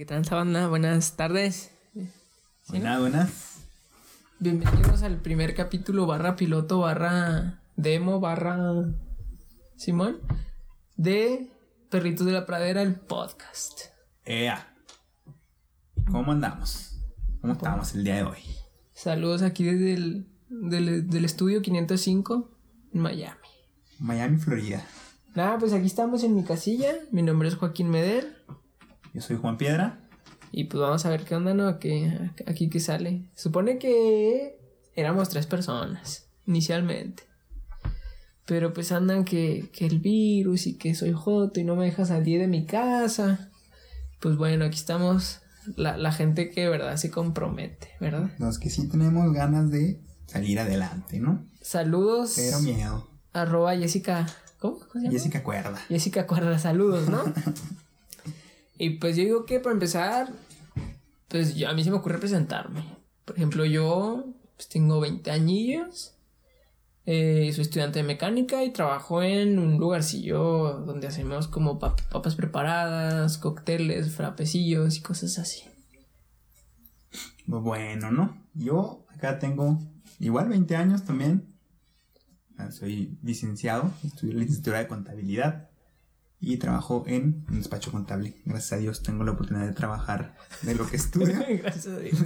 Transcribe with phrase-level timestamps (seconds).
[0.00, 0.66] ¿Qué tal, banda?
[0.66, 1.72] Buenas tardes.
[2.70, 3.66] Buenas, buenas.
[4.38, 8.94] Bienvenidos al primer capítulo barra piloto barra demo barra
[9.76, 10.16] Simón
[10.96, 11.50] de
[11.90, 13.78] Perritos de la Pradera, el podcast.
[14.24, 14.74] Ea.
[16.10, 16.98] ¿Cómo andamos?
[17.42, 18.40] ¿Cómo estamos el día de hoy?
[18.94, 22.50] Saludos aquí desde el del, del estudio 505
[22.94, 23.48] en Miami.
[23.98, 24.82] Miami, Florida.
[25.34, 26.94] Nada, pues aquí estamos en mi casilla.
[27.12, 28.34] Mi nombre es Joaquín Medel.
[29.12, 29.99] Yo soy Juan Piedra.
[30.52, 31.68] Y pues vamos a ver qué onda, ¿no?
[31.68, 32.04] Aquí,
[32.46, 33.22] aquí que sale.
[33.34, 34.58] Supone que
[34.94, 37.24] éramos tres personas, inicialmente.
[38.46, 42.04] Pero pues andan que, que el virus y que soy joto y no me deja
[42.04, 43.50] salir de mi casa.
[44.18, 45.40] Pues bueno, aquí estamos
[45.76, 48.30] la, la gente que de verdad se compromete, ¿verdad?
[48.38, 51.46] Los que sí tenemos ganas de salir adelante, ¿no?
[51.60, 52.34] Saludos.
[52.36, 53.08] Pero miedo.
[53.32, 54.26] Arroba Jessica.
[54.58, 54.78] ¿Cómo?
[54.78, 55.12] ¿Cómo se llama?
[55.12, 55.78] Jessica Cuerda.
[55.88, 57.22] Jessica Cuerda, saludos, ¿no?
[58.80, 60.28] y pues yo digo que para empezar,
[61.28, 62.82] pues a mí se me ocurre presentarme.
[63.24, 64.24] Por ejemplo, yo
[64.56, 66.14] pues, tengo 20 añillos.
[67.06, 72.34] eh, soy estudiante de mecánica y trabajo en un lugarcillo donde hacemos como pap- papas
[72.36, 75.62] preparadas, cócteles, frapecillos y cosas así.
[77.46, 78.36] Bueno, ¿no?
[78.54, 79.78] Yo acá tengo
[80.18, 81.46] igual 20 años también.
[82.56, 85.69] Ah, Soy licenciado, estudié licenciatura de contabilidad
[86.40, 88.34] y trabajo en un despacho contable.
[88.44, 91.38] Gracias a Dios tengo la oportunidad de trabajar de lo que estudio.
[91.62, 92.18] Gracias a Dios.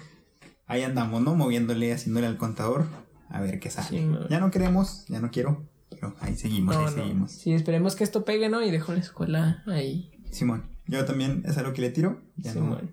[0.66, 1.34] Ahí andamos, ¿no?
[1.34, 2.86] Moviéndole, haciéndole al contador
[3.30, 3.88] a ver qué sale.
[3.88, 4.28] Sí, no.
[4.28, 7.02] ya no queremos, ya no quiero, pero ahí seguimos, No, ahí no.
[7.02, 7.32] seguimos.
[7.32, 8.62] Sí, esperemos que esto pegue, ¿no?
[8.62, 10.10] Y dejo la escuela ahí.
[10.30, 12.20] Simón, yo también es algo que le tiro.
[12.36, 12.60] Ya no.
[12.60, 12.90] Simón.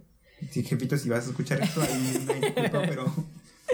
[0.51, 3.13] Sí, jefito, si vas a escuchar esto, ahí me disculpa, pero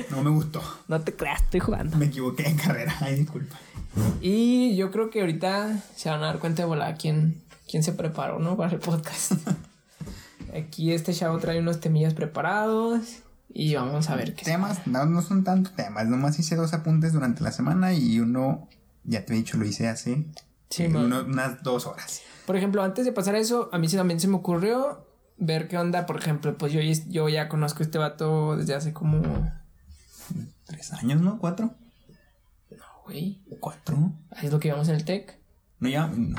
[0.10, 0.62] no me gustó.
[0.88, 1.98] No te creas, estoy jugando.
[1.98, 3.58] Me equivoqué en carrera, ahí disculpa.
[4.22, 7.92] Y yo creo que ahorita se van a dar cuenta de volar quién, quién se
[7.94, 8.56] preparó, ¿no?
[8.58, 9.34] Para el podcast.
[10.56, 13.20] Aquí este chavo trae unos temillas preparados
[13.54, 17.14] y vamos a ver qué Temas, no, no son tantos temas, nomás hice dos apuntes
[17.14, 18.68] durante la semana y uno,
[19.04, 20.26] ya te he dicho, lo hice hace
[20.70, 22.22] Sí, eh, uno- unas dos horas.
[22.46, 25.06] Por ejemplo, antes de pasar a eso, a mí sí también se me ocurrió
[25.38, 26.06] ver qué onda.
[26.06, 26.80] Por ejemplo, pues yo,
[27.10, 29.22] yo ya conozco a este vato desde hace como...
[30.72, 31.38] No, Tres años, ¿no?
[31.40, 31.76] ¿Cuatro?
[33.06, 33.42] güey.
[33.60, 34.14] ¿Cuatro?
[34.32, 35.38] Ahí es lo que íbamos en el tech.
[35.80, 36.38] No, ya, no.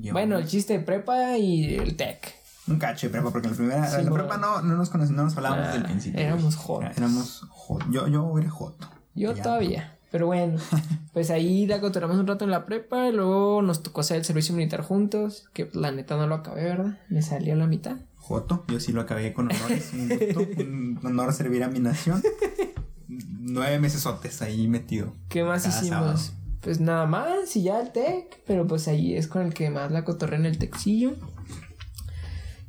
[0.00, 2.34] Yo- Bueno, el chiste de prepa y el tech.
[2.68, 4.14] Un cacho de prepa, porque en la primera, Sí, la bueno.
[4.28, 6.20] prepa no, no nos conocíamos, no nos hablábamos Ah, desde el principio.
[6.20, 6.96] éramos jotos.
[6.96, 7.88] Éramos jotos.
[7.90, 8.88] Yo, yo era joto.
[9.14, 9.42] Yo Ya.
[9.42, 9.98] todavía.
[10.12, 10.58] Pero bueno,
[11.12, 14.24] pues ahí la cotoramos un rato en la prepa y luego nos tocó hacer el
[14.24, 16.98] servicio militar juntos, que la neta no lo acabé, ¿verdad?
[17.08, 17.96] Me salió a la mitad.
[18.16, 22.22] Joto, yo sí lo acabé con honores, un gusto, un honor servir a mi nación.
[23.52, 24.06] Nueve meses
[24.42, 25.14] ahí metido.
[25.28, 25.88] ¿Qué más hicimos?
[25.88, 26.20] sábado.
[26.60, 29.90] Pues nada más y ya el tech, pero pues ahí es con el que más
[29.92, 31.14] la cotorré en el texillo.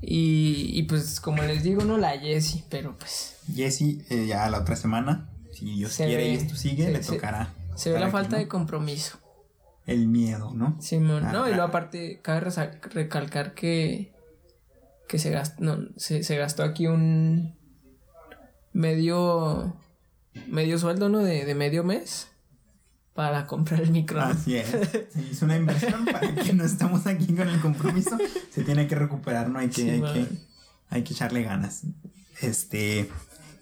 [0.01, 4.59] Y, y pues como les digo, no la Jessie, pero pues Jesse, eh, ya la
[4.59, 7.53] otra semana, si Dios Se quiere ve- y esto sigue, se- le tocará.
[7.75, 8.37] se ve la aquí, falta ¿no?
[8.39, 9.17] de compromiso.
[9.85, 10.77] El miedo, ¿no?
[10.81, 11.67] Simón, Ah, no, y luego ah.
[11.67, 12.41] aparte, cabe
[12.93, 14.13] recalcar que,
[15.07, 17.55] que se gastó, no, se, se gastó aquí un
[18.73, 19.75] medio,
[20.47, 21.19] medio sueldo, ¿no?
[21.19, 22.29] De, de medio mes
[23.13, 24.21] para comprar el micro.
[24.21, 24.67] Así es.
[25.09, 28.17] Se hizo una inversión para que no estamos aquí con el compromiso.
[28.51, 29.59] Se tiene que recuperar, ¿no?
[29.59, 30.27] Hay que, Sí, hay que,
[30.89, 31.83] hay que echarle ganas.
[32.41, 33.09] Este,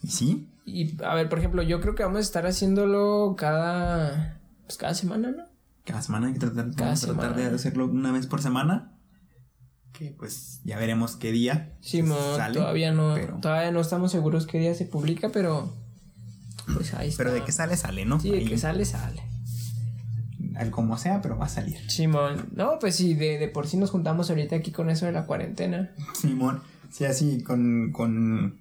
[0.02, 4.40] y sí, Y a ver, por ejemplo, yo creo que vamos a estar haciéndolo cada,
[4.66, 5.52] pues cada semana, ¿no?
[5.84, 8.94] cada semana hay que tratar, Cada tratar de hacerlo una vez por semana.
[9.92, 14.48] Que pues ya veremos qué día Simón, sale, todavía no, Pero, todavía no estamos seguros
[14.48, 15.74] qué día se publica, pero
[16.74, 17.24] pues ahí está.
[17.24, 18.20] pero de que sale, sale, ¿no?
[18.20, 19.22] Sí, de Ahí, que sale, sale.
[20.56, 21.78] al como sea, pero va a salir.
[21.90, 25.12] Simón, no, pues sí, de, de por sí nos juntamos ahorita aquí con eso de
[25.12, 25.92] la cuarentena.
[26.14, 26.62] Simón,
[26.92, 28.60] sí, así con, con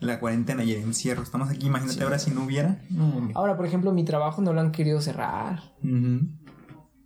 [0.00, 1.22] la cuarentena y el encierro.
[1.22, 2.02] Estamos aquí, imagínate Sí.
[2.02, 2.80] ahora si no hubiera.
[2.90, 3.28] No.
[3.34, 5.74] Ahora, por ejemplo, mi trabajo no lo han querido cerrar.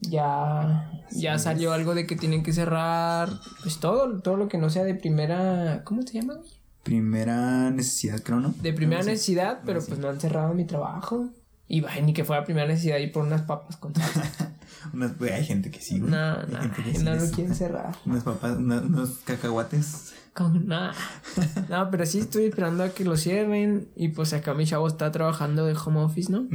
[0.01, 3.31] Ya, ya Sí, salió algo de que tienen que cerrar,
[3.63, 6.35] pues todo, todo lo que no sea de primera, ¿cómo se llama?
[6.85, 8.55] Primera necesidad, creo, ¿no?
[8.63, 9.11] De primera No sé.
[9.13, 11.31] necesidad, pero pues no han cerrado mi trabajo.
[11.67, 13.93] Y vaya, ni que fuera primera necesidad ir por unas papas con.
[14.93, 16.11] Unas, pues, hay gente que sí, güey.
[16.11, 16.59] no, no,
[16.93, 17.97] sí no lo quieren cerrar.
[18.05, 20.13] Unas papas, una- unos cacahuates.
[20.35, 20.93] Con nada.
[21.71, 23.89] No, pero sí estoy esperando a que lo cierren.
[23.97, 26.47] Y pues acá mi chavo está trabajando de home office, ¿no?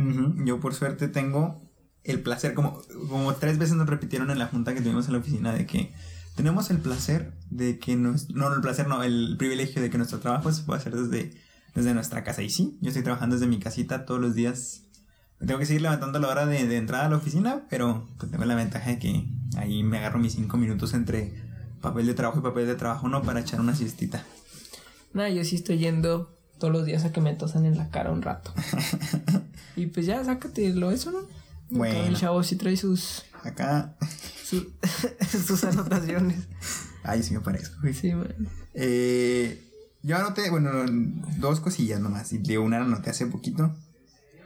[0.45, 1.59] Yo por suerte tengo
[2.03, 5.19] el placer, como, como tres veces nos repitieron en la junta que tuvimos en la
[5.19, 5.91] oficina, de que
[6.39, 8.30] tenemos el placer de que nos...
[8.30, 11.33] No, el placer no, el privilegio de que nuestro trabajo se pueda hacer desde,
[11.75, 12.41] desde nuestra casa.
[12.41, 14.83] Y sí, yo estoy trabajando desde mi casita todos los días.
[15.41, 18.07] Me tengo que seguir levantando a la hora de, de entrada a la oficina, pero
[18.18, 19.27] pues tengo la ventaja de que
[19.57, 21.33] ahí me agarro mis cinco minutos entre
[21.81, 23.21] papel de trabajo y papel de trabajo, ¿no?
[23.21, 24.24] Para echar una siestita.
[25.12, 28.13] Nada, yo sí estoy yendo todos los días a que me tosan en la cara
[28.13, 28.53] un rato.
[29.75, 31.19] y pues ya, sácatelo eso, ¿no?
[31.69, 32.00] Bueno.
[32.00, 33.95] El chavo sí trae sus, Acá.
[34.44, 34.74] su-
[35.47, 36.47] sus anotaciones.
[37.03, 37.94] Ay, sí me parezco, güey.
[37.94, 38.33] Sí, man.
[38.74, 39.65] Eh,
[40.03, 40.71] yo anoté, bueno,
[41.38, 42.31] dos cosillas nomás.
[42.33, 43.75] Y de una la anoté hace poquito.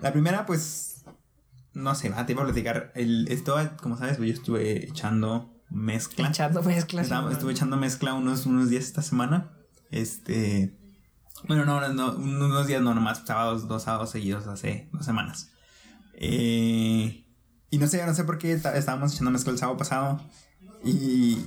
[0.01, 1.03] La primera, pues.
[1.73, 2.91] No sé, va, te iba a platicar.
[2.95, 6.29] El, esto, como sabes, yo estuve echando mezcla.
[6.29, 7.05] Echando mezclas.
[7.05, 9.51] Estaba- estuve echando mezcla unos, unos días esta semana.
[9.89, 10.77] Este.
[11.47, 15.49] Bueno, no, no, no, unos días no, nomás sábados, dos sábados seguidos hace dos semanas.
[16.13, 17.22] Eh,
[17.73, 20.21] y no sé, no sé por qué estábamos echando mezcla el sábado pasado.
[20.83, 21.39] Y.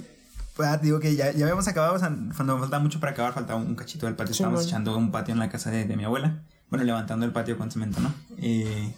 [0.56, 3.32] Pues ah, digo que ya, ya habíamos acabado, o sea, cuando faltaba mucho para acabar,
[3.32, 4.34] faltaba un cachito del patio.
[4.34, 4.68] Sí, estábamos bueno.
[4.68, 6.42] echando un patio en la casa de, de mi abuela.
[6.68, 8.12] Bueno, levantando el patio con cemento, ¿no?
[8.38, 8.92] Eh,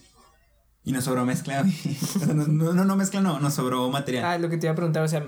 [0.84, 1.64] y nos sobró mezcla.
[2.26, 4.24] no, no, no, no mezcla, no, nos sobró material.
[4.24, 5.22] Ah, lo que te iba a preguntar, o sea,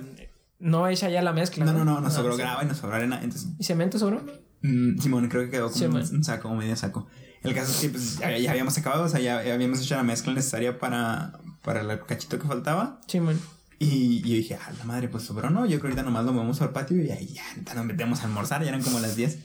[0.58, 1.66] no echa ya la mezcla.
[1.66, 2.38] no, no, no, nos Ah, sobró sí.
[2.40, 3.20] grava y nos sobró arena.
[3.22, 4.24] Entonces ¿Y cemento sobró?
[4.62, 7.08] Mm, Simón, creo que quedó como un, saco, un medio saco.
[7.42, 9.96] El caso es que pues, ya, ya habíamos acabado, o sea, ya, ya habíamos hecho
[9.96, 13.00] la mezcla necesaria para, para el cachito que faltaba.
[13.06, 13.38] Sí, man.
[13.78, 15.64] Y, y yo dije, ah, la madre, pues sobró, ¿no?
[15.64, 18.20] Yo creo que ahorita nomás lo movemos al patio y ahí ya, ahorita nos metemos
[18.20, 19.38] a almorzar, ya eran como las 10.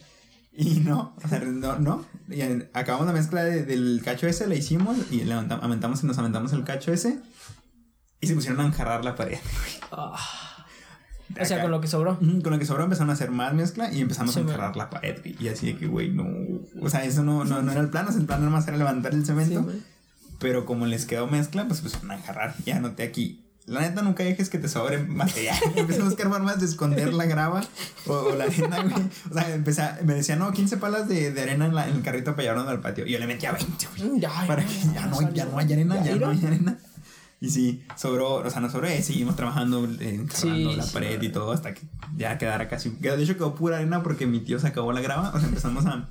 [0.57, 2.05] Y no, o sea, no, no.
[2.29, 2.41] Y,
[2.73, 6.63] acabamos la mezcla de- del cacho ese, la hicimos y aventamos y nos aventamos el
[6.63, 7.19] cacho ese.
[8.21, 9.37] Y se pusieron a enjarrar la pared.
[9.91, 10.17] Ah.
[11.41, 12.17] O sea, con lo que sobró.
[12.19, 14.89] Con lo que sobró empezaron a hacer más mezcla y empezamos Sí, a encerrar la
[14.89, 15.19] pared.
[15.21, 15.35] güey.
[15.39, 16.25] Y así de que, güey, no.
[16.81, 18.07] O sea, eso no, no, no era el plan.
[18.07, 19.63] O sea, el plan nada más era levantar el Sí, cemento.
[19.63, 19.83] man.
[20.39, 22.55] Pero como les quedó mezcla, pues empezaron a enjarrar.
[22.65, 23.41] Ya anoté aquí.
[23.67, 25.57] La neta, nunca dejes que te sobre material.
[25.75, 27.61] Empecé a buscar formas de esconder la grava
[28.05, 28.93] o, o la arena, güey.
[29.31, 31.95] O sea, empecé a- me decía, no, 15 palas de, de arena en, la- en
[31.95, 33.07] el carrito para llevarnos al patio.
[33.07, 34.09] Y yo le metía 20, güey.
[34.11, 36.45] Mm, Ya, Para ya, que ya, ya no, ya no hay arena, ya, no hay
[36.45, 36.77] arena.
[37.41, 41.21] Y sí, sobró, o sea, no sobró, eh, seguimos trabajando, eh, Sí, la sí, pared
[41.21, 41.33] y no.
[41.33, 41.81] todo hasta que
[42.15, 42.91] ya quedara casi.
[42.91, 45.31] De hecho, quedó pura arena porque mi tío se acabó la grava.
[45.33, 46.07] O sea, empezamos a.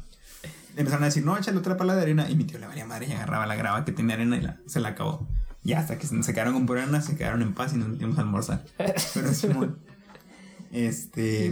[0.77, 2.29] Empezaron a decir, no, échale otra pala de arena.
[2.31, 4.59] Y mi tío le valía madre y agarraba la grava que tenía arena y la-
[4.67, 5.29] se la acabó.
[5.63, 8.23] Y hasta que se quedaron con arena, se quedaron en paz y nos metimos a
[8.23, 8.65] almorzar.
[8.77, 9.79] Pero Simón.
[10.73, 11.47] Este.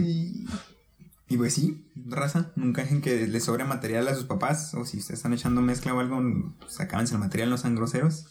[1.29, 4.73] Y pues sí, raza, nunca dejen que les sobre material a sus papás.
[4.75, 6.21] O si ustedes están echando mezcla o algo,
[6.59, 8.27] pues acábense el material, no sean groseros.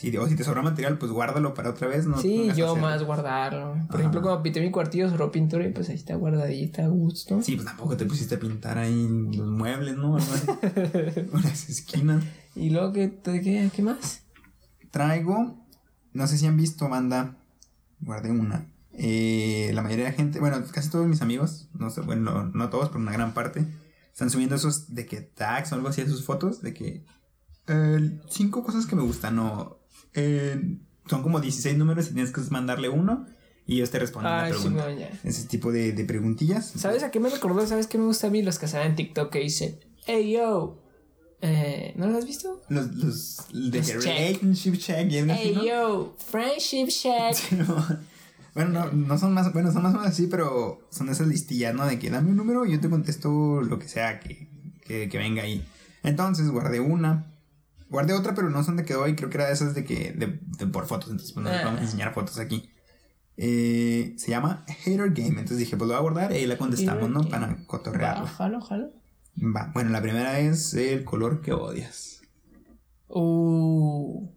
[0.00, 2.06] Si, o si te sobra material, pues guárdalo para otra vez.
[2.06, 3.72] No Sí, yo hacer- más guardarlo.
[3.72, 3.98] Por Ajá.
[3.98, 7.42] ejemplo, cuando pinté mi cuartillo, sobró pintura y pues ahí está guardadita a gusto.
[7.42, 10.16] Sí, pues tampoco te pusiste a pintar ahí los muebles, ¿no?
[10.18, 12.24] Las esquinas.
[12.54, 14.22] Y luego, ¿qué, qué, qué más?
[14.90, 15.56] Traigo,
[16.12, 17.36] no sé si han visto, banda,
[18.00, 18.66] guardé una.
[18.92, 22.44] Eh, la mayoría de la gente, bueno, casi todos mis amigos, no sé, bueno, no,
[22.46, 23.64] no todos, pero una gran parte,
[24.12, 27.04] están subiendo esos de que tags o algo así a sus fotos, de que
[27.68, 29.78] eh, cinco cosas que me gustan, o
[30.14, 30.78] eh,
[31.08, 33.26] son como 16 números y tienes que mandarle uno
[33.66, 34.88] y ellos te responden la Ay, pregunta.
[35.22, 36.72] Ese tipo de, de preguntillas.
[36.76, 37.66] ¿Sabes a qué me recordó?
[37.66, 38.42] ¿Sabes qué me gusta a mí?
[38.42, 40.82] Los que salen en TikTok que dicen, hey yo.
[41.42, 42.60] Eh, ¿No lo has visto?
[42.68, 44.04] Los, los de Los check.
[44.04, 47.36] relationship check Hey yo, friendship check.
[48.54, 51.74] bueno, no, no son más, bueno, son más o menos así, pero son esas listillas,
[51.74, 51.86] ¿no?
[51.86, 54.48] De que dame un número y yo te contesto lo que sea que,
[54.84, 55.64] que, que venga ahí.
[56.02, 57.32] Entonces guardé una.
[57.90, 59.16] Guardé otra, pero no son de que doy.
[59.16, 60.12] Creo que era de esas de que.
[60.12, 61.10] de, de por fotos.
[61.10, 61.64] Entonces, pues no les Ah.
[61.64, 62.70] vamos a enseñar fotos aquí.
[63.36, 65.28] Eh, se llama Hater Game.
[65.30, 67.20] Entonces dije, pues lo voy a guardar y ahí la contestamos, Hater ¿no?
[67.20, 67.30] Game.
[67.30, 68.26] Para cotorrearla.
[68.28, 68.92] Jalo, jalo.
[69.38, 69.70] Va.
[69.74, 72.20] Bueno, la primera es el color que odias.
[73.08, 74.28] Uh.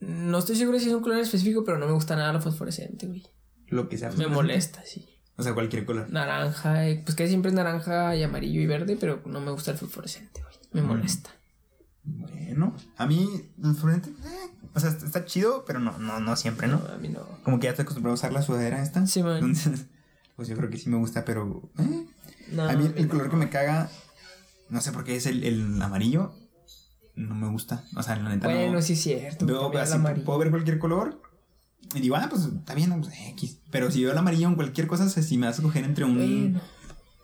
[0.00, 3.06] No estoy seguro si es un color específico, pero no me gusta nada lo fosforescente,
[3.06, 3.26] güey.
[3.66, 4.10] Lo que sea.
[4.12, 5.06] Me molesta, sí.
[5.36, 6.08] O sea, cualquier color.
[6.10, 9.72] Naranja, eh, pues que siempre es naranja y amarillo y verde, pero no me gusta
[9.72, 10.47] el fosforescente, güey.
[10.72, 11.30] Me molesta.
[12.04, 13.28] Bueno, a mí,
[13.78, 16.78] fluorescente, eh, o sea, está, chido, pero no, no, no siempre, ¿no?
[16.78, 17.20] No, a mí no.
[17.42, 19.06] Como que ya estoy acostumbrado a usar la sudadera esta.
[19.06, 19.36] Sí, man.
[19.36, 19.86] Entonces,
[20.36, 21.70] pues yo creo que sí me gusta, pero.
[21.78, 22.06] eh.
[22.52, 23.90] No, a mí el color que me caga,
[24.70, 26.32] no sé por qué es el, el amarillo.
[27.14, 27.84] No me gusta.
[27.96, 28.82] O sea, la neta Bueno, no.
[28.82, 29.44] sí es cierto.
[29.44, 31.20] Veo así, puedo ver cualquier color.
[31.94, 33.60] Y digo, ah, pues está bien, pues, X.
[33.70, 36.16] Pero si veo el amarillo en cualquier cosa, si me vas a coger entre un,
[36.16, 36.60] Bueno,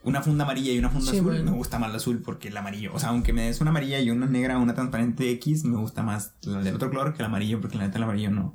[0.05, 1.51] una funda amarilla y una funda Sí, azul, bueno.
[1.51, 3.99] me gusta más el azul porque el amarillo, o sea, aunque me des una amarilla
[4.01, 7.27] y una negra, una transparente X, me gusta más la del otro color que el
[7.27, 8.55] amarillo porque la neta el amarillo no.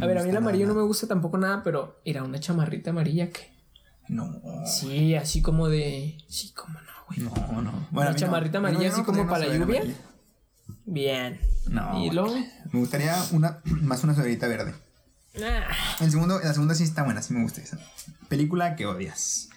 [0.00, 2.90] a ver, a mí el amarillo no me gusta tampoco nada, pero era una chamarrita
[2.90, 3.54] amarilla que.
[4.08, 4.40] No.
[4.66, 6.16] Sí, así como de.
[6.28, 7.20] Sí, como no, güey.
[7.20, 7.88] No, no.
[7.90, 8.14] Una a mí no.
[8.14, 9.80] chamarrita Bueno, amarilla así como para la lluvia.
[9.80, 9.94] amarilla.
[10.84, 11.40] Bien.
[11.68, 12.04] No.
[12.04, 12.34] y luego.
[12.72, 14.74] Me gustaría una más una sudaderita verde.
[15.42, 15.66] Ah,
[16.00, 17.78] El segundo, la segunda sí está buena, sí me gusta esa.
[18.28, 19.48] Película que odias.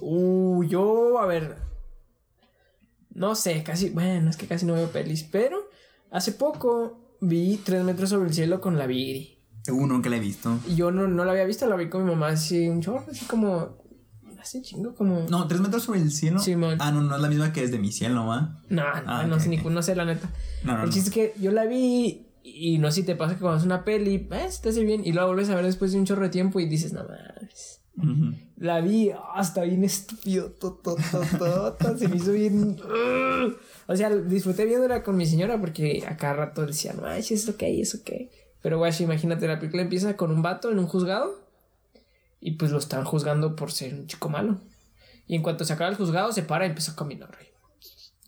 [0.00, 1.56] Uh, yo, a ver.
[3.10, 3.90] No sé, casi.
[3.90, 5.58] Bueno, es que casi no veo pelis, pero
[6.10, 9.38] hace poco vi Tres metros sobre el cielo con la Viri.
[9.68, 10.58] Uh, nunca la he visto.
[10.66, 13.04] Y yo no, no la había visto, la vi con mi mamá así un chorro,
[13.10, 13.82] así como.
[14.40, 15.26] Así chingo, como.
[15.30, 16.38] No, tres metros sobre el cielo.
[16.38, 16.54] Sí.
[16.78, 18.62] Ah, no, no es la misma que es de mi cielo, ¿va?
[18.68, 19.66] No, no, Ah, no sé ni ok.
[19.70, 20.28] no sé la neta.
[20.64, 20.92] No, no, el no.
[20.92, 23.64] chiste es que yo la vi y no sé si te pasa que cuando es
[23.64, 26.24] una peli, eh, te hace bien y luego vuelves a ver después de un chorro
[26.24, 27.80] de tiempo y dices, no mames.
[28.56, 30.96] La vi, está bien estúpido, to, to,
[31.78, 32.76] to, se me hizo bien.
[32.80, 33.56] ugh.
[33.86, 37.62] O sea, disfruté viéndola con mi señora porque a cada rato decía, no, es ok,
[37.62, 38.10] es ok.
[38.62, 41.44] Pero, güey, imagínate, la película empieza con un vato en un juzgado
[42.40, 44.60] y pues lo están juzgando por ser un chico malo.
[45.26, 47.48] Y en cuanto se acaba el juzgado, se para y empieza a caminar, güey.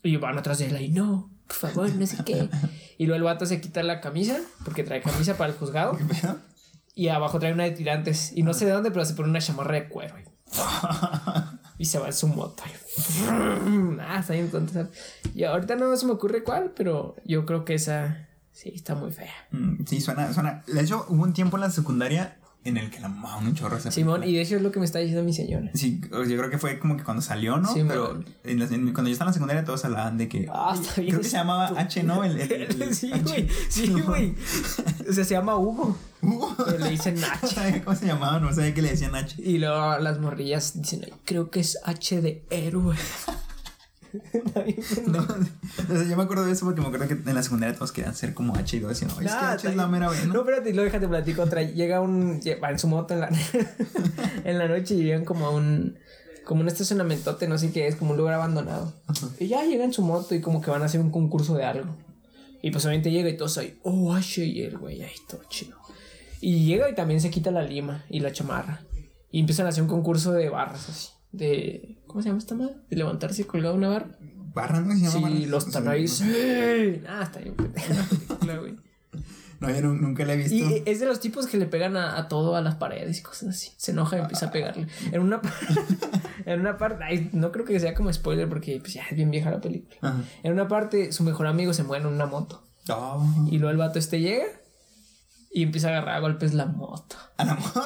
[0.03, 2.49] Y van atrás de él y no, por favor, no sé qué.
[2.97, 6.03] Y luego el vato se quita la camisa porque trae camisa para el juzgado ¿Qué
[6.05, 6.39] pedo?
[6.97, 8.31] Y abajo trae una de tirantes.
[8.35, 10.15] Y no sé de dónde, pero se pone una chamarra de cuero.
[11.77, 12.63] Y se va en su moto.
[14.01, 14.89] Ah, está bien tonto.
[15.35, 19.11] Y ahorita no se me ocurre cuál, pero yo creo que esa sí está muy
[19.11, 19.33] fea.
[19.51, 20.63] Mm, Sí, suena, suena.
[20.65, 22.36] De hecho, hubo un tiempo en la secundaria
[22.67, 24.31] en el que la mamaban un chorro esa Simón, película.
[24.31, 25.69] y de hecho es lo que me está diciendo mi señora.
[25.73, 27.73] Sí, yo creo que fue como que cuando salió, ¿no?
[27.73, 28.25] Sí, Pero man.
[28.43, 30.47] en la- en- cuando yo estaba en la secundaria todos hablaban de que...
[30.51, 32.23] Ah, "Ay, está bien Creo que se llamaba H, ¿no?
[32.23, 33.47] El, el- el- sí, güey.
[33.69, 34.35] Sí, güey.
[35.09, 35.97] O sea, se llama Hugo.
[36.21, 36.55] Hugo.
[36.65, 37.47] Pero le dicen No H.
[37.47, 39.35] sabía cómo se llamaba, no sabía que le decían H.
[39.41, 42.95] Y luego las morrillas dicen, "Ay, creo que es H de héroe.
[45.07, 45.19] No,
[45.93, 47.91] o sea, yo me acuerdo de eso porque me acuerdo que en la secundaria todos
[47.91, 50.39] querían ser como H y "Ay, es que H es la mera No, buena.
[50.39, 51.63] espérate, luego déjate platico otra.
[51.63, 52.39] Llega un.
[52.63, 53.29] Va en su moto en la,
[54.43, 55.97] en la noche y llegan como a un.
[56.45, 58.93] Como un estacionamentote, no sé qué es, como un lugar abandonado.
[59.37, 61.65] Y ya llega en su moto y como que van a hacer un concurso de
[61.65, 61.93] algo.
[62.61, 65.77] Y pues obviamente llega y todos ahí, oh, H y el güey, ahí todo chido.
[66.39, 68.81] Y llega y también se quita la lima y la chamarra.
[69.29, 71.09] Y empiezan a hacer un concurso de barras así.
[71.33, 71.96] De.
[72.07, 72.75] ¿Cómo se llama esta madre?
[72.89, 74.07] De levantarse colgado de una barra.
[74.53, 74.93] Barra, ¿no?
[74.93, 75.45] Se llama Sí, barra?
[75.47, 75.63] los
[76.09, 77.01] Sí.
[77.07, 77.55] Ah, está bien.
[77.55, 78.75] película, güey.
[79.59, 80.53] No, yo nu- nunca la he visto.
[80.53, 83.23] Y es de los tipos que le pegan a, a todo, a las paredes y
[83.23, 83.71] cosas así.
[83.77, 84.87] Se enoja y empieza a pegarle.
[85.11, 85.41] En una,
[86.45, 89.31] en una parte, ay, no creo que sea como spoiler porque pues, ya es bien
[89.31, 89.97] vieja la película.
[90.01, 90.21] Ajá.
[90.43, 92.63] En una parte, su mejor amigo se muere en una moto.
[92.89, 94.45] Oh, Y luego el vato este llega
[95.51, 97.15] y empieza a agarrar a golpes la moto.
[97.37, 97.81] a la moto.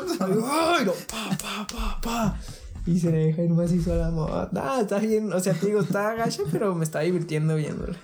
[0.51, 0.85] ¡Ay!
[0.85, 2.39] No, pa, pa, pa, pa.
[2.85, 4.49] Y se le deja ir macizo a la moto.
[4.55, 5.31] Ah, está bien.
[5.33, 7.95] O sea, te digo, está gacha, pero me está divirtiendo viéndola.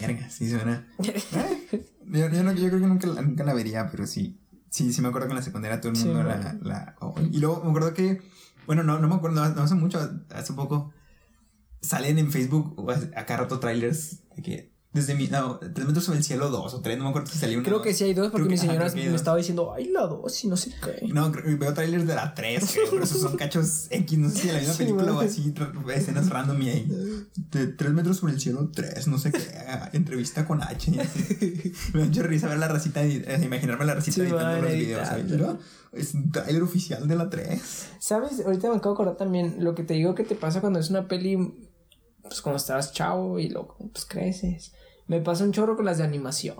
[0.00, 0.86] Verga, sí suena.
[0.98, 4.40] Yo, yo, no- yo creo que nunca, la- nunca la vería, pero sí.
[4.70, 7.14] Sí, sí me acuerdo que en la secundaria todo el Sí, mundo la, la- oh,
[7.30, 8.20] Y luego me acuerdo que.
[8.66, 9.98] Bueno, no, no me acuerdo, no, hace mucho,
[10.34, 10.92] hace poco.
[11.82, 12.74] Salen en Facebook
[13.16, 14.69] a cada rato trailers de que.
[14.92, 15.28] Desde mi.
[15.28, 17.68] No, tres metros sobre el cielo, dos o tres, no me acuerdo si salió una.
[17.68, 19.14] Creo que sí hay dos porque mi ajá, señora me dos.
[19.14, 21.06] estaba diciendo, ay, la dos y no sé qué.
[21.12, 24.38] No, creo- veo trailers de la 3, creo, pero esos son cachos X, no sé
[24.38, 25.54] si de la misma Sí, película o así,
[25.94, 26.88] escenas random y ahí.
[27.52, 29.38] De 3 metros sobre el cielo, 3, no sé qué,
[29.92, 30.90] entrevista con H.
[31.94, 35.08] Me da mucha risa ver la racita, eh, imaginarme la racita Sí, editando los videos.
[35.12, 35.34] editando.
[35.34, 35.58] ahí, ¿no?
[35.98, 37.60] Es un trailer oficial de la 3.
[38.00, 38.40] ¿Sabes?
[38.44, 40.90] Ahorita me acabo de acordar también lo que te digo que te pasa cuando es
[40.90, 41.36] una peli,
[42.22, 44.72] pues cuando estabas chavo y luego pues creces.
[45.10, 46.56] Me pasa un chorro con las de animación.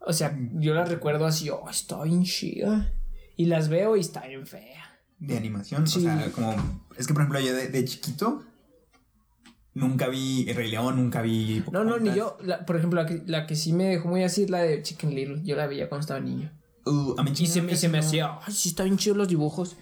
[0.00, 2.92] O sea, yo las recuerdo así, oh, está bien chida.
[3.36, 4.98] Y las veo y está bien fea.
[5.20, 6.00] De animación, Sí.
[6.00, 6.84] o sea, como.
[6.96, 8.42] Es que por ejemplo, yo de, de chiquito.
[9.74, 11.62] Nunca vi El Rey León, nunca vi.
[11.70, 12.36] No, no, ni yo.
[12.42, 14.82] La- por ejemplo, la que, la que sí me dejó muy así es la de
[14.82, 15.42] Chicken Little.
[15.44, 16.50] Yo la veía cuando estaba niño.
[16.84, 19.28] Uh, a mí Y se, me- se me hacía, ay, sí, están bien chidos los
[19.28, 19.76] dibujos.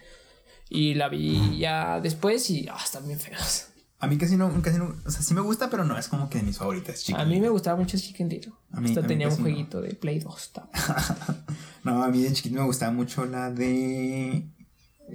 [0.69, 3.69] Y la vi ya después y, ah, están bien feos.
[4.05, 4.95] A mí casi no, casi no.
[5.05, 7.23] O sea, sí me gusta, pero no es como que de mis favoritas, chicas.
[7.23, 8.53] A mí me gustaba mucho Chicken Little.
[8.73, 9.41] A mí- Hasta a mí tenía un no.
[9.41, 10.53] jueguito de Play 2.
[10.53, 10.85] también.
[11.85, 14.47] no, a mí de chiquito me gustaba mucho la de.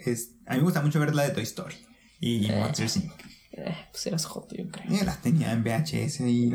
[0.06, 1.76] es- a mí me gustaba mucho ver la de Toy Story
[2.20, 3.12] y Monsters Inc.
[3.52, 4.86] Eh, pues eras joto, yo creo.
[4.94, 6.54] Eh, las tenía en VHS y.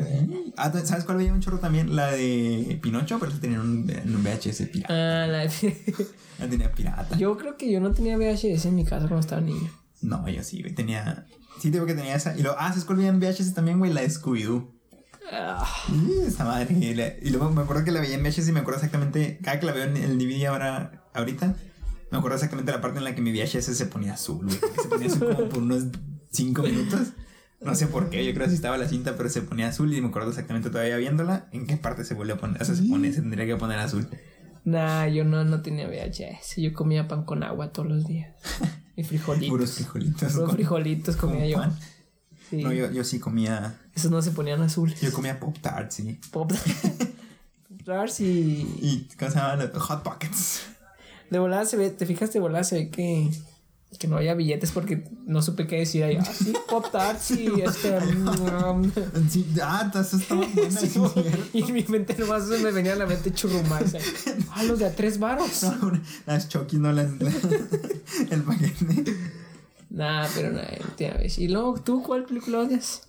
[0.57, 1.95] Ah, ¿sabes cuál veía un chorro también?
[1.97, 4.95] La de Pinocho, pero la tenía en un, en un VHS pirata.
[4.95, 5.45] Ah, la-
[6.39, 7.17] La tenía pirata.
[7.19, 9.71] yo creo que yo no tenía VHS en mi casa cuando estaba niño.
[10.03, 10.63] No, yo sí.
[10.75, 11.27] Tenía.
[11.61, 12.37] Sí, digo que tenía esa.
[12.37, 13.93] Y luego, ah, ¿sabes cuál en VHS también, güey?
[13.93, 14.71] La de Scooby-Doo.
[15.93, 16.75] Y esa madre.
[16.75, 19.39] Y, la- y luego me acuerdo que la veía en VHS y me acuerdo exactamente.
[19.43, 21.55] Cada que la veo en el DVD ahora, ahorita,
[22.11, 24.59] me acuerdo exactamente la parte en la que mi VHS se ponía azul, güey.
[24.83, 25.85] Se ponía azul como por unos
[26.31, 27.09] 5 minutos.
[27.61, 29.95] No sé por qué, yo creo que sí estaba la cinta, pero se ponía azul
[29.95, 32.61] y me acuerdo exactamente todavía viéndola en qué parte se vuelve a poner.
[32.61, 34.07] O sea, se pone, se tendría que poner azul.
[34.65, 36.57] nah, yo no, no tenía VHS.
[36.59, 38.35] Yo comía pan con agua todos los días.
[38.97, 39.49] Y frijolitos.
[39.49, 40.33] Puros frijolitos.
[40.33, 41.57] Puros frijolitos comía yo.
[41.59, 41.79] pan.
[42.51, 42.63] Sí.
[42.63, 43.81] No, yo, yo sí comía.
[43.95, 45.01] Esos no se ponían azules.
[45.01, 46.21] Yo comía Pop Tarts, sí.
[46.31, 46.53] Pop
[47.85, 48.25] Tarts y
[48.81, 49.71] Y, ¿cómo se llama?
[49.79, 50.63] Hot Pockets.
[51.31, 53.31] de volada se ve, te fijas de volada se ve que
[53.99, 56.19] Que no haya billetes porque no supe qué decir ahí.
[56.21, 58.01] Ah, sí, Pop Tarts y este.
[58.01, 58.93] mm,
[59.31, 61.01] Sí, ah, eso estaba buena, sí,
[61.53, 63.95] y en mi mente nomás se me venía a la mente churrumais.
[63.95, 64.03] ahí.
[64.51, 65.63] Ah, los de a tres varos.
[65.63, 65.93] No,
[66.27, 67.11] las chokis, no las.
[68.31, 69.15] el paquete.
[69.91, 71.39] Nah, pero nada, última vez.
[71.39, 73.03] ¿Y luego tú cuál película odias?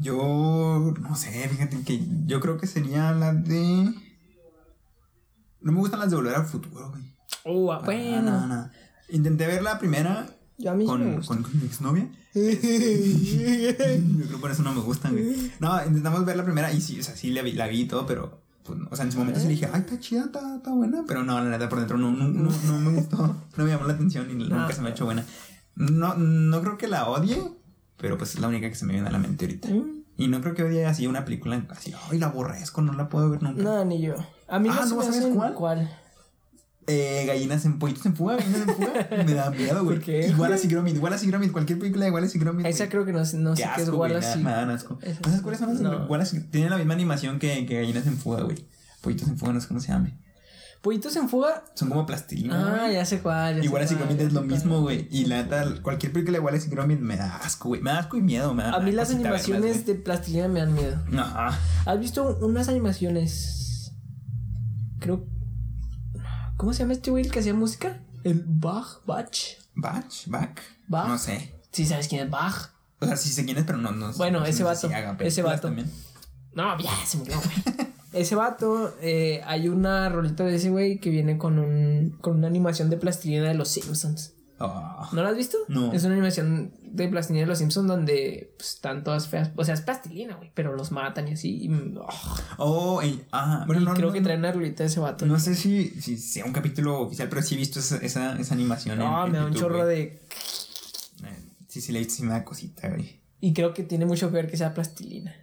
[0.00, 3.94] Yo no sé, fíjate que yo creo que sería la de.
[5.60, 7.14] No me gustan las de volver al futuro, güey.
[7.44, 8.22] Oh, bueno.
[8.22, 8.70] no, no.
[9.10, 10.26] Intenté ver la primera
[10.58, 11.34] Yo a mí sí me con, gusta.
[11.34, 12.08] con, con mi exnovia.
[12.34, 12.42] Yo
[13.76, 15.52] creo que por eso no me gustan, güey.
[15.60, 17.86] No, intentamos ver la primera y sí, o sea, sí la vi, la vi y
[17.86, 18.42] todo, pero.
[18.64, 20.70] Pues, no, o sea, en su momento sí le dije, ay, está chida, está, está
[20.72, 21.04] buena.
[21.06, 23.36] Pero no, la neta, por dentro no, no, no, no me gustó.
[23.56, 25.24] No me llamó la atención y nunca se me ha hecho buena.
[25.76, 27.42] No, no creo que la odie,
[27.98, 29.68] pero pues es la única que se me viene a la mente ahorita.
[29.68, 33.08] Mm, Y no creo que odie así una película así, ay, la aborrezco, no la
[33.10, 33.62] puedo ver nunca.
[33.62, 34.14] No, ni yo.
[34.48, 35.54] A mí no, Ah, se ¿no me sabes cuál?
[35.54, 35.98] ¿Cuál?
[36.86, 38.92] Eh, gallinas en pollitos en fuga, gallinas en fuga.
[39.24, 39.96] Me da miedo, güey.
[39.98, 40.58] ¿Por qué, Igual güey?
[40.58, 42.66] así Gromit, igual así Gromit, cualquier película de Wallace y Gromit.
[42.66, 43.24] Esa creo que no, no
[43.56, 44.38] sé Qué es Wallace.
[44.38, 44.98] y- me dan asco.
[45.02, 46.06] Esa- ¿No sabes cuáles son las No.
[46.06, 46.40] Wallace?
[46.50, 48.66] Tienen la misma animación que, que gallinas en fuga, güey.
[49.00, 50.18] Pollitos en fuga, no sé cómo se llame.
[50.82, 51.64] Pollitos en fuga.
[51.74, 52.84] Son como plastilina.
[52.84, 53.56] Ah, ya sé cuál.
[53.56, 55.08] ya Y Wallace y Gromit es lo mismo, güey.
[55.10, 57.80] Y la neta, cualquier película de Wallace y Gromit me da asco, güey.
[57.80, 60.60] Me da asco y miedo, me da A mí las verlas, animaciones de plastilina me
[60.60, 60.98] dan miedo.
[61.16, 61.58] Ajá.
[61.86, 63.92] ¿Has visto unas animaciones?
[65.00, 65.26] Creo.
[66.56, 68.00] ¿Cómo se llama este güey el que hacía música?
[68.22, 69.36] El Bach, Bach.
[69.74, 70.06] Back.
[70.88, 71.08] Bach.
[71.08, 71.52] No sé.
[71.72, 72.70] Sí, sabes quién es Bach.
[73.00, 75.16] O sea, sí sé quién es, pero no, no Bueno, no ese si vato, haga
[75.20, 75.62] ese vato.
[75.62, 75.90] también.
[76.54, 77.86] No, ya se murió, güey.
[78.12, 82.46] ese vato, eh, hay una rolita de ese güey que viene con un con una
[82.46, 84.33] animación de plastilina de los Simpsons.
[84.66, 85.08] Oh.
[85.12, 85.58] ¿No la has visto?
[85.68, 85.92] No.
[85.92, 89.50] Es una animación de plastilina de los Simpsons donde pues, están todas feas.
[89.56, 91.64] O sea, es plastilina, güey, pero los matan y así.
[91.64, 92.36] y, mm, oh.
[92.58, 93.64] Oh, ey, ajá.
[93.66, 95.26] Bueno, y no, creo no, que traen una rolita de ese vato.
[95.26, 98.54] No sé si, si sea un capítulo oficial, pero sí he visto esa, esa, esa
[98.54, 98.98] animación.
[98.98, 100.02] No, en me da un chorro de.
[100.02, 100.20] Eh,
[101.74, 103.18] Sí, sí, la he visto, sí me da cosita, güey.
[103.40, 105.34] Y creo que tiene mucho que ver que sea plastilina.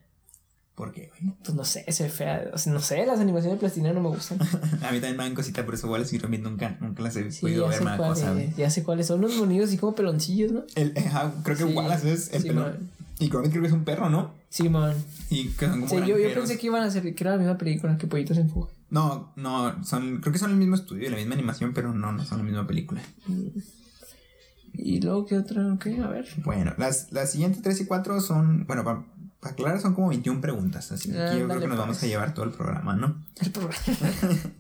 [0.82, 1.32] ¿Por qué, güey?
[1.44, 2.50] Pues no sé, se ve fea.
[2.56, 4.40] O sea, no sé, las animaciones de plastilina no me gustan.
[4.82, 7.32] A mí también me dan cosita, por eso Wallace y Gromit nunca, nunca las he
[7.32, 8.46] Sí, podido ver, sé, me da cuál cosa, güey.
[8.48, 10.64] es, ya sé cuáles son unos bonitos así como peloncillos, ¿no?
[10.74, 12.64] El, ajá, creo que Sí, Wallace es el sí, pelón.
[12.64, 12.90] man.
[13.20, 14.34] Y Gromit creo que es un perro, ¿no?
[14.50, 14.96] Sí, man.
[15.30, 17.38] Y que son como Sí, yo, yo pensé que iban a ser, que era la
[17.38, 18.70] misma película que Pollitos en Fuga.
[18.90, 22.26] No, no, son, creo que son el mismo estudio, la misma animación, pero no, no
[22.26, 23.04] son la misma película.
[24.74, 25.78] Y luego, ¿qué otra?
[25.80, 26.00] ¿Qué?
[26.00, 26.26] A ver.
[26.44, 29.06] Bueno, las, las siguientes 3 y 4 son, bueno,
[29.42, 32.04] para aclarar, son como 21 preguntas, así que yo creo que nos vamos pues.
[32.04, 33.26] a llevar todo el programa, ¿no?
[33.40, 33.82] El programa.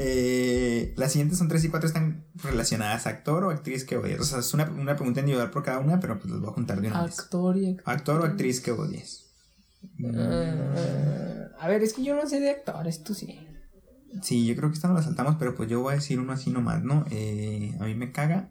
[0.00, 4.20] Eh, las siguientes son 3 y 4 están relacionadas a actor o actriz que odias.
[4.20, 6.52] O sea, es una, una pregunta individual por cada una, pero pues las voy a
[6.52, 7.18] juntar de una vez.
[7.18, 7.94] Actor y actor.
[7.94, 9.26] Actor o actriz que odies.
[10.14, 13.40] Ah, a ver, es que yo no sé de actores, tú sí.
[14.22, 16.32] Sí, yo creo que esta no la saltamos, pero pues yo voy a decir uno
[16.32, 17.04] así nomás, ¿no?
[17.10, 18.50] Eh, a mí me caga.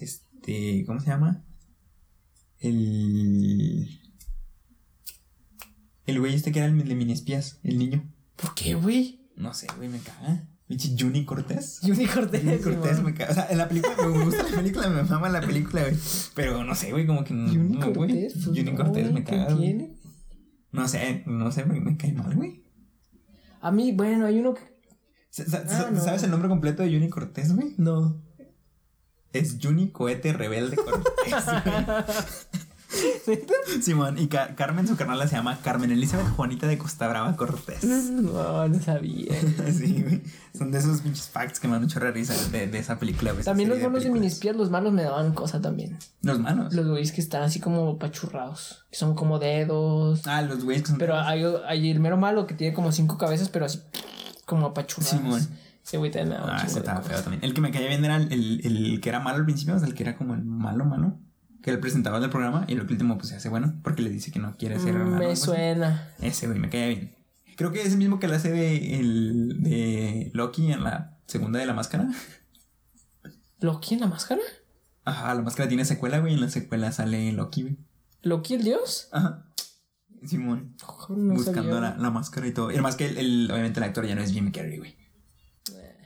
[0.00, 1.44] Este, ¿cómo se llama?
[2.58, 4.03] El.
[6.06, 8.04] El güey este que era el de mini espías, el niño.
[8.36, 9.20] ¿Por qué, güey?
[9.36, 10.48] No sé, güey, me caga.
[10.66, 11.80] Pinche Juni Cortés.
[11.82, 12.42] Juni Cortés.
[12.42, 13.30] Juni Cortés me caga.
[13.30, 15.96] O sea, en la película me gusta la película, me mama la película, güey.
[16.34, 17.92] Pero no sé, güey, como que no, Juni no.
[17.92, 18.32] Cortés.
[18.32, 19.56] pues, Juni no, Cortés me güey, ¿qué caga.
[19.56, 19.96] tiene?
[20.72, 22.64] No sé, no sé, me, me cae mal, güey.
[23.60, 24.62] A mí, bueno, hay uno que.
[25.68, 26.00] Ah, no.
[26.00, 27.74] ¿Sabes el nombre completo de Juni Cortés, güey?
[27.78, 28.22] No.
[29.32, 31.04] Es Juni Cohete Rebelde Cortés,
[31.44, 31.84] güey.
[33.82, 37.84] Simón, y Ca- Carmen, su carnala se llama Carmen Elizabeth Juanita de Costa Brava Cortés.
[37.84, 39.32] No, no sabía.
[39.72, 40.22] sí.
[40.56, 43.32] Son de esos pinches facts que me han hecho re risa de, de esa película,
[43.32, 44.20] esa También los monos de películas.
[44.22, 45.98] minispias, los malos me daban cosa también.
[46.22, 46.72] Los manos.
[46.74, 48.84] Los güeyes que están así como pachurrados.
[48.90, 50.26] Que son como dedos.
[50.26, 50.98] Ah, los güeyes que son.
[50.98, 53.80] Pero hay, hay el mero malo que tiene como cinco cabezas, pero así
[54.46, 55.16] como apachurrados.
[55.18, 55.48] Simón.
[55.84, 57.44] Ese güey un Ah, ese de estaba feo también.
[57.44, 59.78] El que me caía bien era el, el, el que era malo al principio, o
[59.78, 61.18] sea, el que era como el malo, malo.
[61.64, 64.10] Que era el presentador del programa y lo último pues se hace bueno porque le
[64.10, 65.42] dice que no quiere ser Mm, me así.
[65.46, 66.12] suena.
[66.20, 67.16] Ese güey me caía bien.
[67.56, 71.58] Creo que es el mismo que le hace de, el, de Loki en la segunda
[71.58, 72.06] de la máscara.
[73.60, 74.42] ¿Loki en la máscara?
[75.04, 76.34] Ajá, la máscara tiene secuela, güey.
[76.34, 77.78] En la secuela sale Loki, güey.
[78.22, 79.08] ¿Loki el dios?
[79.12, 79.46] Ajá.
[80.26, 80.76] Simón.
[81.08, 82.70] No buscando la, la máscara y todo.
[82.70, 84.96] Y además que el, el- obviamente el actor ya no es Jim Carrey, güey.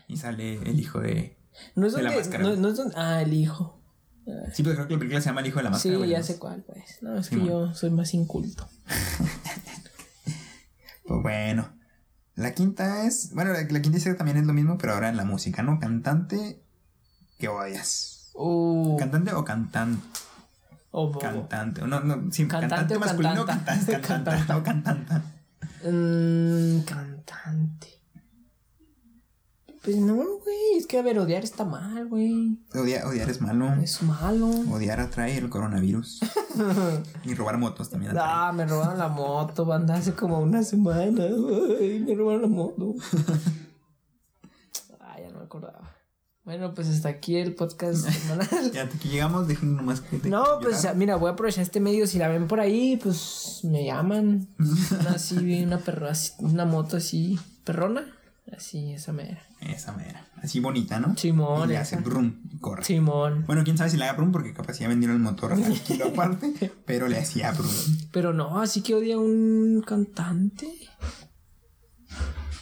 [0.09, 1.37] Y sale el hijo de.
[1.75, 2.25] No es de la donde.
[2.25, 2.45] máscara.
[2.45, 2.95] No, no es donde.
[2.97, 3.78] Ah, el hijo.
[4.53, 5.97] Sí, pero creo que la película se llama El hijo de la máscara.
[5.99, 7.03] Sí, ya sé cuál, pues.
[7.03, 8.69] No, es Sí, que yo soy más inculto.
[11.07, 11.71] Pues bueno.
[12.35, 13.33] La quinta es.
[13.33, 15.63] Bueno, la, la quinta dice que también es lo mismo, pero ahora en la música,
[15.63, 15.79] ¿no?
[15.81, 16.61] Cantante
[17.39, 18.31] que odias.
[18.35, 20.03] Uh, ¿Cantante o cantante?
[20.91, 21.81] oh, Cantante.
[21.83, 23.73] No, no, sí, Cantante cantante, o masculino cantanta.
[23.73, 24.07] o cantante.
[24.07, 25.23] Cantante o cantanta.
[25.85, 27.98] Mm, cantante.
[29.83, 30.77] Pues no, güey.
[30.77, 32.59] Es que a ver, odiar está mal, güey.
[32.75, 33.73] Odiar, odiar es malo.
[33.83, 34.49] Es malo.
[34.71, 36.21] Odiar atrae el coronavirus.
[37.25, 38.27] y robar motos también atrae.
[38.27, 41.25] Ah, me robaron la moto, banda, hace como una semana.
[41.81, 42.95] Ay, me robaron la moto.
[45.01, 45.95] ah, ya no me acordaba.
[46.45, 48.73] Bueno, pues hasta aquí el podcast semanal.
[48.73, 52.07] ya aquí llegamos, dejen nomás que te No, pues mira, voy a aprovechar este medio.
[52.07, 54.49] Si la ven por ahí, pues me llaman.
[54.59, 58.07] Una así, una perra, una moto así, perrona.
[58.51, 59.48] Así, esa mera.
[59.61, 60.25] Esa mera.
[60.43, 61.17] Así bonita, ¿no?
[61.17, 61.69] Simón.
[61.69, 62.85] Y le hace brum corre.
[62.85, 63.45] Simón.
[63.47, 66.09] Bueno, quién sabe si le haga brum porque capaz ya vendieron el motor al kilo
[66.09, 67.71] aparte, pero le hacía brum.
[68.13, 70.69] Pero no, así que odia un cantante.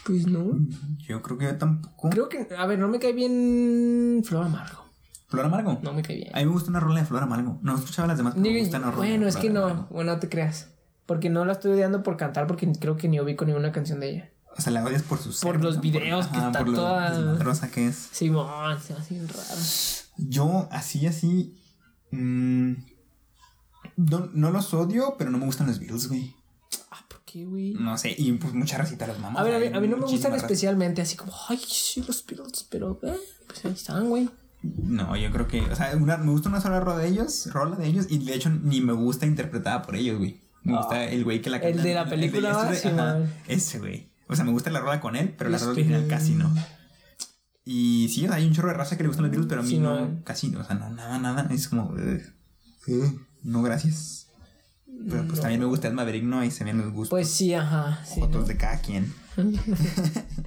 [0.04, 0.58] Pues no.
[0.98, 2.10] Yo creo que yo tampoco.
[2.10, 4.84] Creo que, a ver, no me cae bien Flor Amargo.
[5.28, 5.80] ¿Flor Amargo?
[5.82, 6.30] No me cae bien.
[6.34, 7.58] A mí me gusta una rola de Flor Amargo.
[7.62, 10.12] No escuchaba las demás, pero me gusta una rola Bueno, de es que no, bueno,
[10.14, 10.70] no te creas.
[11.06, 14.10] Porque no la estoy odiando por cantar, porque creo que ni ubico ninguna canción de
[14.10, 14.30] ella.
[14.58, 17.86] O sea, la odias por sus Por los videos que está por toda- rosa que
[17.88, 18.08] es.
[18.12, 19.42] Simón, se hace bien raro.
[20.16, 21.54] Yo, así, así.
[22.10, 22.72] mm,
[23.96, 26.34] no, no los odio, pero no me gustan los Beatles, güey.
[26.90, 27.74] Ah, ¿por qué, güey?
[27.74, 29.40] No sé, y pues mucha racita los mamás.
[29.40, 30.46] A ver, a mí, hay a mí no me gustan raza.
[30.46, 33.16] especialmente así como, ay, sí, los Beatles, pero, eh,
[33.46, 34.28] pues ahí están, güey.
[34.62, 37.76] No, yo creo que, o sea, una- me gusta una sola rola de ellos, rola
[37.76, 40.40] de ellos, y de hecho ni me gusta interpretada por ellos, güey.
[40.62, 41.60] Me gusta el güey que la Ah.
[41.68, 43.34] El de la película, sí, ajá, man.
[43.46, 44.08] ese güey.
[44.28, 45.94] O sea, me gusta la rola con él, pero la rola Yesterday.
[46.00, 46.52] original casi no.
[47.64, 49.60] Y sí, o sea, hay un chorro de raza que le gustan los Beatles, pero
[49.60, 51.48] a mí Sí, no, casi no, o sea, no, nada, nada.
[51.52, 52.20] Es como, "Ugh,
[52.88, 54.28] ugh, no, gracias.
[55.08, 56.38] Pero pues también me gusta Ed Maverick, ¿no?
[56.40, 57.10] Ahí se ven los gustos.
[57.10, 58.02] Pues sí, ajá.
[58.06, 58.46] Sí, fotos ¿no?
[58.48, 59.12] de cada quien.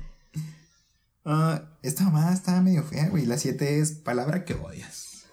[1.25, 3.25] Ah, esta mamada está medio fea, güey.
[3.25, 5.25] La 7 es palabra que odias.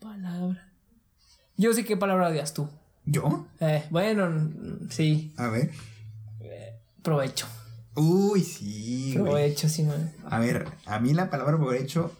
[0.00, 0.72] Palabra.
[1.56, 2.68] Yo sé qué palabra odias tú.
[3.04, 3.46] ¿Yo?
[3.60, 5.32] Eh, bueno, mm, sí.
[5.36, 5.70] A ver.
[7.02, 7.46] Provecho.
[7.94, 9.24] Uy, sí, güey.
[9.32, 9.86] Provecho, sí.
[10.30, 12.12] A ver, a mí la palabra provecho.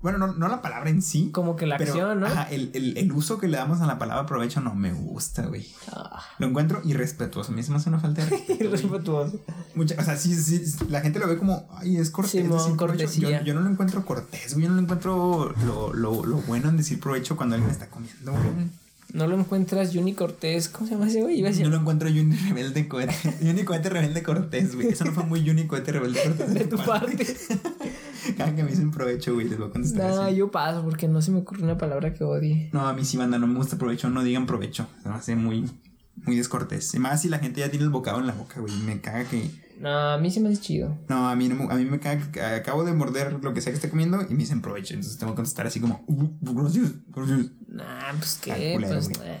[0.00, 1.30] Bueno, no, no la palabra en sí.
[1.32, 2.26] Como que la pero, acción, ¿no?
[2.26, 5.46] Ajá, el, el- el uso que le damos a la palabra provecho no me gusta,
[5.46, 5.66] güey.
[5.90, 7.52] Ah, Lo encuentro irrespetuoso.
[7.52, 8.64] A mí se me hace una falta de respeto.
[8.64, 9.40] irrespetuoso.
[9.74, 12.32] Mucha- o sea, sí, sí, la gente lo ve como, ay, es cortés.
[12.42, 12.98] Simón, decir provecho.
[13.04, 13.40] cortesía.
[13.40, 14.64] Yo, yo no lo encuentro cortés, güey.
[14.64, 18.32] Yo no lo encuentro lo, lo, lo bueno en decir provecho cuando alguien está comiendo,
[18.32, 18.68] güey.
[19.14, 20.68] No lo encuentras Juni Cortés.
[20.68, 21.40] ¿Cómo se llama ese güey?
[21.40, 23.14] Yo lo encuentro Juni Rebelde Cohete.
[23.40, 24.88] Juni Cohete Rebelde Cortés, güey.
[24.88, 26.52] Eso no fue muy Juni Cohete Rebelde Cortés.
[26.54, 27.24] de tu parte.
[28.36, 30.36] Cada que me dicen provecho, güey, les voy a contestar No, así.
[30.36, 32.70] yo paso porque no se me ocurre una palabra que odie.
[32.72, 34.10] No, a mí sí, banda, no me gusta provecho.
[34.10, 34.88] No digan provecho.
[35.02, 35.70] Se me hace muy,
[36.16, 36.92] muy descortés.
[36.94, 38.74] Y más si la gente ya tiene el bocado en la boca, güey.
[38.78, 39.48] Me caga que...
[39.80, 40.96] No, a mí se me hace chido.
[41.08, 43.76] No, a mí, no, me- a mí me acabo de morder lo que sea que
[43.76, 44.94] esté comiendo y me dicen provecho.
[44.94, 46.04] Entonces tengo que contestar así como...
[46.06, 47.50] "Uh, gracias, gracias.
[47.68, 49.08] Nah, pues qué, culero, pues.
[49.08, 49.28] güey.
[49.30, 49.40] eh.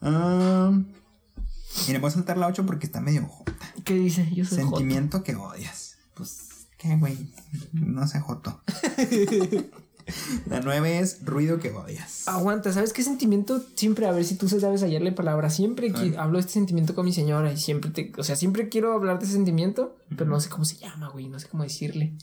[0.00, 0.72] Ah,
[1.88, 3.52] y le voy a saltar la 8 porque está medio jota.
[3.84, 4.28] ¿Qué dice?
[4.34, 4.58] Yo soy.
[4.58, 5.96] Sentimiento que odias.
[6.14, 7.30] Pues, ¿qué, güey?
[7.72, 8.62] No sé, Joto.
[10.46, 12.28] la 9 es ruido que odias.
[12.28, 13.62] Aguanta, ¿sabes qué sentimiento?
[13.74, 15.50] Siempre, a ver si tú sabes hallarle palabra.
[15.50, 18.12] Siempre que hablo de este sentimiento con mi señora y siempre te.
[18.18, 21.28] O sea, siempre quiero hablar de ese sentimiento, pero no sé cómo se llama, güey.
[21.28, 22.14] No sé cómo decirle.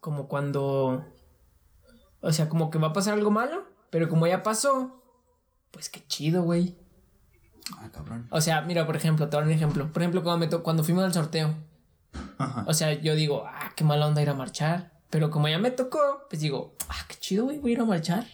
[0.00, 1.04] Como cuando.
[2.20, 5.02] O sea, como que va a pasar algo malo, pero como ya pasó,
[5.70, 6.78] pues qué chido, güey.
[7.76, 8.26] Ah, cabrón.
[8.30, 9.92] O sea, mira, por ejemplo, te voy a dar un ejemplo.
[9.92, 11.54] Por ejemplo, cuando, me cuando fuimos al sorteo.
[12.38, 12.64] Ajá.
[12.66, 14.93] O sea, yo digo, ah, qué mala onda ir a marchar.
[15.14, 17.84] Pero como ya me tocó, pues digo, ah, qué chido, güey, voy a ir a
[17.84, 18.26] marchar.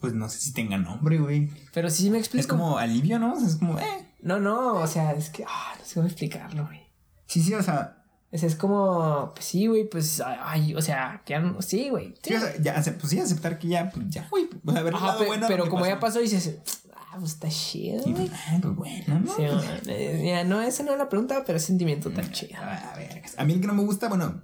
[0.00, 1.50] Pues no sé si tenga nombre, güey.
[1.74, 2.40] Pero sí, sí me explico.
[2.40, 3.34] Es como alivio, ¿no?
[3.34, 4.14] O sea, es como, eh.
[4.22, 6.80] No, no, o sea, es que, ah, no sé cómo explicarlo, güey.
[7.26, 8.02] Sí, sí, o sea.
[8.32, 12.14] Sea, es como, pues sí, güey, pues, ay, o sea, que ya sí, güey.
[12.22, 14.48] Sí, o sea, ya, pues sí, aceptar que ya, pues ya, güey.
[14.62, 16.60] Ver el Ajá, pe- bueno pero como ya pasó, dices,
[16.96, 18.26] ah, pues está chido, Sí, güey.
[18.26, 19.36] pues, ah, pues bueno, ¿no?
[19.36, 22.56] Sí, man, eh, ya, no, esa no es la pregunta, pero es sentimiento tan chido.
[22.58, 24.40] A ver, a mí el que no me gusta, bueno,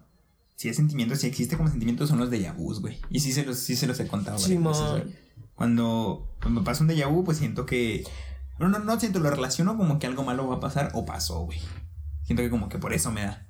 [0.56, 3.00] si es sentimiento, si existe como sentimiento, son los de vu, güey.
[3.10, 4.38] Y sí se los, sí se los he contado.
[4.38, 4.72] Simón.
[4.72, 5.24] veces, güey.
[5.54, 8.04] Cuando, cuando me pasa un déjà vu, pues siento que.
[8.58, 11.40] No, no, no siento, lo relaciono como que algo malo va a pasar o pasó,
[11.40, 11.58] güey.
[12.22, 13.46] Siento que como que por eso me da.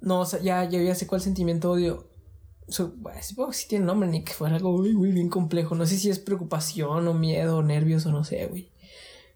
[0.00, 2.08] No, o sea, ya, ya, ya sé cuál sentimiento odio.
[2.68, 5.74] Supongo que sí tiene nombre, ni que fuera algo muy, muy bien complejo.
[5.74, 8.70] No sé si es preocupación o miedo o nervios o no sé, güey.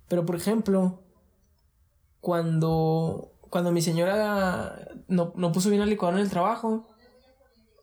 [0.08, 1.02] Pero por ejemplo,
[2.20, 6.88] cuando, cuando mi señora no, no puso bien la licuadora en el trabajo.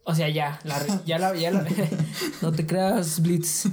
[0.03, 1.65] O sea, ya, la, ya la, ya la-
[2.41, 3.67] no te creas, Blitz.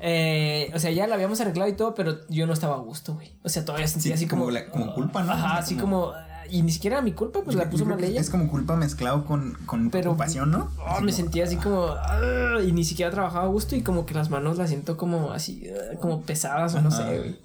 [0.00, 3.14] Eh, o sea, ya la habíamos arreglado y todo, pero yo no estaba a gusto,
[3.14, 3.36] güey.
[3.42, 4.42] O sea, todavía sentía Sí, así como.
[4.44, 5.32] como la- como culpa, ¿no?
[5.32, 6.28] Ajá, así como- como.
[6.50, 8.18] Y ni siquiera era mi culpa, pues la puso mal ella.
[8.18, 10.70] Es como culpa mezclado con, con Pero- preocupación, ¿no?
[10.78, 13.82] Ah, Así me como, sentía así como ah, y ni siquiera trabajaba a gusto y
[13.82, 17.38] como que las manos las siento como así ah, como pesadas o no sé, güey.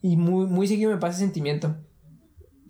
[0.00, 1.76] Y muy muy seguido me pasa ese sentimiento.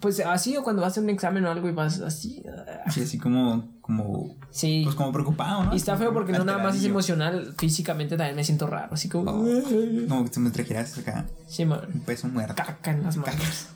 [0.01, 2.43] Pues así o cuando vas a un examen o algo y vas así.
[2.85, 4.83] ah, Sí, así como, como, Sí.
[4.85, 5.75] pues como preocupado, ¿no?
[5.75, 9.09] Y está feo porque no nada más es emocional, físicamente también me siento raro, así
[9.09, 9.31] como...
[9.33, 9.63] Oh,
[10.09, 11.81] como que te me trajeras acá Sí, man.
[11.93, 12.55] un peso muerto.
[12.57, 13.67] Caca en las manos.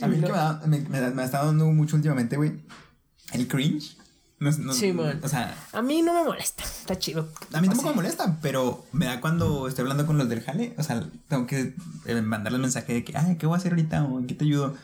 [0.00, 2.52] A mí lo- que me, da- me, me, estado dando mucho últimamente, güey.
[3.32, 3.96] El cringe.
[4.38, 5.18] No, no- Sí, man.
[5.22, 7.28] O sea, A mí no me molesta, está chido.
[7.54, 10.74] a mí tampoco me molesta, pero me da cuando estoy hablando con los del jale.
[10.78, 14.04] O sea, tengo que eh, mandarles mensaje de que, ay, ¿qué voy a hacer ahorita?
[14.04, 14.74] ¿O en qué te ayudo?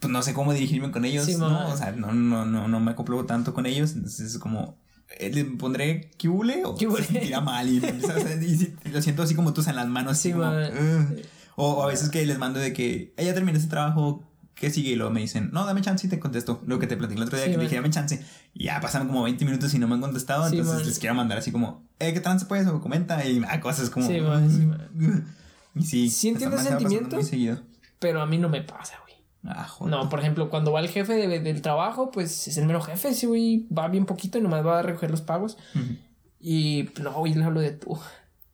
[0.00, 1.24] Pues no sé cómo dirigirme con ellos.
[1.26, 1.68] Sí, ¿no?
[1.68, 3.92] O sea, no, no, no, no me acoplo tanto con ellos.
[3.94, 4.78] Entonces es como.
[5.18, 7.68] eh, ¿Le pondré que hule o ¿Qué se mal?
[7.68, 7.80] Y,
[8.90, 10.18] lo siento así como tú en las manos.
[10.18, 10.44] Sí, como,
[11.56, 14.70] o, o a veces que les mando de que, "Eh, ya terminé este trabajo, ¿qué
[14.70, 14.90] sigue?
[14.90, 16.62] Y luego me dicen, no, dame chance y te contesto.
[16.66, 17.66] Lo que te platiqué el otro día Sí, que man.
[17.66, 18.24] dije, dame chance.
[18.54, 20.48] Y ya pasaron como 20 minutos y no me han contestado.
[20.48, 20.86] Sí, entonces man.
[20.88, 22.66] les quiero mandar así como, eh, ¿qué trance pues?
[22.66, 23.24] O comenta.
[23.26, 24.06] Y cosas como.
[24.06, 24.68] Sí, man, sí.
[25.96, 26.28] Y sí.
[26.28, 26.56] Entiendo.
[27.16, 27.60] Muy seguido.
[27.98, 28.94] Pero a mí no me pasa.
[29.46, 29.90] Ah, joder.
[29.94, 33.12] No, por ejemplo, cuando va el jefe de- del trabajo, pues es el mero jefe,
[33.12, 35.58] sí, güey, va bien poquito y nomás va a recoger los pagos.
[36.40, 37.98] Y no, güey, le hablo de tú.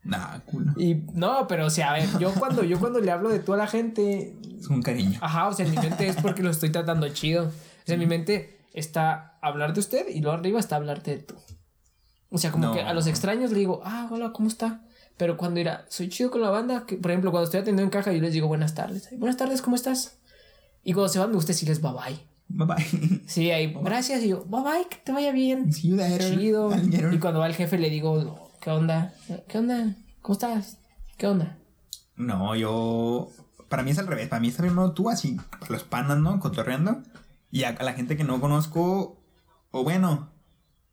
[0.03, 0.73] Nah, culo.
[0.79, 3.53] Y no, pero o sea, a ver, yo cuando, yo cuando le hablo de tú
[3.53, 5.19] a la gente, Es un cariño.
[5.23, 7.47] ajá, o sea, en mi mente es porque lo estoy tratando chido.
[7.49, 7.51] O
[7.85, 11.35] sea, en mi mente está hablar de usted y luego arriba está hablarte de tú.
[12.31, 12.73] O sea, como No.
[12.73, 14.83] que a los extraños le digo, ah, hola, ¿cómo está?
[15.17, 17.91] Pero cuando irá, soy chido con la banda, que, por ejemplo, cuando estoy atendiendo en
[17.91, 19.09] caja, yo les digo buenas tardes.
[19.19, 20.17] Buenas tardes, ¿cómo estás?
[20.85, 22.21] Y cuando se van, me gusta decirles bye bye.
[22.49, 23.21] Bye bye.
[23.27, 24.23] Sí, ahí, gracias.
[24.23, 25.73] Y yo, bye bye, que te vaya bien.
[25.73, 26.39] See you later.
[26.39, 26.71] Chido.
[27.13, 29.15] Y cuando va el jefe le digo, ¿qué onda?
[29.49, 29.95] ¿Qué onda?
[30.23, 30.79] ¿Cómo estás?
[31.17, 31.59] ¿Qué onda?
[32.17, 33.31] No, yo.
[33.69, 34.29] Para mí es al revés.
[34.29, 36.41] Para mí está primero tú, así, para los panas, ¿no?
[36.41, 37.03] Cotorreando.
[37.51, 39.23] Y a, a la gente que no conozco.
[39.71, 40.31] O bueno.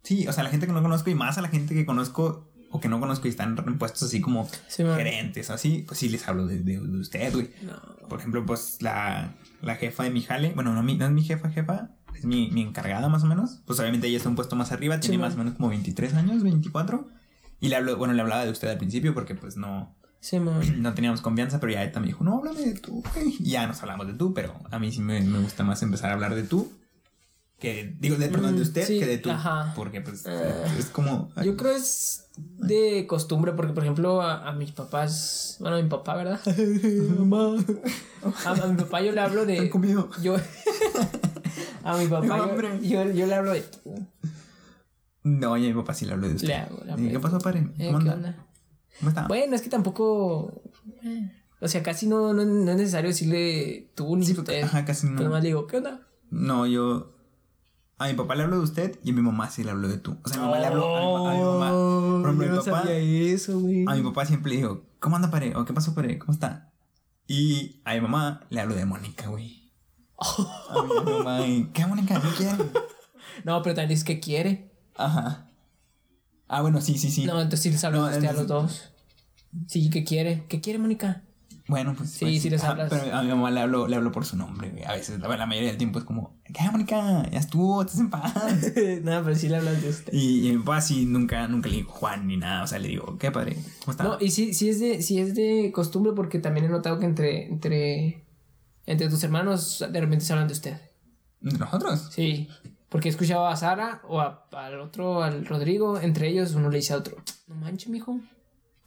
[0.03, 2.47] Sí, o sea, la gente que no conozco y más a la gente que conozco
[2.69, 5.99] o que no conozco y están en puestos así como Sí, gerentes o así, pues
[5.99, 7.49] sí les hablo de, de, de usted, güey.
[7.61, 8.07] No.
[8.07, 11.23] Por ejemplo, pues la, la jefa de mi jale, bueno, no, mi- no es mi
[11.23, 13.61] jefa, jefa, es mi, mi encargada más o menos.
[13.65, 16.13] Pues obviamente ella está un puesto más arriba, tiene Sí, más o menos como 23
[16.15, 17.07] años, 24.
[17.59, 20.39] Y le hablo, bueno, le hablaba de usted al principio porque pues no, Sí,
[20.77, 23.03] no teníamos confianza, pero ya ella también dijo, no, háblame de tú.
[23.39, 26.09] Y ya nos hablamos de tú, pero a mí sí me, me gusta más empezar
[26.09, 26.71] a hablar de tú.
[27.59, 29.31] Que, digo, de, perdón, de Mm, usted sí, que de tú.
[29.31, 29.73] ajá.
[29.75, 30.65] Porque pues Ah.
[30.77, 31.31] es como...
[31.35, 35.81] ay, Yo creo es de costumbre, porque por ejemplo a, a mis papás, bueno, a
[35.81, 36.39] mi papá, ¿verdad?
[37.19, 37.57] Mamá.
[38.45, 39.69] A, a mi papá yo le hablo ¿Han de...
[39.69, 40.09] comido?
[40.21, 40.35] Yo...
[41.83, 42.49] A mi papá
[42.81, 43.61] yo, yo, yo le hablo de...
[43.61, 43.95] tú.
[45.23, 46.47] No, ya mi papá sí le hablo de usted.
[46.49, 47.67] Le hago, le ¿Y hablo ¿Qué de- pasó, padre?
[47.77, 48.45] Eh, ¿Cómo ¿Qué onda?
[48.99, 49.27] ¿Cómo está?
[49.27, 50.61] Bueno, es que tampoco...
[51.03, 54.63] eh, O sea, casi no, no, no es necesario decirle tú ni Sí, usted.
[54.63, 55.17] ajá, casi no.
[55.17, 56.01] Pero más le digo, ¿qué onda?
[56.29, 57.13] No, yo.
[57.99, 59.97] A mi papá le hablo de usted y a mi mamá sí le hablo de
[59.97, 60.17] tú.
[60.23, 61.69] O sea, a mi mamá le hablo a mi, a mi mamá.
[61.71, 62.83] Por ejemplo, Oh, yo mi no papá.
[62.83, 62.97] sabía
[63.33, 63.85] eso, güey.
[63.87, 65.55] A mi papá siempre le digo, ¿cómo anda, pare?
[65.55, 66.19] ¿O qué pasó, pare?
[66.19, 66.71] ¿Cómo está?
[67.27, 69.71] Y a mi mamá le hablo de Mónica, güey.
[70.69, 71.39] A mi, mamá,
[71.73, 72.21] ¿qué Mónica?
[72.21, 72.71] ¿Qué quieren?
[73.43, 74.71] No, pero también es que quiere.
[74.95, 75.47] Ajá.
[76.47, 77.25] Ah, bueno, sí, sí, sí.
[77.25, 78.91] No, entonces sí les hablo No, a usted a los dos.
[79.67, 80.45] Sí, ¿qué quiere?
[80.47, 81.23] ¿Qué quiere, Mónica?
[81.67, 82.11] Bueno, pues.
[82.11, 82.89] Sí, pues, sí les ajá, hablas.
[82.89, 84.85] Pero a mi mamá le hablo, le hablo por su nombre, güey.
[84.85, 87.29] A veces, la, la mayoría del tiempo es como, ¿qué, Mónica?
[87.29, 88.33] Ya estuvo, estás en paz.
[89.03, 90.13] no, pero sí le hablas de usted.
[90.13, 92.63] Y, y mi papá sí nunca, nunca le digo Juan ni nada.
[92.63, 93.57] O sea, le digo, ¿qué padre?
[93.81, 94.03] ¿Cómo está?
[94.05, 97.05] No, y sí, sí es de, sí es de costumbre porque también he notado que
[97.05, 98.23] entre, entre,
[98.85, 100.77] entre tus hermanos de repente se hablan de usted.
[101.41, 102.09] ¿De nosotros?
[102.11, 102.47] Sí.
[102.89, 106.77] Porque he escuchado a Sara o a- al otro, al Rodrigo, entre ellos uno le
[106.77, 108.19] dice a otro, no manches, mijo,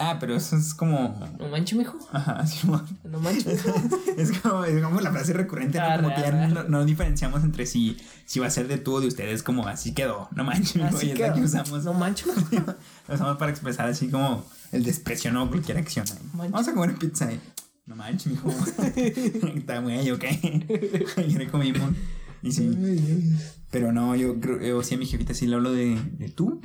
[0.02, 1.14] Ah, pero eso es como.
[1.38, 3.78] no manches, mijo, Ajá, sí, mo- no manches, mijo.
[4.16, 5.84] es como, es como la frase recurrente, ¿no?
[5.84, 8.94] Arre, Como que ya no, no diferenciamos entre si, si va a ser de tú
[8.94, 10.28] o de ustedes, como así quedó.
[10.34, 11.84] No manches, mijo, Así y es que, la que usamos.
[11.84, 12.74] no manches, mijo.
[13.08, 16.06] Lo usamos para expresar así como el desprecio, no cualquier acción.
[16.32, 17.30] Vamos a comer pizza.
[17.30, 17.38] y,
[17.86, 18.50] No manches, mijo.
[19.54, 20.24] Está güey, ok.
[21.18, 21.90] Ayer comimos.
[22.42, 22.70] Y sí.
[23.70, 26.62] Pero no, yo creo, yo sí a mi jefita sí le hablo de, de tú.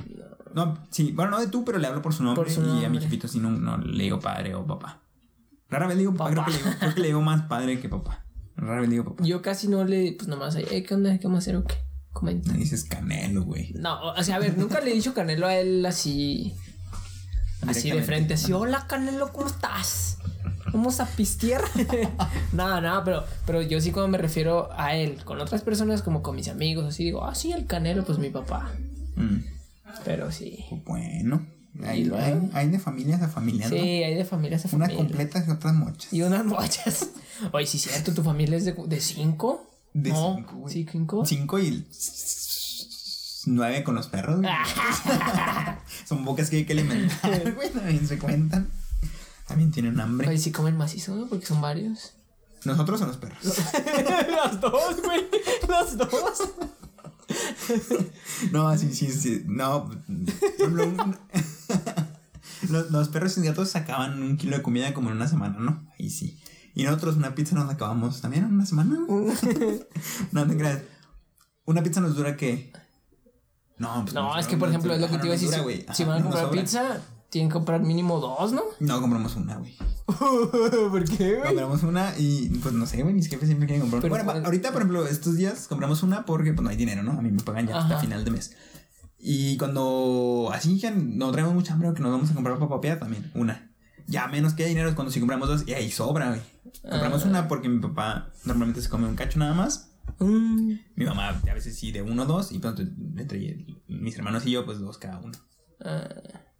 [0.56, 2.42] No, sí, bueno, no de tú, pero le hablo por su nombre.
[2.42, 5.02] Por su Y a mi jefito sí no, no le digo padre o papá.
[5.68, 7.78] Rara vez le digo papá, Creo, que le digo, creo que le digo más padre
[7.78, 8.24] que papá.
[8.56, 9.22] Rara vez le digo papá.
[9.22, 11.18] Yo casi no le, pues nomás, eh, ¿qué onda?
[11.18, 11.74] ¿Qué vamos a hacer o qué?
[12.14, 12.52] Comenta.
[12.52, 13.74] Me dices canelo, güey.
[13.74, 16.54] No, o sea, a ver, nunca le he dicho Canelo a él así.
[17.66, 20.16] Así de frente, así, hola Canelo, ¿cómo estás?
[20.72, 21.60] Vamos a pistear.
[22.54, 26.22] nada, nada, pero, pero yo sí cuando me refiero a él, con otras personas, como
[26.22, 28.70] con mis amigos, así digo, ah, sí, el Canelo, pues mi papá.
[29.16, 29.55] Mm,
[30.04, 30.64] Pero sí.
[30.84, 31.46] Bueno,
[31.84, 33.82] hay, Y luego- hay, hay de familias a familias, Sí, ¿no?
[33.82, 34.96] hay de familias a Unas familia.
[34.96, 36.12] completas y otras mochas.
[36.12, 37.08] Y unas mochas.
[37.52, 39.70] Oye, sí, cierto, tu familia es de, de cinco.
[39.92, 40.72] De no, cinco, güey.
[40.74, 41.24] Sí, cinco.
[41.26, 41.86] Cinco y el
[43.46, 44.50] nueve con los perros, güey.
[46.06, 47.70] Son bocas que hay que alimentar, güey.
[47.70, 48.70] También se cuentan.
[49.46, 50.28] También tienen hambre.
[50.28, 51.26] Oye, sí comen macizo, ¿no?
[51.28, 52.14] Porque son varios.
[52.64, 53.38] ¿Nosotros o los perros?
[53.44, 55.24] Las dos, güey.
[55.68, 56.10] Las dos.
[58.52, 59.42] No, sí, sí, sí.
[59.46, 59.88] No.
[59.88, 59.96] por
[60.58, 61.16] ejemplo, un-
[62.70, 65.86] los, los perros y gatos sacaban un kilo de comida como en una semana, ¿no?
[65.98, 66.38] Ahí sí.
[66.74, 68.98] Y nosotros una pizza nos la acabamos también en una semana.
[70.32, 70.82] no te creas.
[71.64, 72.72] Una pizza nos dura que.
[73.78, 75.86] No, pues No, es que por ejemplo es lo que te iba a decir.
[75.94, 78.62] si- van a comprar pizza, tienen que comprar mínimo dos, ¿no?
[78.80, 79.76] No, compramos una, güey.
[80.90, 81.46] ¿Por qué, güey?
[81.46, 84.12] Compramos una y pues no sé, güey, mis jefes siempre quieren comprar una.
[84.18, 87.12] Pero, Bueno, ahorita, por ejemplo, estos días compramos una porque pues no hay dinero, ¿no?
[87.12, 88.56] A mí me pagan ya hasta final de mes.
[89.18, 93.30] Y cuando así ya no traemos mucha hambre que nos vamos a comprar papapía también,
[93.34, 93.72] una.
[94.06, 96.40] Ya menos que dinero es cuando si compramos dos y ahí sobra, güey.
[96.82, 97.28] Compramos Ah.
[97.28, 99.90] una porque mi papá normalmente se come un cacho nada más.
[100.20, 102.74] Mm, Mi mamá a veces sí de uno o dos y pues
[103.16, 105.32] entre mis hermanos y yo pues dos cada uno.
[105.84, 106.08] ah,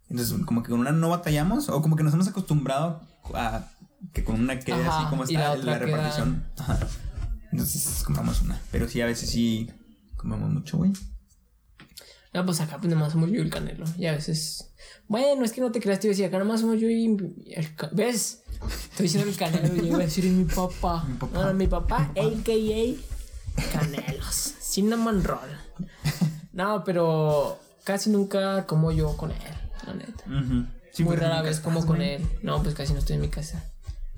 [0.09, 3.01] Entonces como que con una no batallamos o como que nos hemos acostumbrado
[3.33, 3.67] a
[4.13, 6.45] que con una quede Ajá, así como la está la, otra repartición.
[6.57, 6.79] Ajá.
[7.51, 8.61] Entonces compramos una.
[8.71, 9.69] Pero sí, a veces sí
[10.15, 10.93] comemos mucho, güey.
[12.33, 13.85] No, pues acá pues nomás somos yo y el canelo.
[13.97, 14.71] Y a veces.
[15.07, 17.05] Bueno, es que no te creas, te iba a decir, acá nomás somos yo y
[17.05, 18.43] el ¿Ves?
[18.91, 21.03] Estoy diciendo el canelo y yo iba a decir mi papá.
[21.07, 21.45] Mi papá.
[21.45, 23.71] No, mi papá, a.k.a.
[23.73, 24.53] Canelos.
[24.59, 25.49] Cinnamon roll.
[26.53, 29.37] No, pero casi nunca como yo con él,
[29.87, 30.23] la neta.
[30.91, 32.25] Sí, Muy rara vez como con él.
[32.43, 33.63] No, pues casi no estoy en mi casa.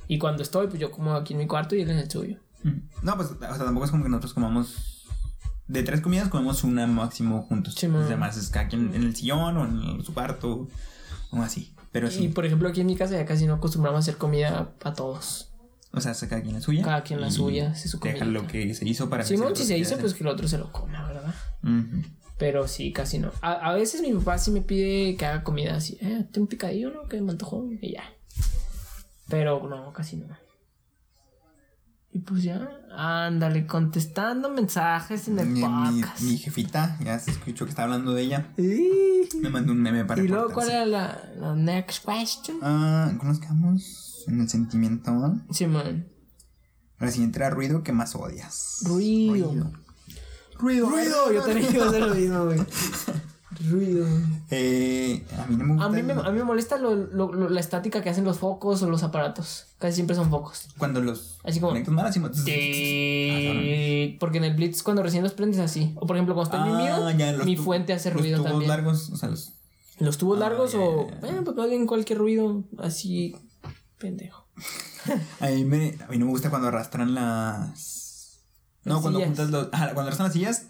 [0.07, 2.37] Y cuando estoy, pues yo como aquí en mi cuarto y él en el suyo.
[3.01, 5.05] No, pues, o sea, tampoco es como que nosotros comamos.
[5.67, 7.75] De tres comidas comemos una máximo juntos.
[7.75, 7.87] Sí.
[7.87, 10.67] Los demás es cada quien en el sillón o en su cuarto
[11.31, 11.75] o así.
[11.91, 12.27] Pero Y sí.
[12.29, 15.51] por ejemplo, aquí en mi casa ya casi no acostumbramos a hacer comida para todos.
[15.91, 16.83] O sea, cada quien la suya.
[16.83, 19.65] Cada quien la suya, hace su Deja lo que se hizo para que Simón, sea
[19.65, 21.33] si se hizo, pues que el otro se lo coma, ¿verdad?
[21.63, 22.03] Ujú.
[22.39, 23.31] Pero sí, casi no.
[23.41, 25.97] A, a veces mi papá sí me pide que haga comida así.
[26.01, 27.07] Eh, tengo un picadillo, ¿no?
[27.07, 28.03] Que me antojó y ya.
[29.27, 30.25] Pero no, casi no.
[32.11, 36.21] Y pues ya, ándale, contestando mensajes en el Mi, mi- podcast.
[36.23, 38.51] mi jefita, ya se escuchó que está hablando de ella.
[38.57, 42.57] Me mandó un meme para y luego, ¿cuál era la, la next question?
[42.63, 44.23] Ah, ¿cómo nos quedamos?
[44.27, 45.11] En el sentimiento.
[45.51, 46.07] Simón.
[46.97, 48.79] La siguiente era ruido que más odias.
[48.85, 49.33] Ruido.
[49.51, 49.71] Ruido.
[50.59, 52.59] Ruido, yo también iba a hacer lo mismo, güey.
[53.69, 54.05] Ruido.
[54.51, 55.85] Eh, a mí no me gusta.
[55.85, 58.39] A mí me, a mí me molesta lo- lo- lo- la estática que hacen los
[58.39, 59.65] focos o los aparatos.
[59.79, 60.67] Casi siempre son focos.
[60.77, 62.19] Cuando los Así como- conectas mal, así.
[62.21, 65.93] como- Sí, porque en el Blitz cuando recién los prendes así.
[65.95, 68.69] O por ejemplo cuando mío, Ah, los mi fuente hace los ruido tubos también.
[68.69, 69.53] largos, o sea, los.
[69.99, 71.07] Los tubos Ah, largos o...
[71.07, 71.19] ya, ya.
[71.19, 73.35] Bueno, pues cualquier ruido así
[73.97, 74.45] pendejo.
[75.41, 77.98] A mí, me, a mí no me gusta cuando arrastran las.
[78.83, 79.37] No, cuando sillas.
[79.37, 79.73] juntas los.
[79.73, 80.65] Ajá, cuando arrastran las sillas,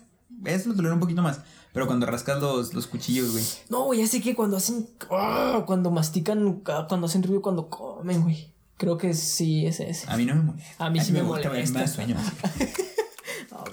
[0.45, 1.41] eso lo tolero un poquito más.
[1.73, 3.43] Pero cuando rascas los, los cuchillos, güey.
[3.69, 4.89] No, güey, ya sé que cuando hacen...
[5.11, 8.51] ah, cuando mastican, ah, cuando hacen ruido, cuando comen, güey.
[8.77, 10.09] Creo que sí es ese.
[10.09, 10.85] A mí no me molesta.
[10.85, 11.49] A mí sí me molesta.
[11.51, 12.15] Me da sueño.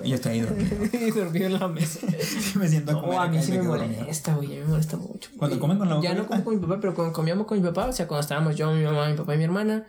[0.03, 0.77] Y yo estoy ahí dormido.
[0.93, 2.01] y dormido en la mesa.
[2.57, 4.49] me siento a No, comer a mí sí me molesta, güey.
[4.49, 5.31] A mí me molesta mucho.
[5.37, 7.61] ¿Cuando comen con la boca Ya no como con mi papá, pero cuando comíamos con
[7.61, 9.87] mi papá, o sea, cuando estábamos yo, mi mamá, mi papá y mi hermana.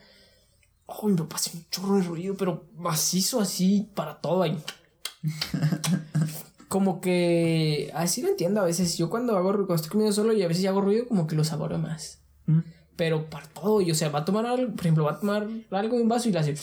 [0.88, 4.58] Oh, mi papá hace un chorro de ruido, pero macizo así para todo ahí.
[6.67, 8.97] Como que así lo entiendo a veces.
[8.97, 11.36] Yo cuando hago ruido, cuando estoy comiendo solo y a veces hago ruido, como que
[11.36, 12.19] lo saboreo más.
[12.45, 12.60] Mm.
[12.97, 15.47] Pero para todo, y o sea, va a tomar algo, por ejemplo, va a tomar
[15.71, 16.56] algo de un vaso y le hace.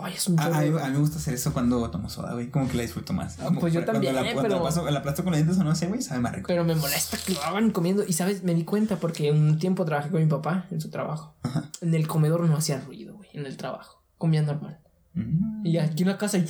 [0.00, 2.34] Ay, es un A, a mí, a mí me gusta hacer eso cuando tomo soda,
[2.34, 2.50] güey.
[2.50, 3.36] Como que la disfruto más.
[3.36, 5.74] Como pues yo también, la, pero- la, paso, la aplasto con los dientes o no
[5.74, 6.46] sé, güey, sabe más rico.
[6.46, 8.04] Pero me molesta que lo hagan comiendo.
[8.06, 11.34] Y sabes, me di cuenta porque un tiempo trabajé con mi papá en su trabajo.
[11.80, 13.40] En el comedor no hacía ruido, güey.
[13.40, 14.02] En el trabajo.
[14.16, 14.80] Comía normal.
[15.14, 15.66] Mm.
[15.66, 16.38] Y aquí en la casa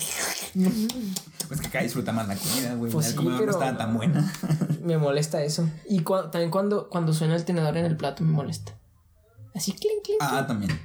[1.48, 2.92] Pues que acá disfruta más la comida, güey.
[2.92, 4.32] Pues sí, pero- no estaba tan buena.
[4.82, 5.68] me molesta eso.
[5.88, 8.78] Y también cuando, cuando suena el tenedor en el plato me molesta.
[9.54, 10.18] Así, clink, clink.
[10.20, 10.78] ah, también.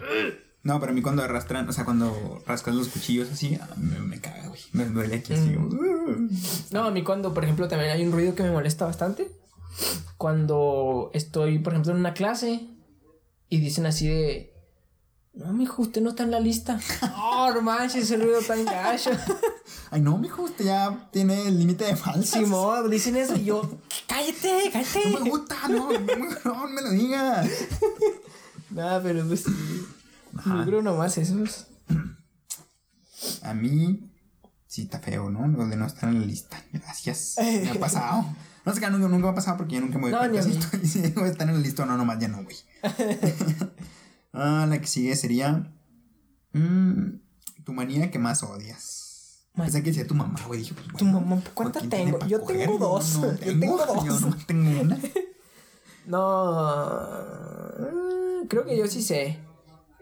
[0.63, 4.21] No, pero a mí cuando arrastran, o sea, cuando rascas los cuchillos así, me, me
[4.21, 4.62] caga, güey.
[4.71, 5.49] Me duele aquí así.
[5.49, 6.29] Mm.
[6.71, 9.29] No, a mí cuando, por ejemplo, también hay un ruido que me molesta bastante.
[10.17, 12.69] Cuando estoy, por ejemplo, en una clase
[13.49, 14.52] y dicen así de...
[15.33, 16.79] No, mijo, usted no está en la lista.
[17.36, 19.09] Oh, no manches, ese ruido tan gacho.
[19.89, 22.29] Ay, no, mijo, usted ya tiene el límite de falsas.
[22.29, 23.79] Simón, dicen eso y yo...
[24.07, 25.09] Cállate, cállate.
[25.09, 25.89] No me gusta, no,
[26.45, 27.49] no, me lo digas.
[28.69, 29.45] Nada, pero pues...
[30.38, 30.59] Ajá.
[30.59, 31.67] Yo creo nomás esos.
[33.41, 34.11] A mí
[34.67, 35.47] sí está feo, ¿no?
[35.47, 36.63] Lo de no estar en la lista.
[36.71, 37.36] Gracias.
[37.39, 38.25] Me ha pasado.
[38.65, 40.41] No sé qué, nunca, nunca me ha pasado porque yo nunca me No, ni a
[40.41, 42.55] estoy- si dejo de estar en la lista o no, nomás ya no, güey.
[44.34, 45.73] Ah, la que sigue sería.
[46.53, 47.19] mm,
[47.65, 49.45] tu manía que más odias.
[49.55, 50.61] Pensé que decía tu mamá, güey.
[50.61, 52.25] Dije, pues, Tu bueno, mamá, ¿cuántas ¿quién tiene tengo?
[52.27, 52.57] Yo coger?
[52.67, 53.17] tengo No, dos.
[53.19, 54.05] no Yo tengo, tengo dos.
[54.05, 54.99] Yo no tengo una.
[56.05, 57.07] No...
[57.79, 59.39] mm, Creo que yo sí sé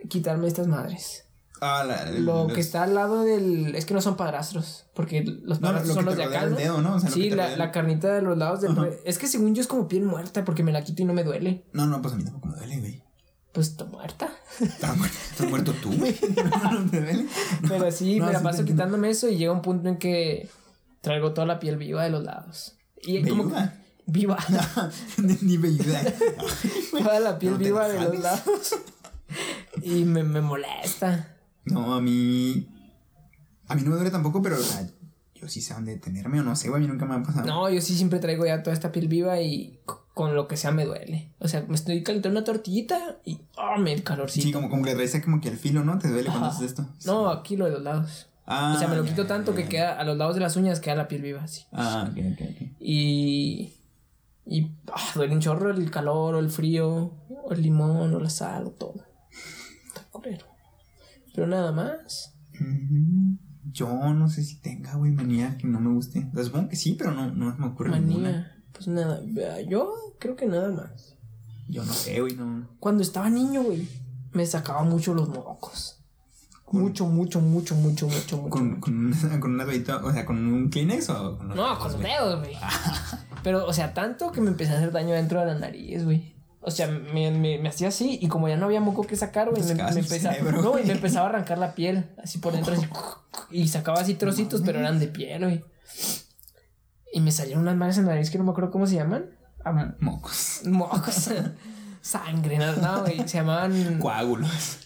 [0.10, 1.26] quitarme estas madres.
[1.62, 3.76] Ah, la, el- Lo los- que está al lado del.
[3.76, 4.88] Es que no son padrastros.
[4.96, 6.44] Porque los No, lo padrastros son los de acá.
[6.46, 6.58] el ¿no?
[6.58, 6.96] dedo, ¿no?
[6.96, 8.76] O sea, lo que sí, la, la carnita de los lados del.
[9.06, 11.24] Es que según yo es como piel muerta porque me la quito y no me
[11.24, 11.68] duele.
[11.74, 13.04] No, no, pues a mí tampoco me duele, güey.
[13.54, 14.30] Pues está muerta.
[14.60, 14.98] Estás
[15.50, 16.18] muerto, tú, güey.
[16.36, 17.68] No.
[17.68, 20.50] Pero sí, me la paso quitándome eso y llega un punto en que
[21.02, 22.76] traigo toda la piel viva de los lados.
[23.02, 23.70] Y como que-
[24.06, 24.38] viva.
[25.42, 26.02] Ni, velluda.
[26.92, 28.76] toda la piel viva de los lados.
[29.82, 31.36] Y me, me molesta.
[31.66, 32.68] No, a mí.
[33.68, 34.88] A mí no me duele tampoco, pero, o sea,
[35.42, 36.82] yo sí sé dónde detenerme o no sé, güey.
[36.82, 37.48] A mí nunca me ha pasado.
[37.48, 39.80] No, yo sí siempre traigo ya toda esta piel viva y
[40.14, 41.32] con lo que sea me duele.
[41.40, 43.78] O sea, me estoy calentando una tortillita y ¡ah!
[43.80, 44.46] me el calorcito.
[44.46, 45.98] Sí, como, como que traes como que el filo, ¿no?
[45.98, 46.88] Te duele cuando haces esto.
[47.06, 48.28] No, aquí lo de los lados.
[48.46, 50.56] Ah, o sea, me lo ya, quito tanto que queda a los lados de las
[50.56, 51.64] uñas queda la piel viva, así.
[51.72, 52.68] Ah, ok, ok, ok.
[52.80, 53.74] Y.
[54.46, 54.72] Y.
[54.94, 58.68] ah, duele un chorro el calor o el frío, o el limón o la sal
[58.68, 59.06] o todo.
[59.88, 60.46] Está culero.
[61.34, 62.36] Pero nada más.
[62.60, 63.36] Mm,
[63.72, 66.28] Yo no sé si tenga, güey, manía que no me guste.
[66.32, 68.30] O sea, supongo que sí, pero no, no me ocurre ninguna.
[68.30, 68.56] Manía.
[68.74, 69.22] Pues nada.
[69.70, 71.16] Yo creo que nada más.
[71.70, 72.68] Yo no sé, güey, no.
[72.80, 73.88] Cuando estaba niño, güey,
[74.34, 75.98] me sacaba mucho los mocos.
[76.72, 78.50] Mucho, mucho, mucho, mucho, mucho, mucho.
[78.50, 81.64] Con, con, una- con una toallita, o sea, con un Kleenex o con los No,
[81.66, 82.56] dedos, con los dedos, güey.
[83.44, 86.36] Pero, o sea, tanto que me empecé a hacer daño dentro de la nariz, güey.
[86.64, 89.50] O sea, me, me, me hacía así y como ya no había moco que sacar,
[89.50, 92.54] güey, me, me empezaba, cerebro, no, güey, me empezaba a arrancar la piel, así por
[92.54, 92.86] dentro, así,
[93.50, 95.64] y sacaba así trocitos, pero eran de piel, güey.
[97.14, 99.26] Y me salieron unas madres en la nariz que no me acuerdo cómo se llaman.
[99.66, 100.62] Am- Mocos.
[100.66, 101.30] Mocos.
[102.02, 103.18] Sangre, no, no, güey.
[103.28, 104.00] Se llamaban.
[104.00, 104.80] Coágulos.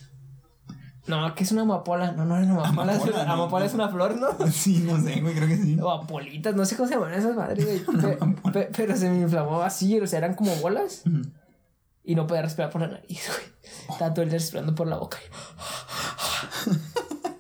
[1.07, 2.13] No, que es una amapola.
[2.13, 2.93] No, no una amapola.
[2.93, 3.69] Amapola, es, no, amapola no.
[3.69, 4.47] es una flor, ¿no?
[4.51, 5.77] Sí, no sé, güey, creo que sí.
[5.79, 8.25] O apolitas, no sé cómo se llaman esas madres, güey.
[8.75, 11.03] Pero se me inflamó así, o sea, eran como bolas.
[12.05, 13.55] Y no podía respirar por la nariz, güey.
[13.89, 15.17] Estaba todo el día respirando por la boca.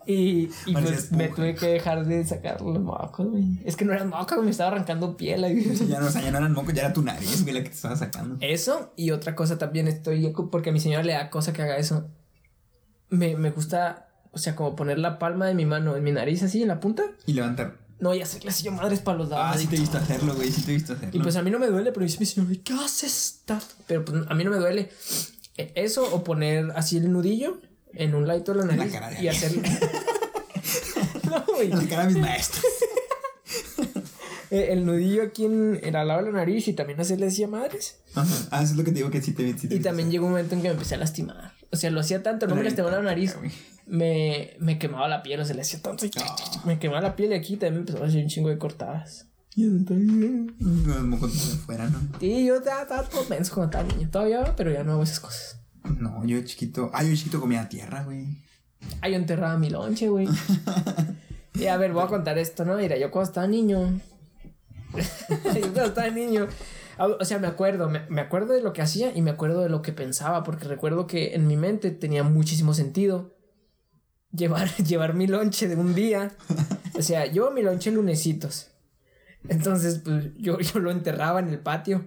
[0.07, 3.59] Y, y pues me tuve que dejar de sacar los mocos, güey.
[3.65, 5.63] Es que no eran mocos, me estaba arrancando piel ahí.
[5.87, 7.69] Ya no, o sea, ya no eran mocos, ya era tu nariz, güey, la que
[7.69, 8.37] te estaba sacando.
[8.39, 11.77] Eso y otra cosa también estoy, porque a mi señora le da cosa que haga
[11.77, 12.07] eso.
[13.09, 16.43] Me, me gusta, o sea, como poner la palma de mi mano en mi nariz
[16.43, 17.03] así, en la punta.
[17.25, 17.77] Y levantar.
[17.99, 19.55] No, y hacerle así yo madres para los lados.
[19.55, 21.17] Ah, sí te he visto hacerlo, güey, sí te he visto hacerlo.
[21.17, 23.41] Y pues a mí no me duele, pero dice mi señora, ¿qué haces?
[23.45, 24.89] tato?" Pero pues a mí no me duele.
[25.57, 27.61] E- Eso o poner así el nudillo
[27.93, 29.61] en un ladito de la En la nariz cara de y hacerle...
[31.29, 31.69] no, güey.
[31.69, 32.63] La cara de mis maestros.
[34.51, 37.43] Eh, El nudillo aquí en, en al lado de la nariz y también hacerle así
[37.43, 37.97] a madres.
[38.13, 38.31] Ajá.
[38.51, 40.11] Ah, eso es lo que te digo que sí te, sí te Y también hacer.
[40.11, 41.53] llegó un momento en que me empecé a lastimar.
[41.71, 43.35] O sea, lo hacía tanto, no me lastimaba la nariz.
[43.87, 46.05] Me, me quemaba la piel, o sea, le hacía tanto.
[46.05, 46.11] y
[46.65, 49.27] Me quemaba la piel y aquí también me empezó a hacer un chingo de cortadas.
[49.55, 49.93] Y eso.
[50.59, 51.99] Los mocos de afuera, ¿no?
[52.19, 54.09] Sí, yo estaba estaba todo menso cuando estaba niño.
[54.11, 55.61] Todavía, pero ya no hago esas cosas.
[55.97, 56.91] No, yo chiquito.
[56.93, 58.43] Ah, yo chiquito comía tierra, güey.
[59.01, 60.27] Ah, yo enterraba mi lonche, güey.
[61.53, 62.75] y a ver, voy a contar esto, ¿no?
[62.75, 64.01] Mira, yo cuando estaba niño.
[64.93, 66.47] yo cuando estaba niño.
[66.97, 69.69] O sea, me acuerdo, me, me acuerdo de lo que hacía y me acuerdo de
[69.69, 73.34] lo que pensaba, porque recuerdo que en mi mente tenía muchísimo sentido
[74.35, 76.31] llevar, llevar mi lonche de un día.
[76.97, 78.67] O sea, yo mi lonche lunesitos.
[79.47, 82.05] Entonces, pues yo, yo lo enterraba en el patio.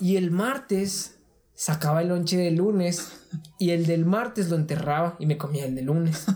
[0.00, 1.16] Y el martes
[1.54, 3.12] sacaba el lonche del lunes
[3.58, 6.26] y el del martes lo enterraba y me comía el del lunes.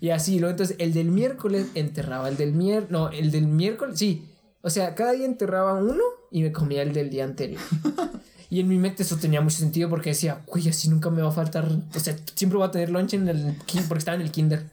[0.00, 3.98] Y así, luego entonces el del miércoles enterraba el del miércoles, no, el del miércoles,
[3.98, 4.28] sí.
[4.60, 7.60] O sea, cada día enterraba uno y me comía el del día anterior.
[8.50, 11.28] Y en mi mente eso tenía mucho sentido porque decía, güey, así nunca me va
[11.28, 14.22] a faltar, o sea, siempre voy a tener lonche en el kin- porque estaba en
[14.22, 14.70] el kinder.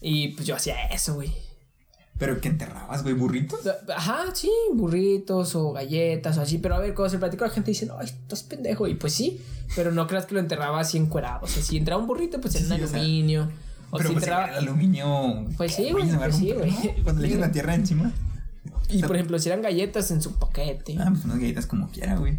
[0.00, 1.32] Y pues yo hacía eso, güey.
[2.18, 3.60] Pero que enterrabas, güey, burritos.
[3.96, 6.58] Ajá, sí, burritos o galletas o así.
[6.58, 8.86] Pero a ver, cuando se platicó, la gente dice, no, estás pendejo.
[8.86, 9.40] Y pues sí,
[9.74, 11.40] pero no creas que lo enterraba así encuerado.
[11.44, 13.50] O sea, si entraba un burrito, pues en Sí, un o sea, aluminio.
[13.90, 14.46] o Pero si pues entraba.
[14.48, 15.46] el aluminio.
[15.56, 17.02] Pues sí, ¿qué, güey, pues sí, güey.
[17.02, 18.12] Cuando le echas la tierra encima.
[18.92, 20.96] Y por ejemplo, si eran galletas en su paquete.
[20.98, 22.38] Ah, pues unas galletas como quiera, güey.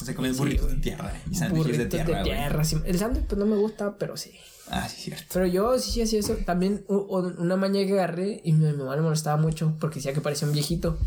[0.00, 2.76] O sea, comes Sí, burritos de tierra y sándwiches de tierra, sí.
[2.84, 4.32] El sándwich, pues no me gusta, pero sí.
[4.68, 5.24] Ah, sí, cierto.
[5.32, 6.34] Pero yo sí hacía eso.
[6.44, 10.48] También una mañana que agarré y mi mamá le molestaba mucho porque decía que parecía
[10.48, 10.98] un viejito.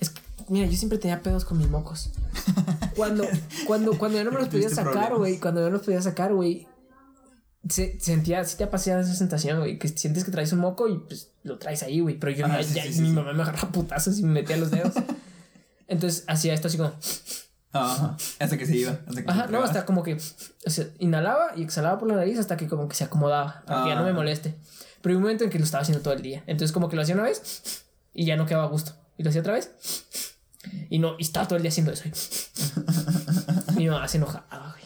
[0.00, 2.10] Es que, mira, yo siempre tenía pedos con mis mocos.
[2.96, 3.24] Cuando,
[3.66, 6.34] cuando, cuando yo no me los podía sacar, güey, cuando yo no los podía sacar,
[6.34, 6.66] güey,
[7.68, 10.88] se, sentía, sí te ha pasado esa sensación, güey, que sientes que traes un moco
[10.88, 12.18] y pues lo traes ahí, güey.
[12.18, 14.32] Pero yo Ah, ya, sí, ya- sí, sí, mi mamá me agarraba putazos y me
[14.32, 14.92] metía los dedos.
[15.88, 16.92] Entonces hacía esto así como.
[17.72, 18.16] Ajá.
[18.40, 18.98] Hasta que se iba.
[19.06, 20.14] Hasta que Ajá, se no, hasta como que
[20.66, 23.84] o sea, inhalaba y exhalaba por la nariz hasta que como que se acomodaba, para
[23.84, 24.14] que ya no me Ah.
[24.14, 24.54] moleste.
[25.02, 26.42] Pero hay un momento en que lo estaba haciendo todo el día.
[26.46, 28.92] Entonces como que lo hacía una vez y ya no quedaba a gusto.
[29.18, 29.70] Y lo hacía otra vez
[30.90, 32.04] y no, y estaba todo el día haciendo eso.
[32.08, 32.12] Y
[33.76, 34.84] mi mamá se enojaba, güey.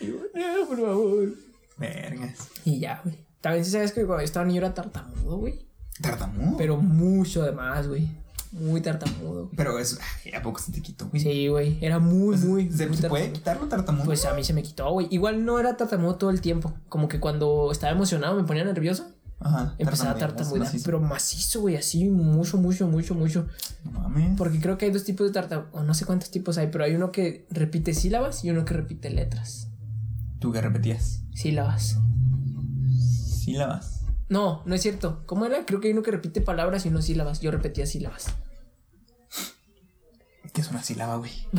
[0.00, 1.28] Y yo, "No, por favor.
[1.76, 2.48] Vergas.
[2.64, 3.26] Y ya, güey.
[3.40, 5.66] También sí sabes que cuando yo estaba niño era tartamudo, güey.
[6.00, 6.56] ¿Tartamudo?
[6.56, 8.08] Pero mucho de más, güey.
[8.52, 9.44] Muy tartamudo.
[9.44, 9.56] güey.
[9.56, 11.22] Pero eso, ay, ¿a poco se te quitó, güey?
[11.22, 11.78] Sí, güey.
[11.80, 12.70] Era muy, muy.
[12.72, 14.04] ¿Se, muy se puede quitarlo tartamudo?
[14.04, 15.08] Pues a mí se me quitó, güey.
[15.10, 16.72] Igual no era tartamudo todo el tiempo.
[16.88, 19.06] Como que cuando estaba emocionado me ponía nervioso.
[19.38, 19.74] Ajá.
[19.78, 20.72] Empezaba a tartamudear.
[20.84, 21.76] Pero macizo, güey.
[21.76, 23.46] Así, mucho, mucho, mucho, mucho.
[23.84, 24.36] No mames.
[24.38, 25.68] Porque creo que hay dos tipos de tartamudo.
[25.72, 28.74] O no sé cuántos tipos hay, pero hay uno que repite sílabas y uno que
[28.74, 29.68] repite letras.
[30.40, 31.22] ¿Tú qué repetías?
[31.34, 31.98] Sílabas.
[33.44, 34.02] Sílabas.
[34.28, 35.22] No, no es cierto.
[35.26, 35.64] ¿Cómo era?
[35.66, 37.40] Creo que hay uno que repite palabras y uno sílabas.
[37.40, 38.26] Yo repetía sílabas.
[40.52, 41.30] ¿Qué es una sílaba, güey?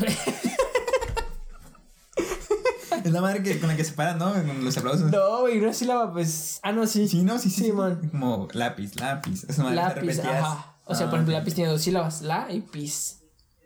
[3.03, 4.34] es la madre que, con la que se paran, ¿no?
[4.34, 5.11] Con los aplausos.
[5.11, 6.59] no, güey, una sílaba, pues.
[6.63, 7.07] Ah, no, sí.
[7.07, 7.65] Sí, no, sí, sí.
[7.65, 8.09] Sí, man.
[8.11, 9.43] Como lápiz, lápiz.
[9.47, 10.43] Esa madre Lápiz, te repetías.
[10.43, 10.73] ajá.
[10.86, 11.39] O sea, Ah, por ejemplo, ok.
[11.41, 13.19] lápiz tiene dos sílabas, la y pis.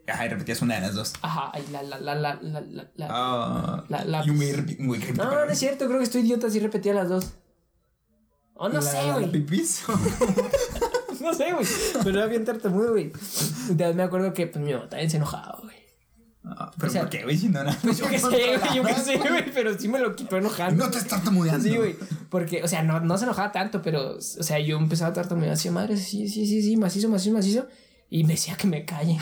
[0.08, 1.14] Ajá, y repetías una de las dos.
[1.22, 3.08] Ajá, y la, la, la, la, la, la, la.
[3.10, 3.84] Ah.
[3.90, 4.28] La- lápiz.
[4.28, 6.04] y un güey repi- un güey que repite No, no, no es cierto, creo que
[6.04, 7.34] estoy idiota si repetía las dos.
[8.56, 9.32] Oh, no La- sé, la güey.
[9.32, 9.84] pipis.
[11.22, 11.66] No sé, güey.
[12.04, 13.12] Pero era bien tartamudo, güey.
[13.68, 15.76] También me acuerdo que, pues, mi mamá también se enojaba, güey.
[16.44, 17.38] Ah, Pero O sea, ¿por qué, güey?
[17.38, 17.78] Si no, nada.
[17.84, 19.52] Pues yo qué sé, güey, yo qué sé, güey.
[19.54, 20.84] Pero sí me lo quitó enojando.
[20.86, 21.64] No te estás tartamudeando.
[21.64, 21.96] Sí, güey.
[22.32, 25.54] Porque, o sea, no, no se enojaba tanto, pero, o sea, yo empezaba a tartamudear
[25.54, 27.68] así, madre, sí, sí, sí, sí, macizo, macizo, macizo.
[28.14, 29.18] Y me decía que me calle.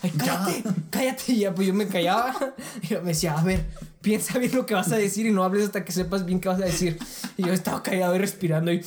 [0.00, 1.32] Ay, cállate, cállate.
[1.32, 2.54] Y ya, pues yo me callaba.
[2.88, 3.66] Y me decía, a ver,
[4.00, 6.48] piensa bien lo que vas a decir y no hables hasta que sepas bien qué
[6.48, 7.00] vas a decir.
[7.36, 8.80] Y yo estaba callado y respirando y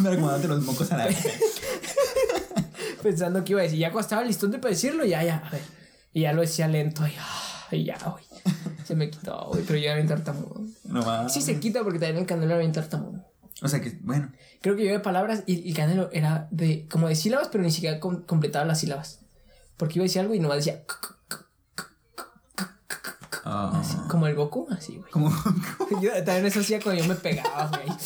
[0.00, 1.16] Me acomodate los mocos a la vez.
[3.02, 3.78] pensando que iba a decir.
[3.78, 5.62] Ya cuando estaba listo para decirlo, ya, ya, a ver.
[6.12, 8.24] Y ya lo decía lento y, ah, y ya, güey.
[8.84, 10.60] Se me quitó, güey, pero yo era bien tartamudo.
[10.84, 11.30] No va.
[11.30, 13.24] Sí se quita porque también el canelo era bien tartamudo.
[13.62, 14.32] O sea que, bueno.
[14.62, 17.70] Creo que yo de palabras y el canelo era de como de sílabas, pero ni
[17.70, 19.20] siquiera com- completaba las sílabas.
[19.76, 20.82] Porque iba a decir algo y nomás decía
[23.44, 25.10] así, como el Goku, así, güey.
[25.10, 25.30] como.
[26.02, 27.88] Yo también eso hacía cuando yo me pegaba, güey.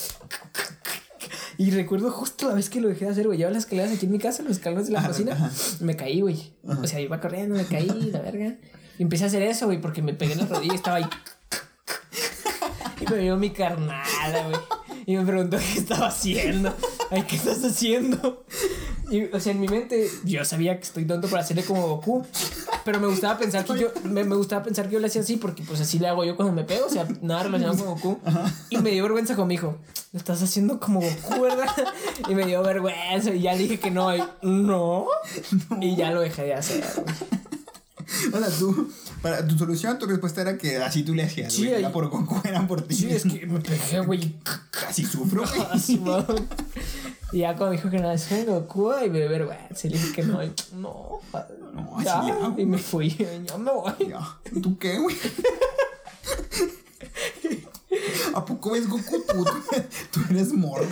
[1.56, 3.38] Y recuerdo justo la vez que lo dejé de hacer, güey.
[3.38, 5.52] Llevaba las escaleras aquí en mi casa, los escalones de la cocina.
[5.78, 6.52] Me caí, güey.
[6.64, 8.56] O sea, iba corriendo, me caí, la verga.
[8.98, 11.06] Y empecé a hacer eso, güey, porque me pegué en la rodilla y estaba ahí.
[13.00, 14.02] Y me vio mi carnal,
[14.48, 14.56] güey.
[15.06, 16.74] Y me preguntó qué estaba haciendo.
[17.10, 18.44] Ay, ¿qué estás haciendo?
[19.10, 22.24] Y, o sea, en mi mente, yo sabía que estoy tonto para hacerle como Goku.
[22.84, 25.36] Pero me gustaba pensar que yo, me, me gustaba pensar que yo le hacía así,
[25.36, 28.20] porque pues así le hago yo cuando me pego, o sea, nada relacionado con Goku.
[28.70, 29.76] Y me dio vergüenza dijo,
[30.12, 31.68] lo estás haciendo como Goku, ¿verdad?
[32.28, 35.06] Y me dio vergüenza y ya dije que no, y no.
[35.80, 36.84] Y ya lo dejé de hacer,
[38.32, 38.90] sea, tú.
[39.24, 41.50] Para tu solución, tu respuesta era que así tú le hacías.
[41.50, 41.78] Sí, güey.
[41.78, 42.94] Era por Goku, era por ti.
[42.94, 44.36] Sí, es que me pegué, güey.
[44.70, 46.38] Casi sufro, güey.
[47.32, 49.86] Y ya cuando dijo que no es un Goku, y me dio vergüenza.
[49.86, 50.40] Y le dije que no,
[50.74, 51.20] no.
[51.72, 52.54] No, así ya.
[52.58, 53.92] Y me fui, ya me voy.
[54.10, 54.38] Ya.
[54.62, 55.16] ¿Tú qué, güey?
[58.34, 59.24] ¿A poco ves Goku?
[59.26, 59.44] Tú,
[60.10, 60.86] tú eres morra.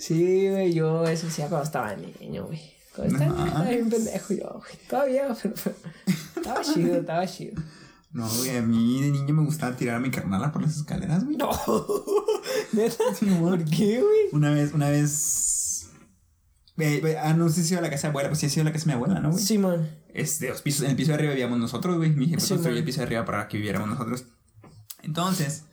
[0.00, 2.72] Sí, güey, yo eso hacía cuando estaba niño, güey.
[2.94, 4.86] Cuando estaba estaba bien pendejo yo, güey.
[4.88, 5.54] Todavía, pero,
[6.36, 7.62] estaba chido, estaba chido.
[8.12, 11.24] No, güey, a mí de niño me gustaba tirar a mi carnala por las escaleras,
[11.24, 11.36] güey.
[11.38, 11.48] No,
[13.40, 14.20] ¿por qué, güey?
[14.32, 15.88] Una vez, una vez.
[16.76, 18.50] Ve- ve- ah, no sé si iba a la casa de abuela, pues sí, ha
[18.50, 19.42] sido la casa de mi abuela, ¿no, güey?
[19.42, 19.88] Simón.
[20.08, 22.10] Este, los pisos, en el piso de arriba vivíamos nosotros, güey.
[22.10, 24.24] Mi jefe construyó el piso de arriba para que viviéramos nosotros.
[25.02, 25.64] Entonces,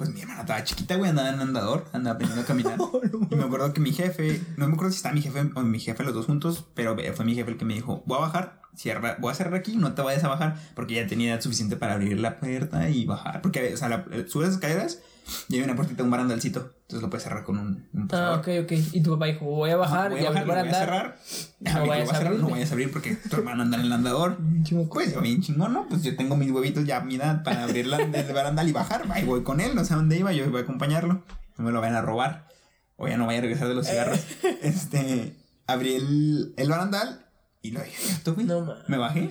[0.00, 2.78] pues mi hermana estaba chiquita, güey, andaba en andador, andaba aprendiendo a caminar.
[3.30, 5.78] y me acuerdo que mi jefe, no me acuerdo si estaba mi jefe o mi
[5.78, 8.62] jefe los dos juntos, pero fue mi jefe el que me dijo, voy a bajar,
[8.74, 11.76] cierra, voy a cerrar aquí, no te vayas a bajar, porque ya tenía edad suficiente
[11.76, 13.42] para abrir la puerta y bajar.
[13.42, 15.02] Porque, o sea, la, eh, subes las escaleras
[15.48, 16.74] y hay una puertita, un barandalcito.
[16.82, 18.72] Entonces lo puedes cerrar con un, un Ah, ok, ok.
[18.92, 21.18] Y tu papá dijo, voy a bajar, Voy a bajar, voy voy a cerrar.
[21.60, 24.38] No vayas a abrir, no vayas a abrir porque tu hermano anda en el andador.
[24.90, 25.88] Pues yo bien chingón, ¿no?
[25.88, 28.72] Pues yo tengo mis huevitos ya a mi edad para abrir la, el barandal y
[28.72, 29.04] bajar.
[29.10, 31.24] Ahí voy con él, no sé a dónde iba, yo voy a acompañarlo.
[31.56, 32.48] No me lo vayan a robar.
[32.96, 34.20] O ya no vaya a regresar de los cigarros.
[34.62, 37.26] Este, abrí el, el barandal
[37.62, 38.20] y lo dije.
[38.44, 38.74] No.
[38.88, 39.30] Me bajé.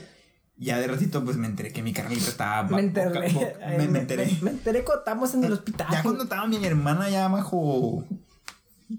[0.61, 2.63] Ya de ratito, pues me enteré que mi carnalita estaba.
[2.69, 3.31] Me enteré.
[3.31, 4.25] boca- Ay, me, me enteré.
[4.25, 5.87] Me, me enteré cuando estábamos en el hospital.
[5.89, 8.03] Ya cuando estaba mi hermana ya bajo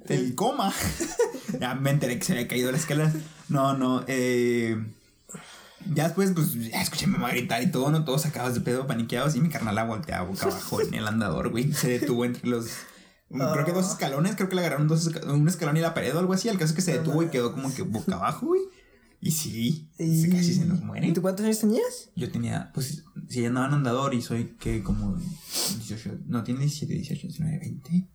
[0.09, 0.73] el coma,
[1.61, 3.13] ya me enteré que se había caído la escalera.
[3.49, 4.83] No, no, eh.
[5.95, 8.05] Ya después, pues, ya escuché a mi mamá gritar y todo, ¿no?
[8.05, 11.49] Todos sacados de pedo, paniqueados, y mi carnal la volteaba boca abajo en el andador,
[11.51, 11.73] güey.
[11.73, 12.69] Se detuvo entre los.
[13.31, 16.19] Creo que dos escalones, creo que le agarraron dos un escalón y la pared o
[16.19, 16.49] algo así.
[16.49, 18.63] El caso es que se detuvo y quedó como que boca abajo, güey.
[19.23, 21.07] Y sí, se casi se nos muere.
[21.09, 22.11] ¿Y tú cuántos años tenías?
[22.17, 26.95] Yo tenía, pues, si andaba en andador y soy que como 18, no, tiene 17,
[26.95, 28.09] 18, 19, 20.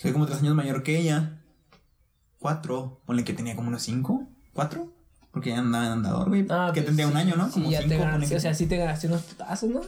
[0.00, 1.42] Soy como 3 años mayor que ella.
[2.38, 4.94] 4, ponle que tenía como unos 5, 4,
[5.32, 6.46] porque ya andaba en andador, güey.
[6.48, 7.46] Ah, que tendría un sí, año, ¿no?
[7.48, 8.28] Sí, Como ya 5, te ganaste.
[8.28, 9.80] que- O sea, sí te ganaste unos putazos, ¿no?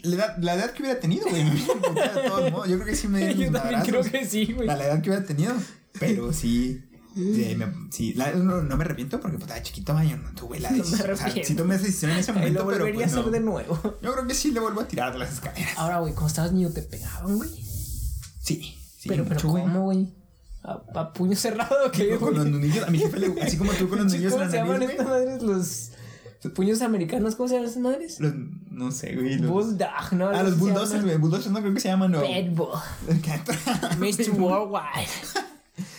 [0.00, 1.44] La edad, la edad que hubiera tenido, güey.
[1.44, 2.68] Me hubiera de todos modos.
[2.68, 4.66] Yo creo que sí me dieron Yo unos también creo que sí, güey.
[4.66, 5.54] La edad que hubiera tenido.
[5.98, 6.80] Pero sí.
[7.18, 10.60] Sí, me, sí, la- no, no me arrepiento porque pues, estaba chiquito, yo no tuve
[10.60, 11.10] la No me decisión.
[11.10, 11.48] o sea, arrepiento.
[11.48, 13.32] sí tomé esa decisión en ese momento, lo pero volvería pues, a hacer no.
[13.32, 13.98] de nuevo.
[14.02, 15.76] Yo creo que sí le vuelvo a tirar de las escaleras.
[15.76, 17.50] Ahora, güey, cuando estabas niño te pegaban, güey.
[17.50, 19.62] Sí, sí, pero, pero mucho, güey.
[19.64, 20.14] ¿cómo, güey?
[20.62, 23.88] ¿A, a puño cerrado que Con los nudillos, a mi jefe le, así como tú
[23.88, 25.42] con los en ¿Cómo la se llaman estas madres?
[25.42, 28.20] Los puños americanos, ¿cómo se llaman estas madres?
[28.20, 28.32] Los,
[28.70, 29.38] no sé, güey.
[29.38, 30.28] Los, Bulldog, ¿no?
[30.28, 31.16] ah, los bulldozers, güey.
[31.16, 32.20] Bulldozers no creo que se llaman, no.
[32.22, 32.68] Pitbull.
[33.98, 34.30] Mr.
[34.40, 35.08] Worldwide.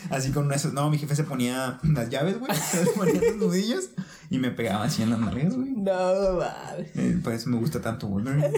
[0.09, 0.73] Así con esos.
[0.73, 2.51] No, mi jefe se ponía las llaves, güey.
[2.55, 3.89] Se ponía los nudillos
[4.29, 5.71] y me pegaba así en las nalgas, güey.
[5.71, 6.95] No, mames.
[6.95, 8.49] Eh, por eso me gusta tanto Wolverine.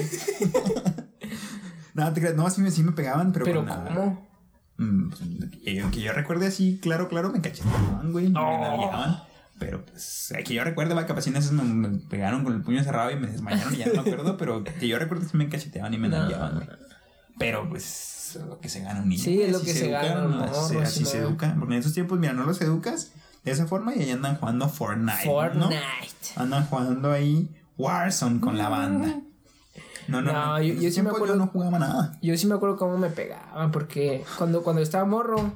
[1.94, 3.46] no, te creas, no, sí me, sí me pegaban, pero.
[3.46, 4.28] Pero ¿cómo?
[4.78, 5.22] Mm, pues,
[5.64, 8.30] que, yo, que yo recuerde así, claro, claro, me cacheteaban, güey.
[8.30, 8.46] No.
[8.52, 9.24] Me nalgueaban.
[9.60, 12.62] Pero pues, eh, que yo recuerde, va, capaz en esas me, me pegaron con el
[12.64, 15.38] puño cerrado y me desmayaron y ya no me acuerdo, pero que yo recuerde sí
[15.38, 16.18] me cacheteaban y me No.
[16.18, 16.68] nalgueaban, güey.
[17.38, 17.84] Pero pues,
[18.36, 19.24] lo que se gana un niño.
[19.24, 21.28] Sí, es lo que se educan, gana un así- morro, Así sí, se no.
[21.30, 21.56] educa.
[21.60, 23.12] Porque en esos tiempos, mira, no los educas
[23.44, 25.26] de esa forma y ahí andan jugando Fortnite.
[25.26, 25.32] ¿no?
[25.32, 25.76] Fortnite.
[26.36, 29.20] Andan jugando ahí Warzone con la banda.
[30.08, 30.62] No, no, No, no.
[30.62, 32.18] yo- yo sí me acuerdo- Yo no jugaba nada.
[32.22, 35.54] Yo sí me acuerdo cómo me pegaban, porque cuando, cuando estaba morro,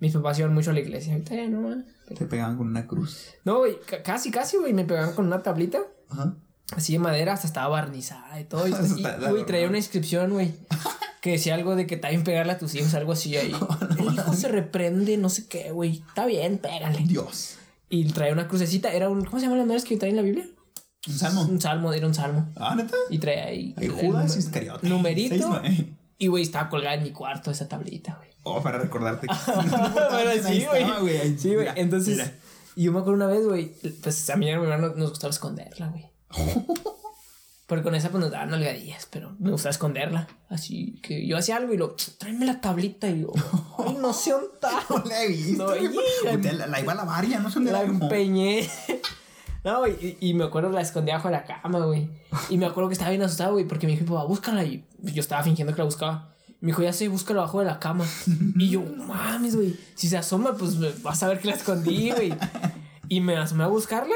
[0.00, 1.12] mis papás iban mucho a la iglesia.
[1.14, 1.82] Ahorita ya no.
[2.16, 3.28] Te pegaban con una cruz.
[3.44, 5.78] No, güey, ca- casi, casi, güey, me pegaban con una tablita.
[6.10, 6.34] Ajá.
[6.72, 8.66] Así de madera, hasta estaba barnizada y todo.
[8.66, 8.72] Y,
[9.30, 10.54] güey, traía una inscripción, güey.
[11.20, 13.54] Que decía algo de que está bien pegarle a tus hijos, algo así ahí.
[13.98, 16.02] El hijo se reprende, no sé qué, güey.
[16.08, 16.98] Está bien, pégale.
[17.04, 17.56] Dios.
[17.88, 18.92] Y traía una crucecita.
[18.92, 19.24] Era un.
[19.24, 20.46] ¿Cómo se llaman las madres que traen en la Biblia?
[21.06, 21.42] Un salmo.
[21.42, 22.50] Un salmo, era un salmo.
[22.56, 22.96] Ah, neta.
[23.10, 23.74] Y traía ahí.
[23.76, 24.88] Ay, Judas Iscariote.
[24.88, 25.60] Numerito.
[25.62, 25.84] Seis.
[26.18, 28.30] Y, güey, estaba colgada en mi cuarto esa tablita, güey.
[28.44, 29.26] Oh, para recordarte.
[30.10, 30.66] Ahí sí,
[31.00, 31.38] güey.
[31.38, 31.68] Sí, güey.
[31.76, 32.32] Entonces, mira.
[32.76, 35.10] y yo me acuerdo una vez, güey, pues a mí y a mi hermano nos
[35.10, 36.13] gustaba esconderla, güey.
[37.66, 40.28] Porque con esa pues nos daban nalgadillas, pero me gustaba esconderla.
[40.50, 43.32] Así que yo hacía algo y lo, tráeme la tablita y yo,
[43.78, 44.48] ay, no sé dónde.
[44.90, 45.62] No la he visto.
[45.64, 45.86] No, güey.
[45.86, 48.68] y- Usted la, la iba a lavar ya, no sé dónde La la empeñé.
[49.64, 52.10] No, güey, y, y me acuerdo la escondí abajo de la cama, güey.
[52.50, 54.62] Y me acuerdo que estaba bien asustado, güey, porque me dijo, papá, búscala.
[54.62, 56.34] Y yo estaba fingiendo que la buscaba.
[56.60, 58.04] Me dijo, ya sé, búscalo abajo de la cama.
[58.58, 59.74] Y yo, no mames, güey.
[59.94, 62.34] Si se asoma, pues vas a ver que la escondí, güey.
[63.08, 64.14] Y me asomé a buscarla.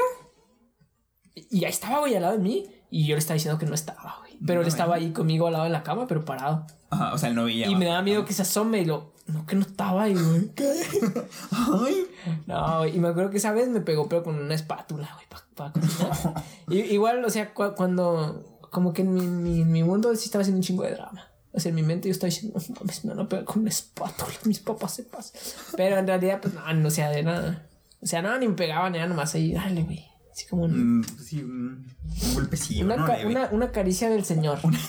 [1.35, 2.65] Y ahí estaba, güey, al lado de mí.
[2.91, 4.37] Y yo le estaba diciendo que no estaba, güey.
[4.45, 6.65] Pero él No, estaba ahí conmigo al lado de la cama, pero parado.
[6.89, 7.67] Ajá, o sea, él no veía.
[7.67, 10.49] Y me daba miedo que se asome y lo, no, que no estaba ahí, güey.
[11.51, 12.05] Ay.
[12.47, 15.27] No, güey, y me acuerdo que esa vez me pegó, pero con una espátula, güey,
[15.55, 15.73] para.
[16.69, 20.41] Y- igual, o sea, cu- cuando, como que en mi, mi, mi mundo sí estaba
[20.41, 21.27] haciendo un chingo de drama.
[21.51, 23.61] O sea, en mi mente yo estaba diciendo, no mames, me van a pegar con
[23.61, 25.39] una espátula, mis papás se pasan.
[25.75, 27.67] Pero en realidad, pues no, no, sea, de nada.
[28.01, 30.08] O sea, no, ni me pegaban, era nomás ahí, dale, güey.
[30.39, 31.85] Así como un- Mm, sí, un,
[32.27, 33.05] un golpecillo, una, ¿no?
[33.05, 33.29] ca- Leve.
[33.31, 34.59] una, una caricia del Señor.
[34.63, 34.79] Una,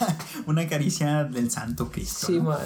[0.47, 2.29] una caricia del Santo Cristo.
[2.29, 2.45] Sí, ¿no?
[2.45, 2.61] man.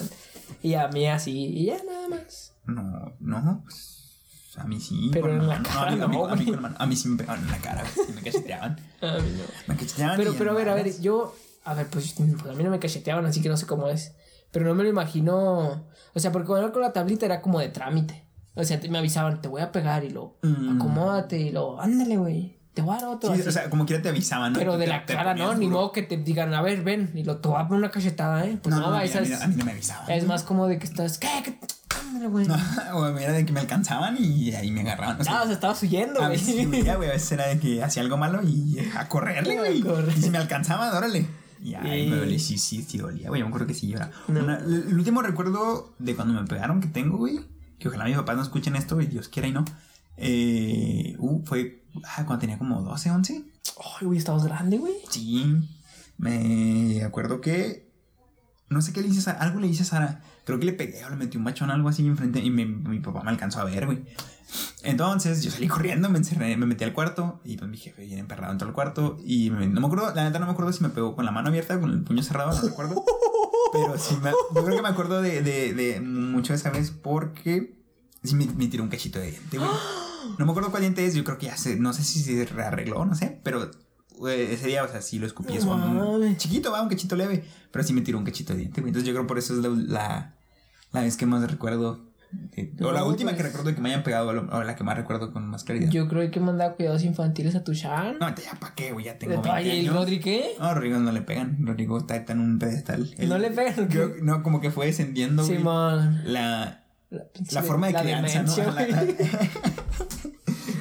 [0.62, 2.52] Y a mí así, y ya nada más.
[2.66, 5.08] No, no, pues, a mí sí.
[5.14, 6.32] Pero en la cara a mí, no, a.
[6.84, 8.72] A sí me pegaban en la cara, sí me cacheteaban.
[9.00, 9.44] A mí no.
[9.66, 10.16] Me cacheteaban.
[10.18, 12.78] Pero, pero a ver, a ver, yo, a ver, pues, pues, a mí no me
[12.78, 14.12] cacheteaban, así que no sé cómo es.
[14.52, 15.86] Pero no me lo imagino.
[16.14, 18.28] O sea, porque cuando era con la tablita era como de trámite.
[18.54, 20.76] O sea, te- me avisaban, te voy a pegar y lo Mm.
[20.76, 22.60] acomódate y lo ándale, güey.
[22.74, 23.34] Te voy a dar otro.
[23.34, 24.58] Sí, o sea, como quiera te avisaban, ¿no?
[24.58, 25.54] pero de te- la te cara, ¿no?
[25.54, 27.90] Ni modo que te digan, a ver, ven, y lo te voy a poner una
[27.92, 28.58] cachetada, ¿eh?
[28.60, 30.10] Pues No, no, no, a mí, esa a mí- a mí no me avisaban.
[30.10, 31.28] es más como de que estás, ¿qué?
[31.44, 31.56] ¿Qué?
[32.00, 32.46] Ándale, güey.
[32.48, 32.56] No,
[32.94, 35.20] o era de que me alcanzaban y ahí me agarraban.
[35.20, 36.38] O sea, o sea, estabas huyendo, a güey.
[36.38, 37.08] veces sí huía, güey.
[37.08, 39.80] A veces era de que hacía algo malo y a correrle, A güey.
[39.80, 40.12] correr.
[40.18, 41.26] Y si me alcanzaban, órale.
[41.62, 42.38] Y ahí me dolía.
[42.40, 43.38] Sí, sí, sí dolía, güey.
[43.40, 44.10] Yo me acuerdo que sí llora.
[44.28, 44.40] No.
[44.40, 47.38] Una- el el último recuerdo de cuando me pegaron que tengo, güey.
[47.78, 49.64] Que ojalá mis papás no escuchen esto, y Dios quiera y no.
[50.16, 53.44] Eh, uh, fue ah, cuando tenía como 12, 11.
[54.00, 54.94] Ay, güey, estabas grande, güey.
[55.10, 55.56] Sí.
[56.18, 57.84] Me acuerdo que.
[58.68, 59.38] No sé qué le hice a Sara.
[59.40, 60.22] Algo le hice a Sara.
[60.44, 62.40] Creo que le pegué o le metí un machón algo así enfrente.
[62.40, 64.04] Y me- mi papá me alcanzó a ver, güey.
[64.82, 67.40] Entonces yo salí corriendo, me encerré, me metí al cuarto.
[67.44, 69.18] Y pues mi jefe bien emperrado entró al cuarto.
[69.24, 71.30] Y me- no me acuerdo, la neta no me acuerdo si me pegó con la
[71.30, 73.04] mano abierta con el puño cerrado, no recuerdo.
[73.72, 77.76] Pero sí, me, yo creo que me acuerdo de, de, de mucho esa vez porque
[78.22, 79.70] sí me, me tiró un cachito de diente, güey.
[80.38, 82.44] No me acuerdo cuál diente es, yo creo que ya sé, no sé si se
[82.46, 83.70] rearregló, no sé, pero
[84.28, 87.84] ese día, o sea, sí lo escupí, es un chiquito, va, un cachito leve, pero
[87.84, 88.90] sí me tiró un cachito de diente, güey.
[88.90, 90.34] Entonces yo creo por eso es la, la,
[90.92, 92.12] la vez que más recuerdo,
[92.80, 93.36] o la última pues.
[93.42, 95.90] que recuerdo que me hayan pegado, o la- que más recuerdo con más claridad.
[95.90, 98.18] Yo creo que mandar cuidados infantiles a tu Shan.
[98.18, 99.88] No, ya para qué, güey, ya tengo 20 Ay, ¿el.
[99.92, 100.52] Rodri qué?
[100.58, 101.58] No, Rodrigo no le pegan.
[101.64, 103.14] Rodrigo está, está en un pedestal.
[103.26, 103.88] ¿No le pegan
[104.22, 105.44] no, como que fue descendiendo.
[105.44, 106.22] güey, Simón.
[106.24, 108.52] La, La, la forma de la crianza, ¿no?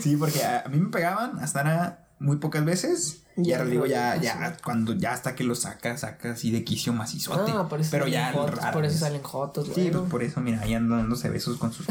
[0.03, 3.23] Sí, porque a, mí me pegaban, hasta muy pocas veces.
[3.37, 6.65] Y ahora digo, ya, no, ya, cuando ya hasta que lo sacas, sacas así de
[6.65, 7.53] quicio macizote.
[7.55, 10.59] Ah, por eso Pero ya jotos, por eso salen jotos, Sí, pues por eso, mira,
[10.61, 11.87] ahí andan dándose besos con sus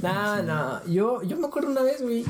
[0.00, 0.82] Nah, nah.
[0.86, 2.24] Yo, yo me acuerdo una vez, güey.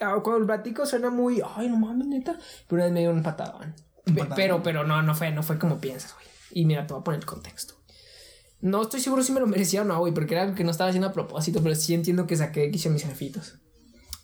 [0.00, 1.42] ah, Cuando el platico suena muy.
[1.56, 2.38] Ay, no mames, neta.
[2.66, 3.74] Pero una vez me dio un patadón.
[4.06, 4.36] ¿Un patadón?
[4.36, 6.26] Pero, pero no, no fue, no fue como piensas, güey.
[6.52, 7.79] Y mira, te voy a poner el contexto.
[8.62, 10.70] No estoy seguro si me lo merecía o no, güey, porque era algo que no
[10.70, 13.54] estaba haciendo a propósito, pero sí entiendo que saqué X a mis jefitos.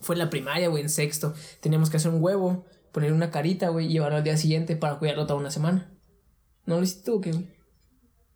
[0.01, 1.33] Fue en la primaria, güey, en sexto.
[1.61, 4.99] Teníamos que hacer un huevo, poner una carita, güey, y llevarlo al día siguiente para
[4.99, 5.91] cuidarlo toda una semana.
[6.67, 7.49] ¿No lo hiciste tú o qué, güey?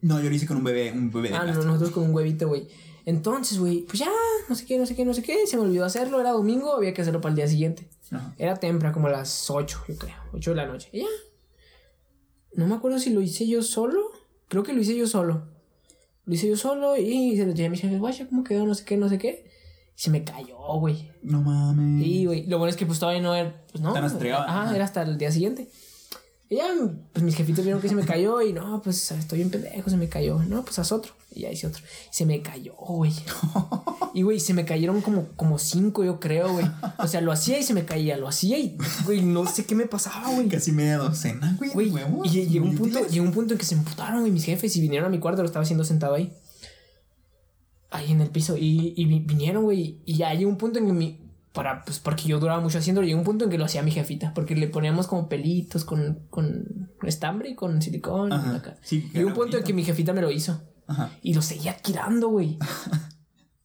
[0.01, 1.67] No, yo lo hice con un bebé, un bebé de Ah, no, plástico.
[1.67, 2.67] nosotros con un huevito, güey.
[3.05, 4.11] Entonces, güey, pues ya,
[4.49, 5.47] no sé qué, no sé qué, no sé qué.
[5.47, 7.91] Se me olvidó hacerlo, era domingo, había que hacerlo para el día siguiente.
[8.11, 8.35] Ajá.
[8.39, 10.89] Era temprano, como a las 8, yo creo, 8 de la noche.
[10.93, 11.07] Y ya.
[12.55, 14.01] No me acuerdo si lo hice yo solo.
[14.49, 15.49] Creo que lo hice yo solo.
[16.31, 18.65] Lo hice yo solo y se lo llevé a mis jefes, guacha, ¿cómo quedó?
[18.65, 19.47] No sé qué, no sé qué.
[19.97, 21.11] Y se me cayó, güey.
[21.25, 22.05] No mames.
[22.05, 22.47] Sí, güey.
[22.47, 23.53] Lo bueno es que pues todavía no era.
[23.73, 23.91] Pues no.
[23.97, 24.77] Ajá, Ajá.
[24.77, 25.69] era hasta el día siguiente.
[26.51, 26.67] Y ya,
[27.13, 29.97] pues mis jefitos vieron que se me cayó y no, pues estoy bien pendejo, se
[29.97, 30.41] me cayó.
[30.43, 31.13] No, pues haz otro.
[31.33, 31.81] Y ya hice otro.
[32.11, 33.13] Y se me cayó, güey.
[34.13, 36.67] Y, güey, se me cayeron como, como cinco, yo creo, güey.
[36.99, 39.77] O sea, lo hacía y se me caía, lo hacía y, güey, no sé qué
[39.77, 40.49] me pasaba, güey.
[40.49, 41.71] Casi media docena, güey.
[41.71, 41.93] Güey,
[42.25, 44.81] y llegó un punto, llegó un punto en que se emputaron, güey, mis jefes y
[44.81, 46.33] vinieron a mi cuarto, lo estaba haciendo sentado ahí.
[47.91, 48.57] Ahí en el piso.
[48.57, 50.01] Y, y vi- vinieron, güey.
[50.05, 51.20] Y ya llegó un punto en que mi.
[51.53, 53.91] Para, pues porque yo duraba mucho haciéndolo, llegó un punto en que lo hacía mi
[53.91, 54.33] jefita.
[54.35, 58.33] Porque le poníamos como pelitos con, con estambre y con silicón.
[58.33, 58.57] Ajá.
[58.57, 58.77] acá.
[58.83, 60.63] Sí, que llegó un punto en que mi jefita me lo hizo.
[60.87, 61.11] Ajá.
[61.23, 62.59] Y lo seguía tirando, güey.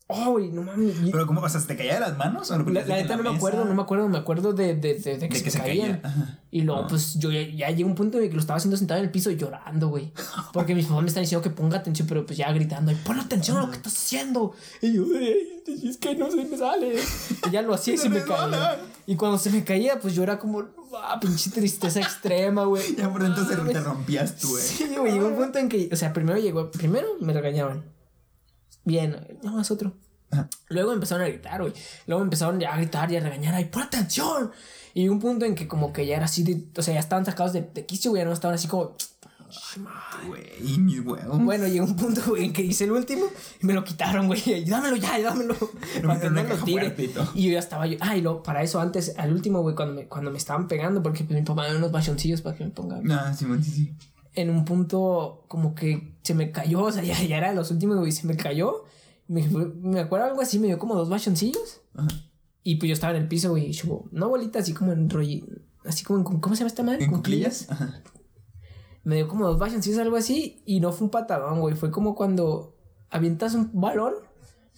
[0.08, 0.94] Oh, güey, no mames.
[1.12, 1.42] Pero, ¿cómo?
[1.42, 2.52] O sea, ¿se te caía de las manos?
[2.52, 3.38] ¿O lo la, neta no me mesa?
[3.38, 5.58] acuerdo, no me acuerdo, me acuerdo de, de, de, de que, se, que me se
[5.60, 6.00] caían.
[6.02, 6.40] caía.
[6.52, 6.88] Y luego, Ah.
[6.88, 9.06] pues yo ya, ya llegué a un punto en que lo estaba haciendo sentado en
[9.06, 10.14] el piso llorando, güey.
[10.54, 13.20] Porque mis papás me están diciendo que ponga atención, pero pues ya gritando, "Ay, pon
[13.20, 14.54] atención a lo que estás haciendo.
[14.80, 16.96] Y yo, "Ey, es que no se me sale.
[17.48, 18.78] Y ya lo hacía y se me caía.
[19.08, 20.66] Y cuando se me caía, pues yo era como,
[21.02, 22.84] ah, pinche tristeza extrema, güey.
[22.96, 24.62] Ya por dentro se te rompías tú, güey.
[24.62, 27.95] Sí, güey, llegó un punto en que, o sea, primero llegó, primero me regañaban.
[28.86, 29.94] Bien, no, es otro.
[30.32, 30.50] Ajá.
[30.70, 31.74] Luego empezaron a gritar, güey.
[32.08, 34.52] Luego empezaron ya a gritar y a regañar, ¡ay, pon atención!
[34.94, 37.26] Y un punto en que como que ya era así de, o sea, ya estaban
[37.26, 38.96] sacados de, de quicio, güey, ya no estaban así como,
[39.50, 40.28] ay.
[40.28, 41.44] Güey, mis huevos.
[41.44, 43.26] Bueno, llegó un punto, güey, en que hice el último
[43.62, 44.66] y me lo quitaron, güey.
[44.66, 45.56] Dámelo ya, dámelo.
[46.02, 46.96] Lo para que no lo tire.
[47.34, 47.98] y yo ya estaba yo.
[48.02, 51.02] Ah, y luego, para eso antes, al último, güey, cuando me, cuando me estaban pegando,
[51.04, 53.72] porque pues, mi papá me dio unos bachoncillos para que me ponga Ah, Simón, sí,
[53.72, 53.94] sí.
[54.36, 57.72] En un punto como que se me cayó, o sea, ya, ya era de los
[57.72, 58.84] últimos, güey, se me cayó.
[59.28, 61.82] Me, me acuerdo algo así, me dio como dos bachoncillos.
[61.96, 62.08] Ajá.
[62.68, 65.08] Y pues yo estaba en el piso, güey, y yo, no bolita, así como en
[65.08, 65.46] rollo,
[65.86, 67.04] así como en, ¿cómo se llama esta madre?
[67.06, 67.68] ¿En Cuclillas.
[67.68, 67.72] cuclillas?
[67.72, 68.02] Ajá.
[69.04, 72.16] Me dio como dos bachoncillos, algo así, y no fue un patadón, güey, fue como
[72.16, 72.76] cuando
[73.12, 74.16] avientas un balón.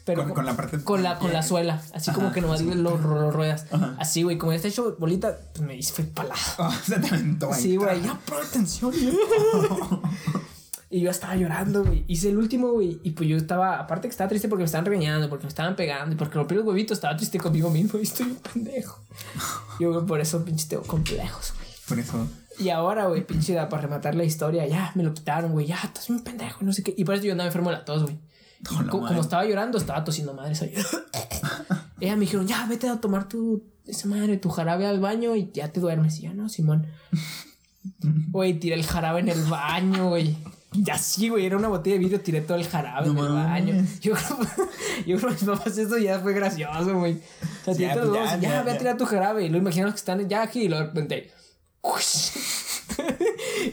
[0.08, 2.74] Pero Con- con la parte- con la, con la suela, así como que nomás lo,
[2.76, 3.66] lo- lo ruedas.
[3.72, 3.96] Ajá.
[4.00, 6.40] Así, güey, como ya está hecho bolita, pues me hice fue palado.
[6.58, 7.62] Oh, se te aventó ahí.
[7.62, 8.94] Sí, güey, ya pon atención.
[10.90, 12.06] y yo estaba llorando, güey.
[12.08, 13.00] Hice el último, güey.
[13.04, 15.76] Y pues yo estaba, aparte que estaba triste porque me estaban regañando, porque me estaban
[15.76, 19.02] pegando, y porque rompí los huevitos, estaba triste conmigo mismo y estoy un pendejo.
[19.80, 21.68] Yo, güey, por eso, pinche, tengo complejos, güey.
[21.88, 22.28] Por eso.
[22.60, 25.68] Y ahora, güey, pinche, para rematar la historia, ya me lo quitaron, güey.
[25.68, 26.94] Ya, estás un pendejo, y no sé qué.
[26.98, 28.18] Y por eso yo andaba enfermo de la tos, güey.
[28.62, 29.08] La Co- madre.
[29.10, 30.56] como estaba llorando, estaba tosiendo madre.
[30.56, 30.74] Soy...
[32.00, 35.52] Ella me dijeron, ya, vete a tomar tu, esa madre, tu jarabe al baño y
[35.54, 36.20] ya te duermes.
[36.20, 36.88] Y yo, no, Simón.
[38.32, 40.36] Güey, tiré el jarabe en el baño, güey.
[40.74, 43.34] Ya sí, güey, era una botella de vidrio, tiré todo el jarabe No en el
[43.34, 43.86] baño.
[44.02, 44.38] Yo creo,
[45.08, 47.14] yo creo que mis papás eso ya fue gracioso, güey.
[47.14, 49.46] O sea, tiré Ya, pues, ya, dos, ya, ya, ve a tirar tu jarabe.
[49.46, 51.32] Y lo imaginamos que están ya aquí y lo de repente.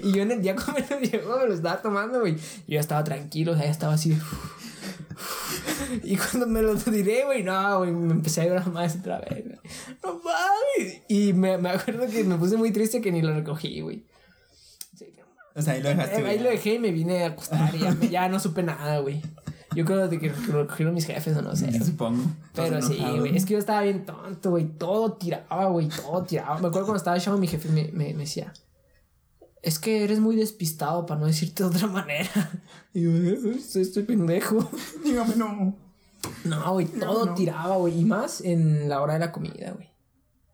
[0.02, 2.36] y yo en el día cuando me lo llegó, me lo estaba tomando, güey.
[2.36, 2.40] Yo
[2.74, 4.16] ya estaba tranquilo, o sea, ya estaba así de.
[6.02, 9.44] Y cuando me lo tiré, güey, no, güey, me empecé a llorar más otra vez,
[9.44, 9.58] güey.
[10.02, 11.02] No mames.
[11.08, 14.04] Y me, me acuerdo que me puse muy triste que ni lo recogí, güey.
[15.56, 16.20] O sea, ahí lo dejaste.
[16.20, 18.98] Eh, Ahí lo dejé y me vine a acostar y ya, ya no supe nada,
[18.98, 19.22] güey.
[19.74, 21.72] Yo creo de que, que lo recogieron mis jefes o no sé.
[21.84, 22.24] Supongo.
[22.54, 23.36] Pero sí, güey.
[23.36, 24.64] Es que yo estaba bien tonto, güey.
[24.66, 25.88] Todo tiraba, güey.
[25.88, 26.58] Todo tiraba.
[26.58, 28.52] Me acuerdo cuando estaba chavo, mi jefe me, me, me decía:
[29.64, 32.30] Es que eres muy despistado, para no decirte de otra manera.
[32.94, 34.70] Y yo, "Eh, estoy, estoy pendejo.
[35.04, 35.74] Dígame no.
[36.44, 36.86] No, güey.
[36.86, 37.34] Todo no.
[37.34, 37.98] tiraba, güey.
[38.00, 39.88] Y más en la hora de la comida, güey.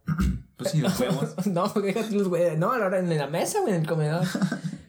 [0.56, 1.34] Pues sí, los huevos.
[1.46, 2.56] no, déjate los güey.
[2.58, 4.26] No, a la hora en la mesa, güey, en el comedor.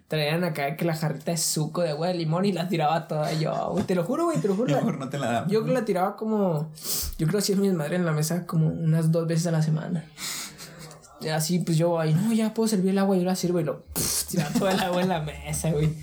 [0.10, 3.32] Traían acá que la jarrita de suco de agua de limón y la tiraba toda
[3.34, 3.86] yo, güey.
[3.86, 4.68] Te lo juro, güey, te lo juro.
[4.70, 5.42] la- Mejor no te la da.
[5.48, 6.72] Yo creo que la tiraba como.
[7.18, 9.62] Yo creo que hacía mi madre en la mesa como unas dos veces a la
[9.62, 10.04] semana.
[11.34, 13.84] Así, pues yo, ay, no, ya puedo servir el agua, yo la sirvo y lo.
[13.86, 15.94] pff, tiraba todo el agua en la mesa, güey.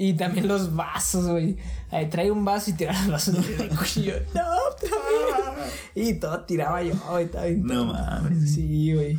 [0.00, 1.56] Y también los vasos, güey.
[1.90, 4.14] Ahí trae un vaso y tira los vasos el cuchillo.
[4.32, 4.42] No.
[5.94, 7.28] Y todo tiraba yo, güey.
[7.56, 8.54] No mames.
[8.54, 9.18] Sí, güey.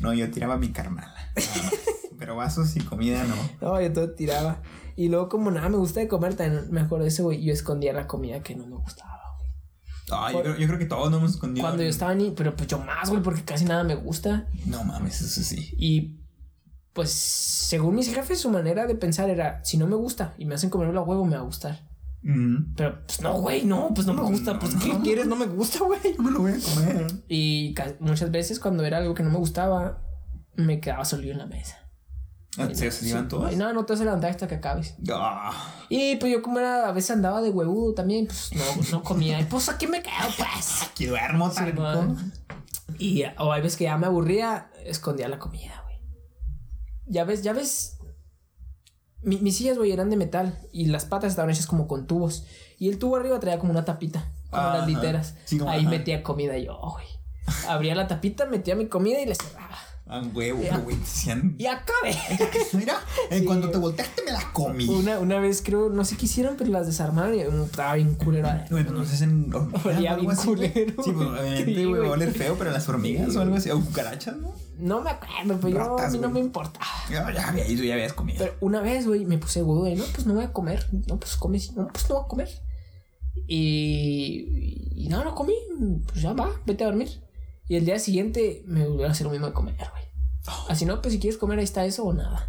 [0.00, 1.32] No, yo tiraba mi carnala.
[2.18, 3.34] Pero vasos y comida no.
[3.60, 4.62] No, yo todo tiraba.
[4.94, 7.42] Y luego, como nada me gusta de comer, también me acuerdo de eso, güey.
[7.42, 9.25] Yo escondía la comida que no me gustaba,
[10.10, 11.64] Ay, yo, creo, yo creo que todos nos hemos escondido.
[11.64, 12.30] Cuando yo estaba ni.
[12.30, 14.46] Pero pues yo más, güey, porque casi nada me gusta.
[14.66, 15.74] No mames, eso sí.
[15.78, 16.20] Y
[16.92, 20.54] pues, según mis jefes, su manera de pensar era: si no me gusta y me
[20.54, 21.88] hacen comer la huevo, me va a gustar.
[22.22, 22.74] Mm.
[22.76, 24.58] Pero pues no, güey, no, pues no me gusta.
[24.58, 25.26] Pues, ¿qué quieres?
[25.26, 26.00] No me gusta, güey.
[26.16, 27.06] No me lo voy a comer.
[27.28, 30.02] Y muchas veces, cuando era algo que no me gustaba,
[30.56, 31.85] me quedaba solito en la mesa.
[32.58, 33.46] Ah, ¿Se se iban todos?
[33.50, 34.94] Ay, no, no te vas a levantar hasta que acabes.
[35.12, 38.62] Ah, Y pues yo como era, a veces andaba de huevudo también, pues no,
[38.98, 39.40] no comía.
[39.40, 40.82] Y pues aquí me quedo, pues.
[40.82, 41.60] aquí duermo, Sí.
[42.98, 45.98] Y o hay veces que ya me aburría, escondía la comida, güey.
[47.06, 47.98] Ya ves, ya ves.
[49.22, 52.44] Mi- mis sillas, güey, eran de metal y las patas estaban hechas como con tubos.
[52.78, 54.78] Y el tubo arriba traía como una tapita, como Ajá.
[54.78, 55.34] las literas.
[55.44, 55.90] Sí, como- Ahí ajá.
[55.90, 57.06] metía comida yo, güey.
[57.68, 59.76] Abría la tapita, metía mi comida y le cerraba.
[60.08, 60.96] Ah, huevo, güey.
[60.96, 61.56] Decían.
[61.58, 62.16] Y acabé.
[62.74, 63.00] Mira,
[63.30, 63.44] en Sí.
[63.44, 64.86] cuanto te volteaste me la comí.
[64.88, 68.14] Una, una vez creo, no sé qué hicieron, pero las desarmaron y mm, estaba bien
[68.14, 68.48] culero.
[68.70, 71.02] Güey, pues no se hacen hormigas Olía bien así, culero.
[71.02, 73.70] Sí, pues obviamente, güey, oler feo, pero las hormigas Sí, o algo así.
[73.70, 74.54] O cucarachas, ¿no?
[74.78, 76.86] No me acuerdo, pero yo, a mí no me importaba.
[77.10, 78.38] Ya, ya había ido, ya habías comido.
[78.38, 80.86] Pero una vez, güey, me puse agudo y no, pues no voy a comer.
[81.08, 82.48] No, pues come, no, pues no voy a comer.
[83.48, 85.54] Y, y no, no comí.
[86.06, 87.08] Pues ya va, vete a dormir.
[87.68, 90.04] Y el día siguiente me volvieron a hacer lo mismo de comer, güey.
[90.68, 92.48] Así no, pues si quieres comer, ahí está eso o nada.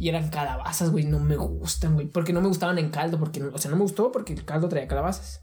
[0.00, 2.06] Y eran calabazas, güey, no me gustan, güey.
[2.06, 4.68] Porque no me gustaban en caldo, porque, o sea, no me gustó porque el caldo
[4.68, 5.42] traía calabazas.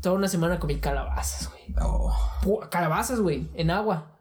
[0.00, 1.74] Toda una semana comí calabazas, güey.
[1.82, 2.14] Oh.
[2.70, 4.16] Calabazas, güey, en agua.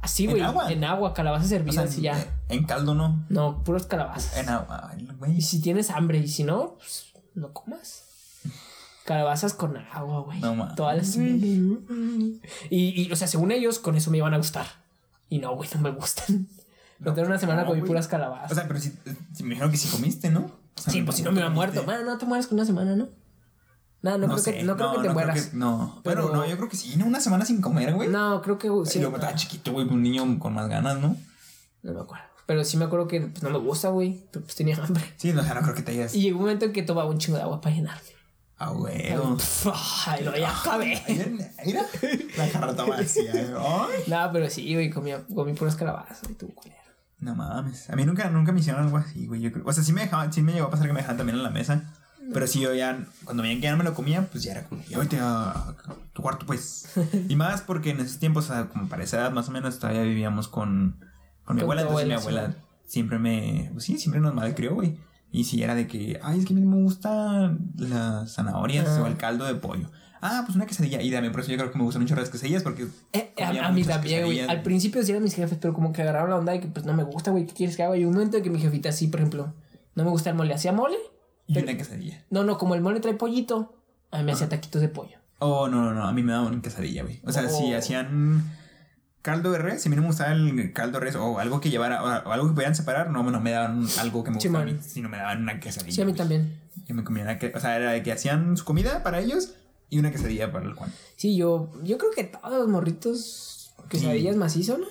[0.00, 0.42] Así, ¿En güey.
[0.42, 0.70] agua?
[0.72, 2.18] En agua, calabazas O sea, hervidas y ya.
[2.48, 3.24] en, en caldo no.
[3.30, 4.36] No, puras calabazas.
[4.38, 5.40] En agua, ay, Y güey.
[5.40, 8.04] si tienes hambre y si no, pues no comas.
[9.08, 10.38] Calabazas con agua, güey.
[10.38, 10.74] No mames.
[10.74, 11.16] Todas las...
[11.16, 11.72] y,
[12.70, 14.66] y, o sea, según ellos, con eso me iban a gustar.
[15.30, 16.46] Y no, güey, no me gustan.
[16.98, 18.52] No, tengo una semana no, comí puras calabazas.
[18.52, 18.92] O sea, pero si,
[19.32, 20.40] si me dijeron que si comiste, ¿no?
[20.40, 21.84] O sea, sí, pues si no me hubiera muerto.
[21.84, 23.08] Bueno, no te mueres con una semana, ¿no?
[24.02, 25.46] No, no, creo, sé, que, no creo que te mueras.
[25.46, 27.06] que- no, pero, Pero- no, yo creo que sí, ¿no?
[27.06, 28.10] Una semana sin comer, güey.
[28.10, 28.68] No, creo que...
[28.84, 31.16] Sí, Sí, luego estaba chiquito, güey, un niño con más ganas, ¿no?
[31.82, 32.24] no me acuerdo.
[32.44, 34.26] Pero sí me acuerdo que pues, no me gusta, güey.
[34.32, 35.02] Pues tenía hambre.
[35.16, 36.14] Sí, o sea, no creo que te hayas.
[36.14, 38.17] Y llegó un momento en que tomaba un chingo de agua para llenarme.
[38.66, 39.14] Güey.
[39.36, 39.70] Pf,
[40.06, 41.00] Ay, lo ya acabé.
[41.64, 41.84] Mira,
[42.36, 43.32] la jarrota vacía.
[43.32, 43.54] ¿eh?
[43.56, 44.02] Ay.
[44.08, 46.76] No, pero sí, güey, comí, comí puras calabazas, güey, tuvo culero.
[47.20, 47.88] No mames.
[47.90, 49.40] A mí nunca, nunca me hicieron algo así, güey.
[49.40, 49.64] Yo creo.
[49.66, 51.44] O sea, sí me dejaban, sí me llegó a pasar que me dejaban también en
[51.44, 51.94] la mesa.
[52.32, 54.64] Pero sí, yo ya, cuando veían que ya no me lo comía, pues ya era
[54.64, 55.74] como, ya vete a
[56.12, 56.90] tu cuarto, pues.
[57.28, 59.78] Y más porque en esos tiempos, o sea, como para esa edad más o menos,
[59.78, 61.00] todavía vivíamos con,
[61.44, 61.82] con mi abuela.
[61.82, 64.98] Entonces mi abuela, abuela siempre me, pues sí, siempre nos malcrió, güey.
[65.30, 69.02] Y si era de que, ay, es que a mí me gustan las zanahorias Ah.
[69.02, 69.90] o el caldo de pollo.
[70.20, 71.00] Ah, pues una quesadilla.
[71.00, 72.88] Y dame, por eso yo creo que me gustan mucho las quesadillas porque.
[73.12, 74.40] Eh, a, a mí también, güey.
[74.40, 76.84] Al principio sí eran mis jefes, pero como que agarraron la onda de que pues
[76.86, 77.46] no me gusta, güey.
[77.46, 77.96] ¿Qué quieres que haga?
[77.96, 79.52] Y un momento en que mi jefita sí, por ejemplo,
[79.94, 80.54] no me gusta el mole.
[80.54, 80.96] Hacía mole.
[81.46, 82.24] Y pero- una quesadilla.
[82.30, 83.76] No, no, como el mole trae pollito,
[84.10, 85.18] a mí me hacía taquitos de pollo.
[85.38, 86.02] Oh, no, no, no.
[86.04, 87.20] A mí me daban quesadilla, güey.
[87.24, 87.48] O sea, Oh.
[87.48, 88.42] si hacían
[89.22, 91.60] caldo de res, si a mí no me gustaba el caldo de res o algo
[91.60, 94.48] que llevara, o, algo que pudieran separar, no, no me daban algo que me Sí,
[94.48, 94.76] gustaba a man.
[94.76, 95.94] mí, sino me daban una quesadilla.
[95.94, 96.58] Sí, a mí también.
[96.86, 99.54] Yo me comía una que, o sea, era de que hacían su comida para ellos
[99.90, 100.92] y una quesadilla para el Juan.
[101.16, 104.86] Sí, yo, yo creo que todos los morritos quesadillas macizo, ¿no?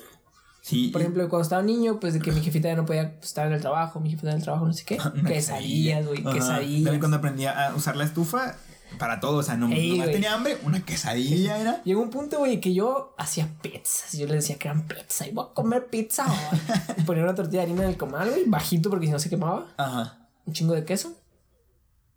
[0.62, 0.90] Sí.
[0.90, 3.48] Por ejemplo, cuando estaba niño, pues de que mi jefita ya no podía pues, estar
[3.48, 4.98] en el trabajo, mi jefita en el trabajo, no sé qué.
[5.26, 6.84] quesadillas, güey, quesadillas.
[6.84, 8.58] También cuando aprendí a usar la estufa
[8.98, 11.84] para todo, o sea, no Ey, nomás tenía hambre, una quesadilla era.
[11.84, 14.14] Llegó un punto, güey, que yo hacía pizzas.
[14.14, 15.28] Yo le decía que eran pizza.
[15.28, 16.26] Y voy a comer pizza.
[16.98, 19.30] Y ponía una tortilla de harina en el comal, güey, bajito porque si no se
[19.30, 19.68] quemaba.
[19.78, 20.28] Ajá.
[20.46, 21.14] Un chingo de queso.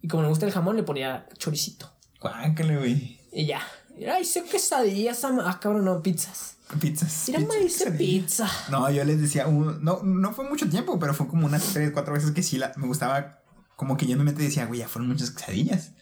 [0.00, 1.92] Y como me gusta el jamón, le ponía choricito.
[2.20, 3.20] Guácale, güey.
[3.32, 3.60] Y ya.
[3.98, 5.24] Y, Ay, hice quesadillas.
[5.24, 6.56] Ah, cabrón, no, pizzas.
[6.80, 7.24] Pizzas.
[7.26, 8.48] Mira, me hice pizza.
[8.70, 11.90] No, yo les decía, un- no, no fue mucho tiempo, pero fue como unas tres,
[11.92, 13.40] cuatro veces que sí la, me gustaba,
[13.76, 15.92] como que yo en mi mente decía, güey, ya fueron muchas quesadillas.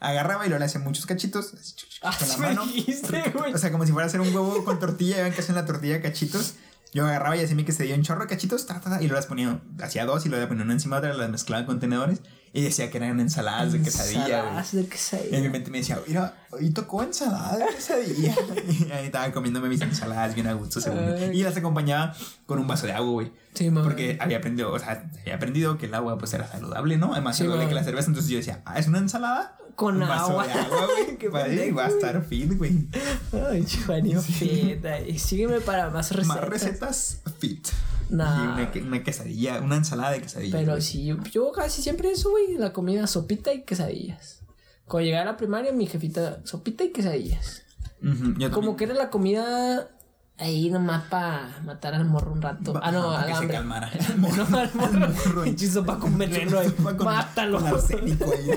[0.00, 2.66] Agarraba y luego le hacía muchos cachitos así, Ah, con la mano.
[2.66, 3.22] dijiste.
[3.54, 5.54] O sea, como si fuera a hacer un huevo con tortilla, y ven que hacen
[5.54, 6.54] la tortilla cachitos.
[6.92, 9.14] Yo agarraba y hacía mi quesadilla un chorro de cachitos, ta, ta, ta, y luego
[9.14, 11.66] las ponía, hacía dos y luego le ponía una encima de otra, las mezclaba en
[11.66, 12.18] contenedores
[12.52, 14.38] y decía que eran ensaladas de quesadilla.
[14.58, 15.50] Ensaladas de Y en mi quesadilla.
[15.50, 18.34] mente me decía, mira, hoy tocó ensalada de quesadilla.
[18.88, 20.98] y ahí estaba comiéndome mis ensaladas bien a gusto, según.
[20.98, 21.30] Ay.
[21.38, 23.32] Y las acompañaba con un vaso de agua, güey.
[23.54, 23.84] Sí, mamá.
[23.84, 27.12] Porque había aprendido, o sea, había aprendido que el agua pues era saludable, ¿no?
[27.12, 28.08] Además, Sí, saludable que la cerveza.
[28.08, 29.56] Entonces yo decía, ah, es una ensalada.
[29.80, 30.46] Con agua.
[30.46, 30.86] de agua,
[31.18, 31.70] güey.
[31.72, 32.86] Va- a estar fit, güey.
[33.50, 35.00] Ay, Juanio Feta.
[35.00, 36.26] Y sígueme para más recetas.
[36.36, 37.66] Más recetas fit.
[38.10, 38.58] Nah.
[38.60, 40.58] Y una, una quesadilla, una ensalada de quesadilla.
[40.58, 40.82] Pero güey.
[40.82, 42.56] sí, yo, casi siempre eso, güey.
[42.58, 44.42] La comida, sopita y quesadillas.
[44.84, 47.62] Cuando llegué a la primaria, mi jefita, sopita y quesadillas.
[48.02, 48.76] Ujú, yo Como también.
[48.76, 49.88] que era la comida
[50.38, 52.72] ahí nomás para matar al morro un rato.
[52.72, 53.90] Pa- Ah, no, al que se calmara.
[54.18, 55.46] no, al morro.
[55.46, 56.58] y- Pinche sopa con veneno.
[56.58, 56.68] ahí.
[56.68, 57.58] Sopa con- Mátalo.
[57.58, 58.50] Con arsénico ahí.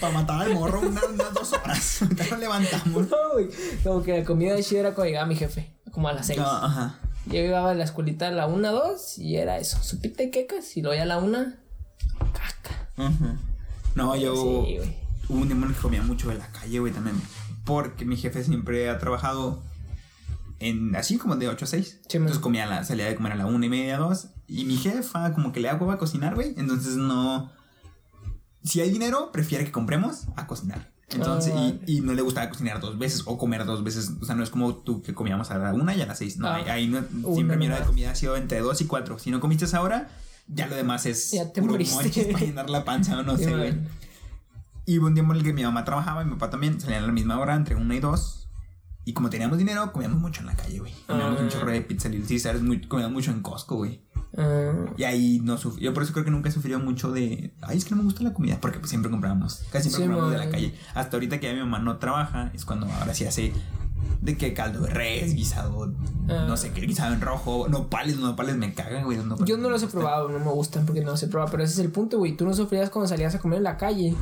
[0.00, 2.02] Para matar al morro unas, unas dos horas.
[2.02, 3.08] Ahorita lo levantamos.
[3.08, 3.48] No, güey.
[3.82, 5.76] Como que la comida de chida era cuando llegaba mi jefe.
[5.90, 6.38] Como a las seis.
[6.42, 6.98] Ah, ajá.
[7.26, 9.18] Yo llegaba a la escuelita a la una, dos.
[9.18, 9.82] Y era eso.
[9.82, 10.76] Sopita y quecas.
[10.76, 11.60] Y luego ya a la una.
[12.18, 12.88] Caca.
[12.96, 13.36] Ujú.
[13.94, 14.34] No, yo.
[14.34, 14.96] Sí, güey.
[15.28, 17.20] Hubo un el que comía mucho de la calle, güey, también.
[17.64, 19.62] Porque mi jefe siempre ha trabajado
[20.58, 22.00] en así como de 8 a 6.
[22.08, 22.26] Sí, man.
[22.26, 24.28] entonces comía la, salía de comer a la una y media, dos.
[24.46, 26.54] Y mi jefa como que le da hueva a cocinar, güey.
[26.56, 27.50] Entonces no.
[28.64, 30.90] Si hay dinero, prefiere que compremos a cocinar.
[31.10, 31.72] Entonces, Ah.
[31.86, 34.12] y, y no le gustaba cocinar dos veces o comer dos veces.
[34.20, 36.38] O sea, no es como tú que comíamos a la una y a las seis.
[36.38, 36.62] No, Ah.
[36.68, 37.02] ahí, no,
[37.34, 39.18] siempre mi hora de comida ha sido entre dos y cuatro.
[39.18, 40.08] Si no comiste esa hora,
[40.48, 42.24] ya lo demás es Ya te puro moriste.
[42.32, 43.74] para llenar la panza o no Sí, sé, güey.
[44.86, 47.06] Y un tiempo en el que mi mamá trabajaba y mi papá también, salían a
[47.06, 48.48] la misma hora, entre una y dos.
[49.04, 50.92] Y como teníamos dinero, comíamos mucho en la calle, güey.
[51.06, 51.42] Comíamos Ah.
[51.42, 54.00] un chorro de pizza Little Caesars, muy, comíamos mucho en Costco, güey.
[54.36, 55.82] Ah, Y ahí no sufrí.
[55.84, 57.52] Yo por eso creo que nunca he sufrido mucho de.
[57.60, 58.58] Ay, es que no me gusta la comida.
[58.60, 59.62] Porque pues siempre comprábamos.
[59.70, 60.74] Casi siempre Sí, comprábamos de la calle.
[60.94, 63.52] Hasta ahorita que ya mi mamá no trabaja, es cuando ahora sí hace.
[64.20, 65.92] De que caldo de res, guisado,
[66.28, 66.44] Ah.
[66.48, 69.18] no sé qué, guisado en rojo, nopales, los nopales me cagan, güey.
[69.18, 71.64] nopales Yo no los he probado, no me gustan porque no los he probado, pero
[71.64, 72.36] ese es el punto, güey.
[72.36, 74.14] Tú no sufrías cuando salías a comer en la calle.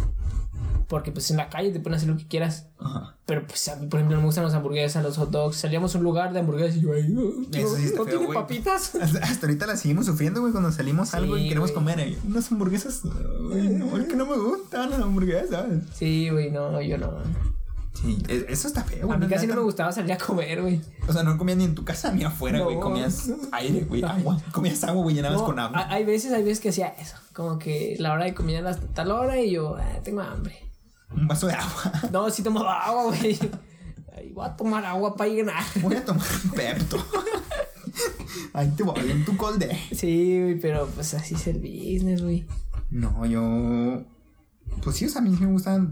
[0.90, 2.66] Porque pues en la calle te pueden hacer lo que quieras.
[2.80, 3.16] Ajá.
[3.24, 5.56] Pero pues a mí, por ejemplo, no me gustan las hamburguesas, los hot dogs.
[5.56, 7.08] Salíamos a un lugar de hamburguesas y yo ahí.
[7.16, 8.36] "Uh, Eso sí ¿No feo, tiene güey.
[8.38, 8.94] papitas?
[9.00, 11.74] Hasta, hasta ahorita la seguimos sufriendo, güey, cuando salimos algo y Sí, queremos güey.
[11.84, 12.00] comer.
[12.00, 13.02] eh, Unas hamburguesas.
[13.52, 15.64] Ay, no, es que no me gustan las hamburguesas.
[15.94, 17.12] Sí, güey, no, yo no.
[17.94, 18.16] Sí,
[18.48, 19.16] eso está feo, güey.
[19.16, 20.80] A mí casi no me gustaba salir a comer, güey.
[21.06, 22.64] O sea, no comías ni en tu casa ni afuera, No.
[22.64, 22.80] güey.
[22.80, 24.40] Comías aire, güey, agua.
[24.52, 25.78] Comías agua, güey, llenabas No, con agua.
[25.78, 27.16] ha- Hay veces, hay veces que hacía eso.
[27.34, 30.56] Como que la hora de comida era hasta tal hora y yo, ah, tengo hambre.
[31.14, 31.92] Un vaso de agua.
[32.12, 33.38] No, sí tomaba agua, güey.
[34.16, 35.62] Ay, voy a tomar agua para llenar.
[35.82, 36.96] Voy a tomar un Pepto.
[38.52, 39.78] Ahí te voy en tu colde.
[39.92, 42.46] Sí, güey, pero pues así es el business, güey.
[42.90, 44.04] No, yo.
[44.82, 45.84] Pues sí, o sea, a mí me gusta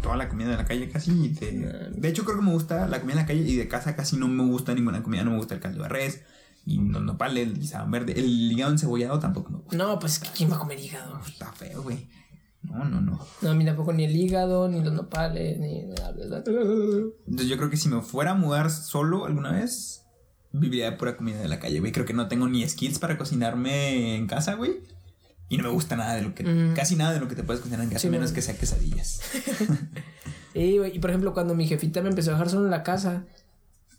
[0.00, 1.28] toda la comida de la calle casi.
[1.28, 3.96] De, de hecho, creo que me gusta la comida de la calle y de casa
[3.96, 5.24] casi no me gusta ninguna comida.
[5.24, 6.22] No me gusta el caldo de res
[6.64, 8.12] y los nopales, el guisado verde.
[8.18, 9.76] El hígado encebollado tampoco me gusta.
[9.76, 11.20] No, pues ¿quién va a comer hígado?
[11.26, 12.08] Está feo, güey.
[12.62, 13.18] No, no, no.
[13.42, 15.80] No, a mí tampoco ni el hígado, ni los nopales, ni.
[15.80, 20.04] Entonces yo creo que si me fuera a mudar solo alguna vez,
[20.52, 21.92] viviría de pura comida de la calle, güey.
[21.92, 24.80] Creo que no tengo ni skills para cocinarme en casa, güey.
[25.48, 26.44] Y no me gusta nada de lo que...
[26.44, 26.74] Mm.
[26.74, 29.20] Casi nada de lo que te puedes cocinar en casa, Sí, menos que sea quesadillas.
[30.54, 30.94] Sí, güey.
[30.94, 33.24] Y por ejemplo, cuando mi jefita me empezó a dejar solo en la casa,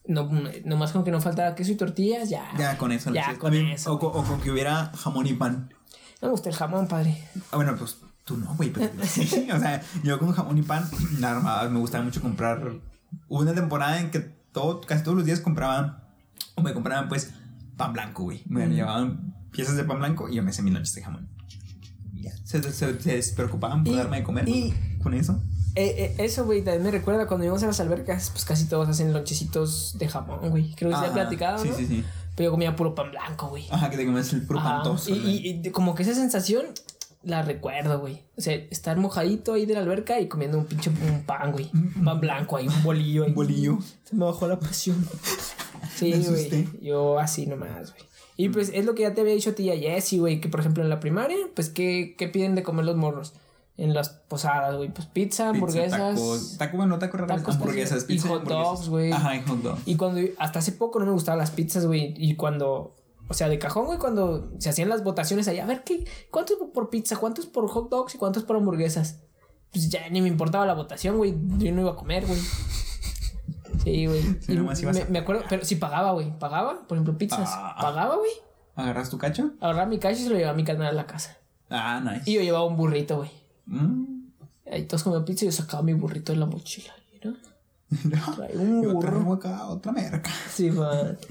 [0.06, 0.30] no,
[0.66, 2.48] nomás con que no faltara queso y tortillas, ya.
[2.60, 3.12] Ya con eso.
[3.12, 5.74] Ya con mí- eso, O, con- o con que hubiera jamón y pan.
[6.22, 7.28] No me gusta el jamón, padre.
[7.52, 8.72] Ah, bueno, pues tú no, güey.
[8.72, 12.62] Pero sí, o sea, yo con jamón y pan, nada más me gustaba mucho comprar...
[13.28, 15.98] Hubo una temporada en que todo, casi todos los días compraban...
[16.56, 17.32] O me compraban, pues,
[17.78, 18.44] pan blanco, güey.
[18.48, 18.72] Me Mm.
[18.72, 21.30] llevaban piezas de pan blanco y yo me hacía mis noches de jamón.
[22.14, 22.32] Ya.
[22.44, 25.42] Se, se, se despreocupaban por Y- darme de comer y- con eso.
[25.76, 28.88] Eh, eh, eso, güey, también me recuerda cuando íbamos a las albercas, pues casi todos
[28.88, 30.72] hacen lonchecitos de jamón, güey.
[30.76, 31.76] Creo que se Ajá, ha platicado, Sí, ¿no?
[31.76, 32.04] sí, sí.
[32.36, 33.66] Pero yo comía puro pan blanco, güey.
[33.72, 34.70] Ajá, que te comes el puro Ajá.
[34.76, 36.66] pan tosto, Y, y- y como que esa sensación
[37.24, 38.22] la recuerdo, güey.
[38.38, 41.70] O sea, estar mojadito ahí de la alberca y comiendo un pinche un pan, güey.
[41.74, 43.30] Un pan blanco ahí, un bolillo ahí.
[43.30, 43.78] Un bolillo.
[44.04, 45.08] Se me bajó la presión.
[45.96, 46.68] Sí, güey.
[46.82, 48.04] Yo así nomás, güey.
[48.36, 50.42] Y pues es lo que ya te había dicho a ti y a Jessy, güey,
[50.42, 53.34] que por ejemplo en la primaria, pues ¿qué, qué piden de comer los morros?
[53.78, 56.16] En las posadas, güey, pues pizza, hamburguesas.
[56.16, 56.58] Tacos.
[56.58, 57.36] Taco, bueno, taco raro.
[57.36, 59.12] Tacos, hamburguesas, casi- y pizza hot dogs, güey.
[59.12, 59.82] Ajá, y hot dogs.
[59.86, 62.14] Y cuando hasta hace poco no me gustaban las pizzas, güey.
[62.18, 62.96] Y cuando,
[63.34, 66.54] o sea, de cajón, güey, cuando se hacían las votaciones ahí, a ver qué, cuánto
[66.54, 69.22] es por pizza, cuánto es por hot dogs y cuánto es por hamburguesas.
[69.72, 71.34] Pues ya ni me importaba la votación, güey.
[71.58, 72.40] Yo no iba a comer, güey.
[73.84, 74.22] Sí, güey.
[74.40, 76.38] Sí, me, a me acuerdo, pero sí pagaba, güey.
[76.38, 77.50] Pagaba, por ejemplo, pizzas.
[77.52, 77.76] Ah.
[77.82, 78.30] Pagaba, güey.
[78.76, 79.54] ¿Agarras tu cacho?
[79.60, 81.40] Agarraba mi cash y se lo llevaba a mi carnal a la casa.
[81.72, 82.30] Ah, nice.
[82.30, 83.32] Y yo llevaba un burrito, güey.
[83.66, 84.28] Mm.
[84.72, 86.94] Ahí todos comían pizza y yo sacaba mi burrito de la mochila.
[87.24, 87.34] ¿no?
[88.36, 89.10] Trae un Yo burro.
[89.10, 90.30] traigo acá otra merca.
[90.52, 91.18] Sí, man.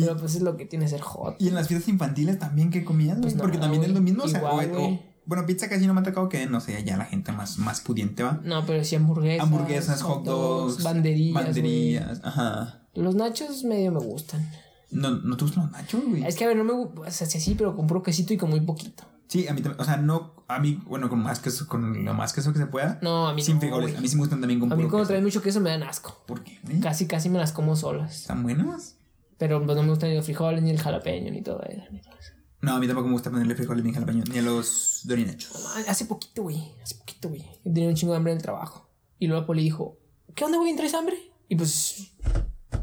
[0.00, 1.36] Pero pues es lo que tiene ser hot.
[1.40, 3.18] Y en las fiestas infantiles también, ¿qué comías?
[3.20, 3.34] Pues?
[3.34, 4.24] Porque no, también es lo mismo.
[4.24, 5.00] O sea, Igual, o- o- güey.
[5.24, 7.80] bueno, pizza casi no me ha tocado que, no sé, ya la gente más, más
[7.80, 8.40] pudiente va.
[8.44, 9.44] No, pero sí hamburguesas.
[9.44, 11.34] Hamburguesas, hot dogs, banderillas.
[11.44, 12.82] banderillas, ajá.
[12.94, 14.48] Los nachos medio me gustan.
[14.90, 16.24] No, no te gustan los nachos, güey.
[16.24, 17.00] Es que a ver, no me gusta.
[17.00, 19.04] O sea, sí, pero compro quesito y con muy poquito.
[19.28, 19.80] Sí, a mí también.
[19.80, 22.66] O sea, no, a mí, bueno, con más queso, con lo más queso que se
[22.66, 22.98] pueda.
[23.02, 23.96] No, a mí Sin no, frijoles.
[23.96, 25.08] A mí sí me gustan también con A mí puro cuando queso.
[25.08, 26.22] traen mucho queso me dan asco.
[26.26, 26.78] ¿Por qué, güey?
[26.80, 28.20] Casi, casi me las como solas.
[28.20, 28.95] ¿Están buenas?
[29.38, 31.82] Pero pues, no me gustan ni los frijoles, ni el jalapeño, ni todo eso.
[31.90, 32.32] ni todo eso.
[32.62, 35.52] No, a mí tampoco me gusta ponerle frijoles ni jalapeño, ni a los dorinachos.
[35.86, 36.72] Hace poquito, güey.
[36.82, 37.44] Hace poquito, güey.
[37.62, 38.88] Tenido un chingo de hambre en el trabajo.
[39.18, 39.98] Y luego poli dijo,
[40.34, 40.74] ¿qué onda, güey?
[40.74, 41.16] ¿Traes hambre?
[41.48, 42.12] Y pues,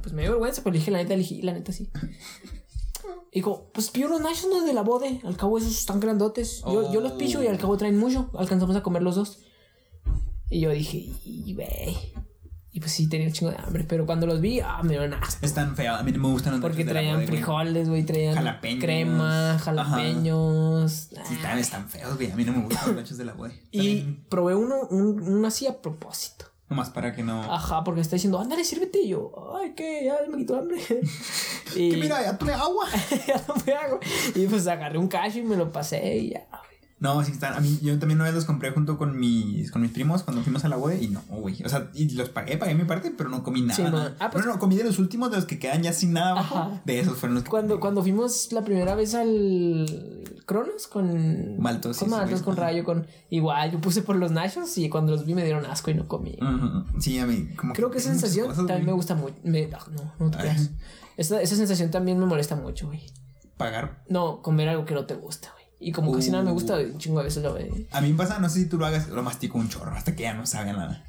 [0.01, 1.89] pues me dio vergüenza, pero le dije, la neta, le dije, la neta sí.
[3.31, 4.63] Y dijo, pues pido unos nachos, ¿no?
[4.63, 5.19] De la bode.
[5.23, 6.61] Al cabo esos están grandotes.
[6.65, 8.29] Yo, yo los picho y al cabo traen mucho.
[8.37, 9.41] Alcanzamos a comer los dos.
[10.49, 11.97] Y yo dije, y güey.
[12.75, 13.83] Y pues sí, tenía un chingo de hambre.
[13.87, 15.45] Pero cuando los vi, ah, me dieron asco.
[15.45, 15.99] Están feos.
[15.99, 17.27] A mí no me gustan los Porque de traían güey.
[17.27, 18.03] frijoles, güey.
[18.03, 18.83] Traían Jalapeños.
[18.83, 20.91] crema, jalapeños.
[20.91, 21.23] Sí, Ah.
[21.41, 22.31] también están feos, güey.
[22.31, 23.51] A mí no me gustan los nachos de la web.
[23.71, 26.45] Y probé uno, un, uno así a propósito.
[26.69, 27.43] Nomás para que no.
[27.43, 29.01] Ajá, porque está diciendo, ándale, sírvete.
[29.03, 30.05] Y yo, ay, ¿qué?
[30.05, 30.81] Ya me quitó hambre.
[31.75, 32.85] y Que mira, ya tomé agua.
[33.27, 33.99] ya me hago.
[34.33, 36.72] Y pues agarré un cacho y me lo pasé y ya, güey.
[37.03, 37.53] No, sí están.
[37.53, 40.41] A mí, yo también una vez los compré junto con mis, con mis primos cuando
[40.41, 41.61] fuimos a la web y no, güey.
[41.65, 43.75] O sea, y los pagué, pagué mi parte, pero no comí nada.
[43.75, 44.15] Sí, nada.
[44.21, 46.31] Ah, pues- no, no, comí de los últimos, de los que quedan ya sin nada
[46.31, 46.55] abajo.
[46.55, 46.81] Ajá.
[46.85, 49.85] De esos fueron los que Cuando, comí, cuando fuimos la primera vez al
[50.45, 54.77] Cronos con Maltos, con sí, Maltos, con Rayo, con igual, yo puse por los nachos
[54.77, 56.37] y cuando los vi me dieron asco y no comí.
[56.99, 58.87] Sí, a mí, como Creo que esa sensación cosas, también güey.
[58.87, 59.35] me gusta mucho.
[59.43, 60.69] Me, ah, no, no te creas.
[61.17, 63.01] Esa, esa sensación también me molesta mucho, güey.
[63.57, 64.03] Pagar.
[64.09, 65.62] No, comer algo que no te gusta, güey.
[65.83, 66.53] Y como casi nada me Uh.
[66.53, 67.87] gusta, un chingo a veces lo ve.
[67.91, 70.15] A mí me pasa, no sé si tú lo hagas, lo mastico un chorro hasta
[70.15, 71.03] que ya no sabe a nada.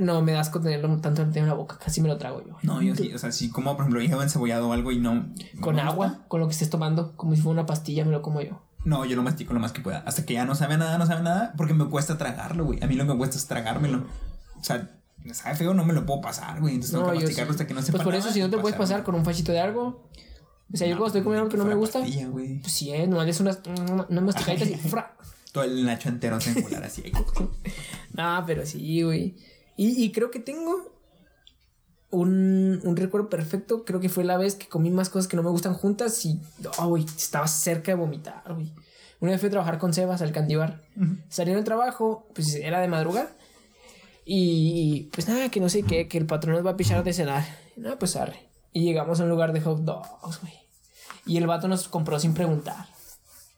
[0.00, 2.56] No, me da asco tenerlo tanto en la boca, casi me lo trago yo.
[2.62, 5.32] No, yo sí, o sea, si como, por ejemplo, hígado encebollado o algo y no.
[5.60, 8.10] Con no agua, gusta, con lo que estés tomando, como si fuera una pastilla, me
[8.10, 8.60] lo como yo.
[8.84, 10.00] No, yo lo mastico lo más que pueda.
[10.00, 12.82] Hasta que ya no sabe nada, no sabe nada, porque me cuesta tragarlo, güey.
[12.84, 14.04] A mí lo que me cuesta es tragármelo.
[14.60, 14.90] O sea,
[15.32, 16.74] sabe feo, no me lo puedo pasar, güey.
[16.74, 17.56] Entonces tengo No, que yo masticarlo sí.
[17.56, 19.24] hasta que no sepa Pues por nada eso, si no te puedes pasar con un
[19.24, 20.10] fachito de algo.
[20.74, 22.58] O sea, yo cuando estoy comiendo algo que no me gusta, pastilla, güey.
[22.58, 25.16] pues sí, eh, nomás es unas, unas masticaditas y fra.
[25.52, 27.04] Todo el nacho entero se encular así.
[28.12, 29.36] No, pero sí, güey.
[29.76, 30.92] Y, y creo que tengo
[32.10, 33.84] un, un recuerdo perfecto.
[33.84, 36.40] Creo que fue la vez que comí más cosas que no me gustan juntas y,
[36.78, 38.72] oh, güey, estaba cerca de vomitar, güey.
[39.20, 40.82] Una vez fui a trabajar con Sebas al cantibar.
[41.28, 43.30] Salí del trabajo, pues era de madrugada.
[44.24, 47.12] Y pues nada, que no sé qué, que el patrón nos va a pichar de
[47.12, 47.44] cenar.
[47.76, 48.48] Nada, pues arre.
[48.72, 50.52] Y llegamos a un lugar de hot dogs, güey.
[51.26, 52.86] Y el vato nos compró sin preguntar.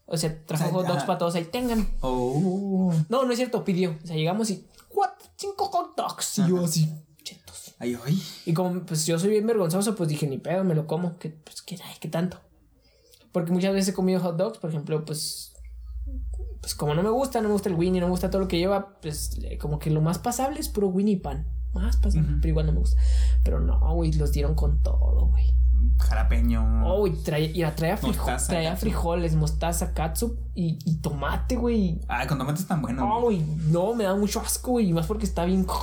[0.07, 1.89] O sea, trajo hot dogs para todos ahí, tengan.
[2.01, 2.95] Oh.
[3.09, 3.97] No, no es cierto, pidió.
[4.03, 6.39] O sea, llegamos y cuatro, cinco hot dogs.
[6.39, 6.93] Y yo así,
[7.25, 7.75] chetos.
[7.79, 8.23] Ay, ay.
[8.45, 11.19] Y como pues yo soy bien vergonzoso, pues dije, ni pedo, me lo como.
[11.19, 12.41] Que, pues, ¿qué, ay, ¿qué tanto?
[13.33, 15.53] Porque muchas veces he comido hot dogs, por ejemplo, pues.
[16.61, 18.49] Pues como no me gusta, no me gusta el Winnie, no me gusta todo lo
[18.49, 21.47] que lleva, pues eh, como que lo más pasable es puro Winnie pan.
[21.81, 23.01] Más pero igual no me gusta.
[23.45, 25.55] Pero no, güey, los dieron con todo, güey.
[25.99, 26.83] Jalapeño.
[26.87, 32.01] Oh, güey, traía, y traía, frijo- Mostaza, traía frijoles, mostaza, catsup y, y tomate, güey.
[32.09, 33.05] Ay, con tomates tan buenos.
[33.09, 33.39] Oh, güey.
[33.69, 34.89] no, me da mucho asco, güey.
[34.89, 35.67] Y más porque está bien.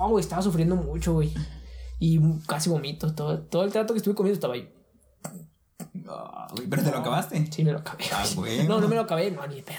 [0.00, 1.34] Oh, güey, estaba sufriendo mucho, güey.
[1.98, 3.12] Y casi vomito.
[3.14, 4.72] Todo, todo el trato que estuve comiendo estaba ahí.
[6.08, 7.44] Ah, güey, Pero te lo acabaste.
[7.50, 8.04] Sí, me lo acabé.
[8.12, 8.66] Ah, güey.
[8.66, 9.76] No, no me lo acabé, no, ni pedo.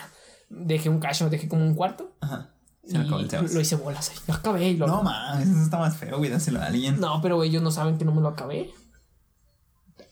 [0.49, 2.11] Dejé un cacho, dejé como un cuarto.
[2.21, 2.49] Ajá.
[2.89, 3.53] Se lo acabó el Sebas.
[3.53, 4.11] lo hice bolas.
[4.27, 4.87] Lo acabé y lo.
[4.87, 6.29] No, mames, eso está más feo, güey.
[6.29, 6.99] Dáselo a alguien.
[6.99, 8.71] No, pero ellos no saben que no me lo acabé.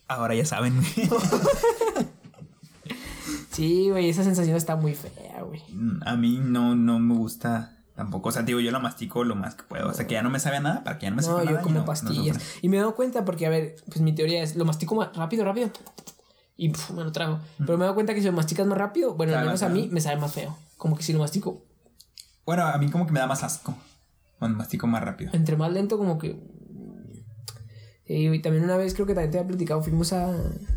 [0.07, 1.09] Ahora ya saben, güey.
[3.51, 5.63] Sí, güey, esa sensación está muy fea, güey.
[6.05, 8.29] A mí no, no me gusta tampoco.
[8.29, 9.89] O sea, digo, yo lo mastico lo más que puedo.
[9.89, 11.43] O sea, que ya no me sabe a nada para que ya no me sepa
[11.43, 11.61] nada.
[11.61, 12.37] como no- no pastillas.
[12.61, 15.15] y me he dado cuenta porque, a ver, pues mi teoría es, lo mastico más
[15.15, 15.71] rápido, rápido.
[16.55, 17.39] Y me lo trago.
[17.57, 19.61] Pero me he dado cuenta que si lo masticas más rápido, bueno, al Sabe menos
[19.61, 20.55] más a mí me sabe más feo.
[20.77, 21.65] Como que si lo mastico
[22.47, 23.75] Bueno, a mí como que me da más asco.
[24.39, 25.31] Cuando mastico más rápido.
[25.33, 26.39] entre más lento, como que.
[28.07, 30.33] Sí, y también una vez creo que también te había platicado, fuimos a.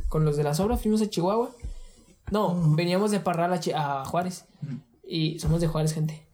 [0.09, 1.55] Con los de las obras, fuimos a Chihuahua.
[2.31, 4.44] No, veníamos de Parral a, Chi- a Juárez.
[5.07, 6.27] Y somos de Juárez, gente.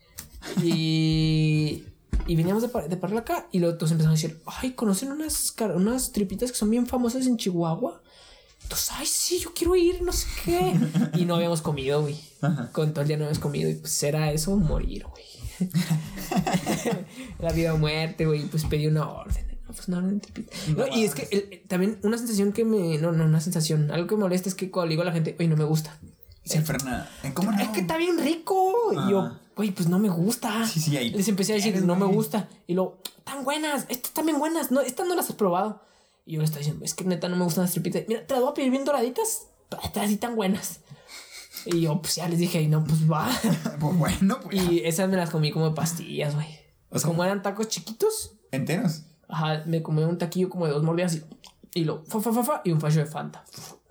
[0.62, 1.84] Y.
[2.28, 5.12] Y veníamos de, Par- de Parral acá y luego todos empezaron a decir, ay, ¿conocen
[5.12, 8.02] unas, unas tripitas que son bien famosas en Chihuahua?
[8.64, 10.74] Entonces, ay, sí, yo quiero ir, no sé qué.
[11.20, 12.18] Y no habíamos comido, güey.
[12.72, 15.24] Con todo el día no habíamos comido y pues era eso, morir, güey.
[17.38, 18.42] la vida o muerte, güey.
[18.46, 19.46] Pues pedí una orden.
[19.66, 20.22] No, pues una orden.
[20.76, 22.98] No, y es que el- también una sensación que me.
[22.98, 23.90] No, no, una sensación.
[23.90, 25.96] Algo que me molesta es que cuando digo a la gente, oye, no me gusta.
[26.44, 27.08] Sí, Ferna.
[27.34, 27.60] ¿Cómo no?
[27.60, 28.92] Es que está bien rico.
[28.92, 29.40] Y yo, Ajá.
[29.56, 30.64] güey, pues no me gusta.
[30.66, 32.48] Sí, sí, ahí Les empecé a decir, no me gusta.
[32.68, 33.82] Y luego, tan buenas.
[33.88, 34.70] Estas están bien buenas.
[34.70, 35.82] No, estas no las has probado.
[36.24, 38.02] Y yo le estaba diciendo, es que neta no me gustan las tripitas.
[38.06, 39.46] Mira, te las voy a pedir bien doraditas.
[39.82, 40.80] Estas así tan buenas.
[41.66, 43.28] Y yo, pues ya les dije, y no, pues va.
[43.80, 44.56] Pues bueno, pues.
[44.56, 46.46] Y esas me las comí como de pastillas, güey.
[46.90, 49.02] O sea- como eran tacos chiquitos, Enteros.
[49.28, 51.24] ajá, me comí un taquillo como de dos mordidas y,
[51.74, 53.44] y lo fa, fa, fa, fa, y un facho de Fanta.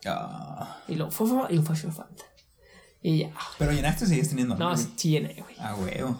[0.06, 0.81] Ah.
[0.88, 2.23] Y lo fa, fa, y un facho de Fanta.
[3.02, 3.34] Y ya.
[3.60, 4.56] Pero llenaste o sigues teniendo.
[4.56, 5.56] No, sí, sí llené, güey.
[5.60, 6.19] Ah, huevo.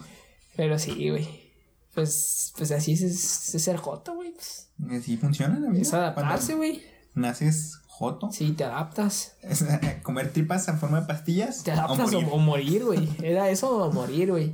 [0.56, 1.52] Pero sí, güey.
[1.94, 3.20] Pues, pues así es, es,
[3.64, 4.32] ser joto, güey.
[4.34, 5.82] Pues, Así funciona la vida.
[5.82, 6.84] es adaptarse, güey.
[7.14, 8.30] Naces joto.
[8.32, 9.38] Sí, te adaptas.
[9.42, 11.64] Eh, comer tripas en forma de pastillas.
[11.64, 12.84] Te adaptas o morir.
[12.84, 13.08] güey.
[13.24, 14.54] Era eso o morir, güey.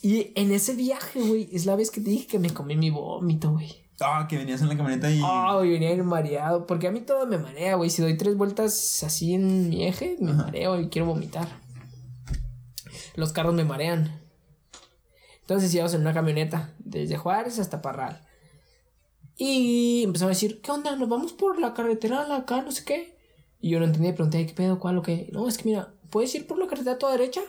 [0.00, 2.90] Y en ese viaje, güey, es la vez que te dije que me comí mi
[2.90, 3.84] vómito, güey.
[4.00, 5.20] Ah, que venías en la camioneta y.
[5.24, 6.66] Ah, güey, venía bien mareado.
[6.66, 7.90] Porque a mí todo me marea, güey.
[7.90, 11.48] Si doy tres vueltas así en mi eje, me mareo y quiero vomitar.
[13.16, 14.20] Los carros me marean.
[15.40, 18.25] Entonces íbamos en una camioneta, desde Juárez hasta Parral.
[19.36, 20.96] Y empezamos a decir, ¿qué onda?
[20.96, 23.16] ¿Nos vamos por la carretera acá, no sé qué?
[23.60, 24.78] Y yo no entendía, pregunté, ¿qué pedo?
[24.78, 25.28] ¿Cuál o qué?
[25.32, 27.40] No, es que mira, puedes ir por la carretera a toda derecha,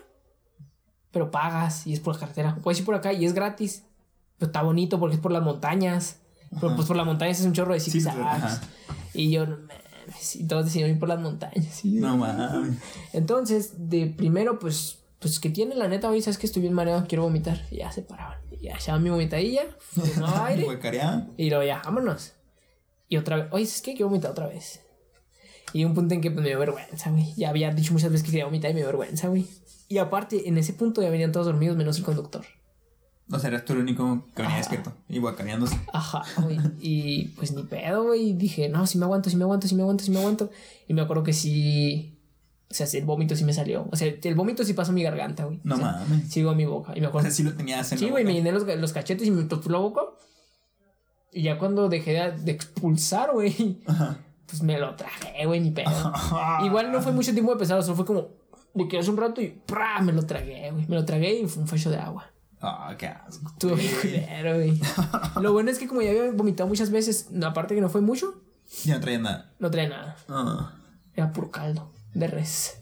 [1.12, 2.56] pero pagas y es por la carretera.
[2.62, 3.84] Puedes ir por acá y es gratis.
[4.38, 6.18] Pero está bonito porque es por las montañas.
[6.62, 8.18] Pero pues por las montañas es un chorro de Sí, zigzags.
[8.20, 8.62] ajá.
[9.14, 10.36] y yo, no mames.
[10.36, 11.84] Y todos decían ir por las montañas.
[11.86, 12.78] Y yo, No mames.
[13.14, 17.06] entonces, de primero, pues, pues que tiene la neta, oye, sabes que estoy bien mareado,
[17.08, 17.66] quiero vomitar.
[17.72, 18.40] Y ya se paraban.
[18.52, 20.68] Y ya echaba mi vomitadilla, fumaba aire.
[21.38, 22.34] Y luego ya, vámonos.
[23.10, 23.94] Y otra vez, oye, ¿sabes qué?
[23.94, 24.82] Quiero vomitar otra vez.
[25.74, 27.34] Y un punto en que pues, me dio vergüenza, güey.
[27.36, 29.46] Ya había dicho muchas veces que quería vomitar y me dio vergüenza, güey.
[29.90, 32.46] Y aparte, en ese punto ya venían todos dormidos menos el conductor.
[33.30, 34.58] O sea, eras tú el único que venía Ajá.
[34.58, 34.94] despierto.
[35.10, 35.78] Y guacareándose.
[35.92, 36.58] Ajá, güey.
[36.80, 38.34] Y pues ni pedo, güey.
[38.34, 40.50] Dije, no, si me aguanto, si me aguanto, si me aguanto, si me aguanto.
[40.88, 42.17] Y me acuerdo que sí.
[42.70, 43.88] O sea, el vómito sí me salió.
[43.92, 45.60] O sea, el vómito sí pasó a mi garganta, güey.
[45.64, 46.30] No O sea, mames.
[46.32, 46.94] Sigo a mi boca.
[46.96, 47.28] Y me O acuerdo.
[47.30, 49.70] sea, sí lo tenías en Sí, güey, me llené los, los cachetes y me tocó
[49.70, 50.02] la boca.
[51.32, 54.18] Y ya cuando dejé de, de expulsar, güey, Ajá.
[54.48, 55.90] pues me lo tragué, güey, ni pedo.
[56.66, 58.30] Igual no fue mucho tiempo de pesado, solo fue como.
[58.74, 60.02] Me quedé un rato y ¡pra!
[60.02, 60.86] me lo tragué, güey.
[60.88, 62.30] Me lo tragué y fue un facho de agua.
[62.62, 63.48] Ah, qué asco.
[63.50, 64.80] Estuvo culero, güey.
[65.42, 68.42] Lo bueno es que como ya había vomitado muchas veces, aparte que no fue mucho,
[68.84, 69.54] Ya no traía nada.
[69.60, 70.16] no trae nada.
[70.28, 70.74] Ah.
[71.14, 72.78] Era puro caldo de res.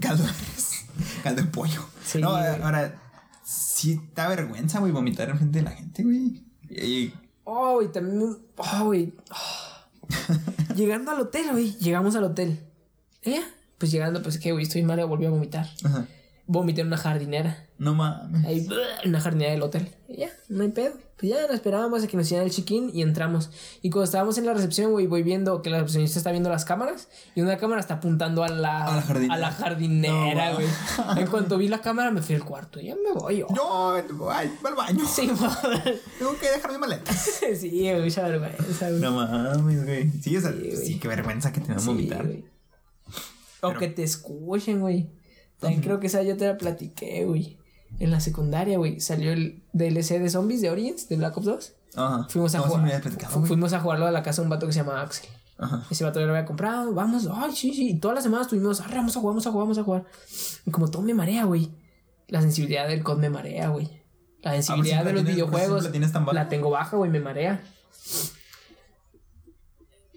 [0.00, 0.86] Caldo de res.
[1.22, 1.84] Caldo de pollo.
[2.04, 2.62] Sí, no, güey.
[2.62, 3.02] ahora.
[3.44, 6.44] Sí da vergüenza, güey, vomitar en frente de la gente, güey.
[6.68, 7.14] Y.
[7.44, 8.36] Oh, güey, también.
[8.56, 9.14] Oh, güey.
[9.30, 10.74] Oh.
[10.74, 11.72] Llegando al hotel, güey.
[11.78, 12.60] Llegamos al hotel.
[13.22, 13.42] ¿Eh?
[13.78, 15.68] Pues llegando, pues que, güey, estoy mal, volví a vomitar.
[15.84, 16.06] Ajá.
[16.46, 17.66] Vomité en una jardinera.
[17.78, 18.44] No mames.
[18.44, 18.66] Ahí,
[19.02, 19.94] en una jardinera del hotel.
[20.08, 20.94] Y ya, no hay pedo.
[21.18, 23.48] Pues ya nos esperábamos a que nos hicieran el check-in y entramos.
[23.80, 26.66] Y cuando estábamos en la recepción, güey, voy viendo que la recepcionista está viendo las
[26.66, 29.34] cámaras y una cámara está apuntando a la, A la jardinera.
[29.34, 30.66] a la jardinera, No, güey.
[31.16, 32.80] en cuanto vi la cámara, me fui al cuarto.
[32.80, 33.46] Ya me voy yo.
[33.56, 33.94] Yo,
[34.30, 35.06] ay, voy al baño.
[35.08, 36.00] Sí, madre.
[36.18, 37.10] Tengo que dejar mi maleta.
[37.14, 39.00] sí, güey, mucha vergüenza, güey.
[39.00, 40.10] No mames, güey.
[40.20, 42.26] Sí, o sea, Sí, qué vergüenza que te dan Sí, vomitar.
[42.26, 42.44] güey.
[43.62, 45.08] O Pero- que te escuchen, güey.
[45.58, 47.56] También creo que esa yo te la platiqué, güey.
[47.98, 51.72] En la secundaria, güey, salió el DLC de zombies de Origins, de Black Ops 2.
[51.96, 52.26] Ajá.
[52.28, 53.02] Fuimos a No, jugar.
[53.30, 55.30] fu- fuimos a jugarlo a la casa de un vato que se llama Axel.
[55.58, 55.86] Ajá.
[55.90, 56.92] Ese vato ya lo había comprado.
[56.92, 57.90] Vamos, ay, sí, sí.
[57.90, 60.04] Y todas las semanas estuvimos, arre, vamos a jugar, vamos a jugar, vamos a jugar.
[60.66, 61.70] Y como todo me marea, güey.
[62.28, 63.88] La sensibilidad del COD me marea, güey.
[64.42, 66.12] La sensibilidad Ah, pues de los tienes- videojuegos.
[66.12, 66.32] baja.
[66.34, 67.62] La tengo baja, güey, me marea.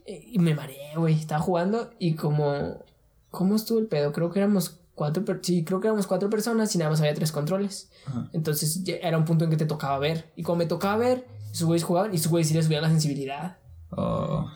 [0.06, 1.14] Y me mareé, güey.
[1.16, 2.84] Estaba jugando y como.
[3.32, 4.12] ¿Cómo estuvo el pedo?
[4.12, 5.24] Creo que éramos cuatro.
[5.24, 7.90] per- Sí, creo que éramos cuatro personas y nada más había tres controles.
[8.06, 8.30] Ajá.
[8.34, 10.30] Entonces era un punto en que te tocaba ver.
[10.36, 12.90] Y como me tocaba ver, sus güeyes jugaban y sus güeyes sí les subían la
[12.90, 13.58] sensibilidad.
[13.92, 14.52] Oh.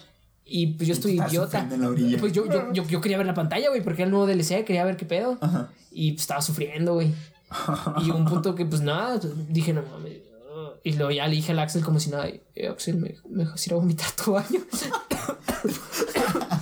[0.45, 1.65] Y pues yo estoy idiota.
[2.20, 4.65] Pues yo, yo, yo, yo quería ver la pantalla, güey, porque era el nuevo DLC,
[4.65, 5.38] quería ver qué pedo.
[5.40, 5.70] Ajá.
[5.91, 7.14] Y pues estaba sufriendo, güey.
[8.03, 10.18] Y un punto que pues nada, dije, no mames.
[10.84, 13.65] Y luego ya le dije al Axel como si nada, eh, Axel, me, me dejas
[13.65, 14.60] ir a vomitar tu baño.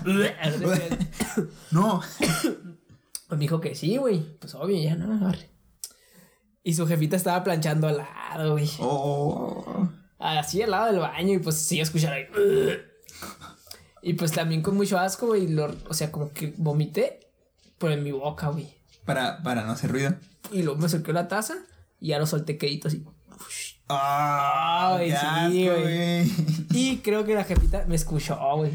[1.71, 2.01] No.
[3.37, 4.37] me dijo que sí, güey.
[4.39, 5.49] Pues obvio, ya no, arre.
[6.63, 8.69] Y su jefita estaba planchando al lado, güey.
[8.79, 9.89] Oh.
[10.19, 12.25] Así al lado del baño y pues sí, escuchar ahí.
[14.03, 15.47] Y pues también con mucho asco, güey.
[15.47, 17.19] lo- O sea, como que vomité,
[17.77, 18.73] pero en mi boca, güey.
[19.05, 20.15] Para, para no hacer ruido.
[20.51, 21.53] Y luego me acerqué la taza
[21.99, 23.05] y ya lo solté quedito así.
[23.89, 25.15] Ah, qué
[25.51, 26.31] sí, güey.
[26.71, 28.71] Y creo que la jefita me escuchó, güey.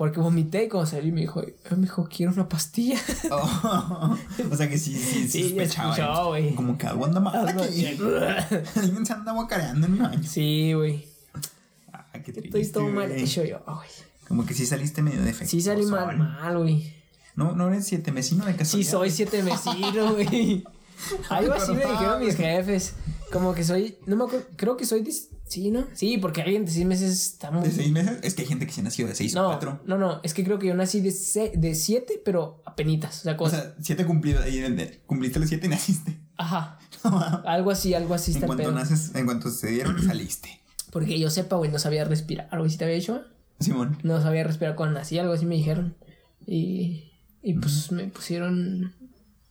[0.00, 2.98] Porque vomité y cuando salí me dijo, me dijo, quiero una pastilla.
[3.30, 4.16] Oh.
[4.50, 6.24] O sea que sí, sí, Sí, sospechaba.
[6.28, 6.54] güey.
[6.54, 7.84] Como que algo anda mal aquí.
[8.76, 10.22] Alguien se anda guacareando en un año.
[10.26, 11.06] Sí, güey.
[11.92, 13.24] Ah, qué Estoy triste, todo mal güey.
[13.24, 13.88] hecho yo, güey.
[14.26, 15.50] Como que sí saliste medio defectuoso.
[15.50, 16.94] Sí salí mal, mal, güey.
[17.36, 18.90] No, no eres siete mesino de Sí casualidad.
[18.90, 20.64] soy siete mesino, güey.
[21.28, 22.94] Algo así me dijeron mis jefes.
[23.30, 25.02] Como que soy, no me acuerdo, creo que soy
[25.50, 25.86] sí, ¿no?
[25.92, 27.62] Sí, porque alguien de seis meses está muy...
[27.64, 28.18] ¿De seis meses?
[28.22, 29.80] Es que hay gente que se nació de seis o cuatro.
[29.84, 33.20] no, no, es que creo que yo nací de, se- de siete, pero apenitas.
[33.20, 34.42] O sea, O como, sea, siete cumplidos.
[34.44, 36.16] ahí de- de- Cumpliste los siete y naciste.
[36.38, 36.78] ajá.
[37.46, 38.72] Algo así, algo así En está el cuanto pedo.
[38.72, 40.60] naces, en cuanto se dieron, saliste.
[40.90, 42.48] Porque yo sepa, güey, no sabía respirar.
[42.50, 43.22] ¿Algo así te había dicho?
[43.60, 43.98] Simón.
[44.02, 45.94] No sabía respirar cuando nací, algo así me dijeron.
[46.46, 47.12] Y,
[47.42, 48.94] y pues me pusieron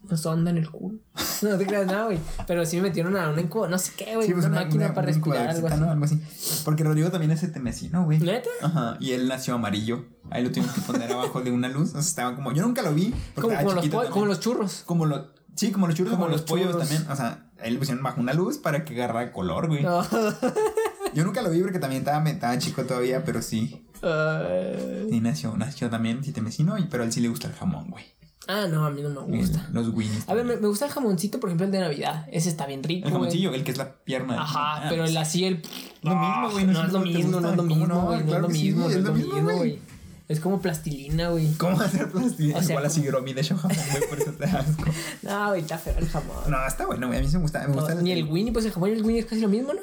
[0.03, 0.99] una sonda en el culo.
[1.41, 2.19] No te creas nada, güey.
[2.47, 4.27] Pero sí me metieron a una no sé qué, güey.
[4.27, 5.79] Sí, pues una, una, máquina una- para respirar, algo así.
[5.79, 5.89] ¿no?
[5.89, 6.21] Algo así.
[6.65, 8.19] Porque Rodrigo también es mesino, güey.
[8.19, 8.49] ¿Neta?
[8.61, 8.97] Ajá.
[8.99, 10.03] Y él nació amarillo.
[10.31, 11.89] Ahí lo tuvimos que poner abajo de una luz.
[11.89, 12.51] O sea, estaba como.
[12.51, 13.13] Yo nunca lo vi.
[13.35, 14.83] Como, como los, como los churros.
[14.85, 16.87] Como lo- Sí, como los churros, como, Como los, los pollos churros.
[16.89, 17.09] también.
[17.11, 19.81] O sea, ahí le pusieron bajo una luz para que agarrara color, güey.
[19.83, 20.05] No.
[21.13, 23.85] Yo nunca lo vi porque también estaba, estaba chico todavía, pero sí.
[24.01, 25.07] Ay.
[25.09, 28.05] Sí, nació, nació también sitemecino, y- pero a él sí le gusta el jamón, güey.
[28.47, 29.67] Ah, no, a mí no me gusta.
[29.71, 30.27] Los Winnies.
[30.27, 32.27] A ver, me, me gusta el jamoncito, por ejemplo, el de Navidad.
[32.31, 33.07] Ese está bien rico.
[33.07, 33.21] El güey.
[33.23, 34.41] jamoncillo, el que es la pierna.
[34.41, 35.61] Ajá, Ah, pero el así, el.
[36.01, 38.05] Lo mismo, güey, No, no es lo mismo, no es lo ¿Cómo mismo, no?
[38.05, 38.23] güey.
[38.23, 39.79] No es lo mismo, no es lo mismo, güey.
[40.27, 41.51] Es como plastilina, güey.
[41.55, 42.59] ¿Cómo hacer plastilina?
[42.59, 44.83] O sea, Igual así Gromi de jamón, güey, por eso te asco.
[45.23, 46.37] No, güey, está feo el jamón.
[46.47, 47.17] No, está bueno, güey.
[47.19, 47.67] A mí sí me gusta.
[47.67, 49.73] Me gusta Ni el Winnie, pues el jamón y el Winnie es casi lo mismo,
[49.73, 49.81] ¿no?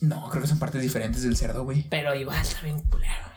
[0.00, 1.86] No, creo que son partes diferentes del cerdo, güey.
[1.88, 3.31] Pero igual, está bien culero.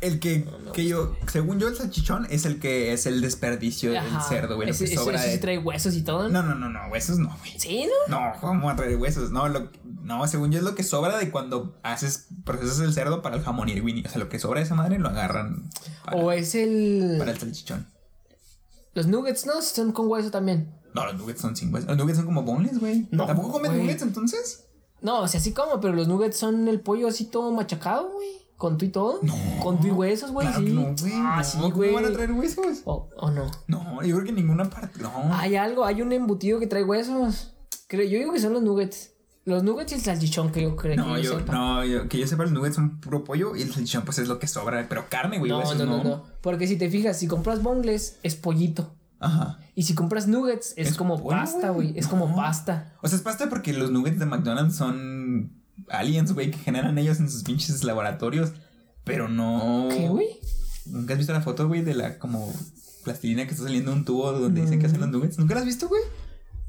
[0.00, 4.20] El que, que yo, según yo, el salchichón es el que es el desperdicio del
[4.28, 4.68] cerdo, güey.
[4.68, 5.38] Lo Ese, que sobra de.
[5.38, 6.28] trae huesos y todo.
[6.28, 7.58] No, no, no, no, huesos no, güey.
[7.58, 8.18] Sí, ¿no?
[8.18, 9.30] No, ¿cómo a traer huesos?
[9.30, 9.70] No, lo,
[10.02, 13.42] no, según yo es lo que sobra de cuando haces, procesas el cerdo para el
[13.42, 14.04] jamón y el winnie.
[14.06, 15.70] O sea, lo que sobra de esa madre lo agarran
[16.04, 17.16] para, O es el.
[17.18, 17.88] para el salchichón.
[18.92, 19.62] Los nuggets, ¿no?
[19.62, 20.74] Son con hueso también.
[20.94, 21.88] No, los nuggets son sin huesos.
[21.88, 23.08] Los nuggets son como boneless, güey.
[23.10, 24.64] No, ¿Tampoco comen nuggets entonces?
[25.00, 28.45] No, o sea, sí como, pero los nuggets son el pollo así todo machacado, güey.
[28.56, 29.20] Con tu y todo.
[29.22, 29.34] No.
[29.62, 30.66] Con tu y huesos, güey, Claro sí.
[30.68, 31.12] que no, güey.
[31.14, 31.92] Ah, no, sí, ¿cómo güey.
[31.94, 32.82] van a traer huesos?
[32.84, 33.50] O, o no.
[33.68, 35.00] No, yo creo que en ninguna parte.
[35.00, 35.12] No.
[35.34, 37.54] Hay algo, hay un embutido que trae huesos.
[37.88, 39.12] Creo, yo digo que son los nuggets.
[39.44, 41.52] Los nuggets y el salchichón que yo creo No, que yo, yo, sepa.
[41.52, 44.26] no, yo, que yo sepa, los nuggets son puro pollo y el salchichón, pues es
[44.26, 44.86] lo que sobra.
[44.88, 45.98] Pero carne, güey, no, huesos no, no.
[45.98, 46.24] no, no.
[46.40, 48.96] Porque si te fijas, si compras bongles, es pollito.
[49.20, 49.58] Ajá.
[49.74, 51.88] Y si compras nuggets, es, Es como pollo, pasta, güey.
[51.88, 51.98] güey.
[51.98, 52.10] Es No.
[52.12, 52.94] como pasta.
[53.02, 57.20] O sea, es pasta porque los nuggets de McDonald's son aliens, güey, que generan ellos
[57.20, 58.52] en sus pinches laboratorios.
[59.04, 59.88] Pero no.
[59.90, 60.40] ¿Qué, güey?
[60.86, 62.52] ¿Nunca has visto la foto, güey, de la como
[63.04, 65.38] plastilina que está saliendo de un tubo donde dicen que hacen los nuggets?
[65.38, 66.02] ¿Nunca la has visto, güey?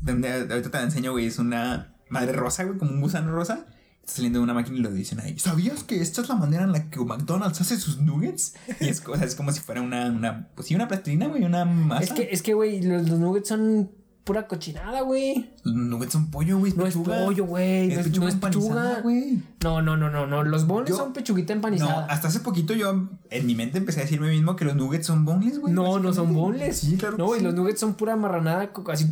[0.02, 3.66] Donde ahorita te la enseño, güey, es una madre rosa, güey, como un gusano rosa.
[4.02, 5.38] Está saliendo de una máquina y lo dicen ahí.
[5.38, 8.54] ¿Sabías que esta es la manera en la que McDonald's hace sus nuggets?
[8.80, 11.44] Y es, o sea, es como si fuera una, una, pues sí, una plastilina, güey,
[11.44, 12.04] una masa.
[12.04, 13.92] Es que, es que, güey, los, los nuggets son
[14.28, 15.50] pura cochinada, güey.
[15.64, 16.74] Los nuggets son pollo, güey.
[16.76, 17.88] No es pollo, güey.
[17.88, 19.00] No es, no es pechuga.
[19.02, 19.42] güey.
[19.64, 20.44] No, no, no, no, no.
[20.44, 22.06] Los boneless Yo- son pechuguita No, empanizada.
[22.06, 25.26] hasta hace poquito yo en mi mente empecé a decirme mismo que los nuggets son
[25.26, 25.74] boneless, güey.
[25.74, 26.80] No, no son boneless.
[26.82, 27.18] Sí, claro.
[27.18, 27.46] No, güey, sí.
[27.46, 29.10] los nuggets son pura marranada, así.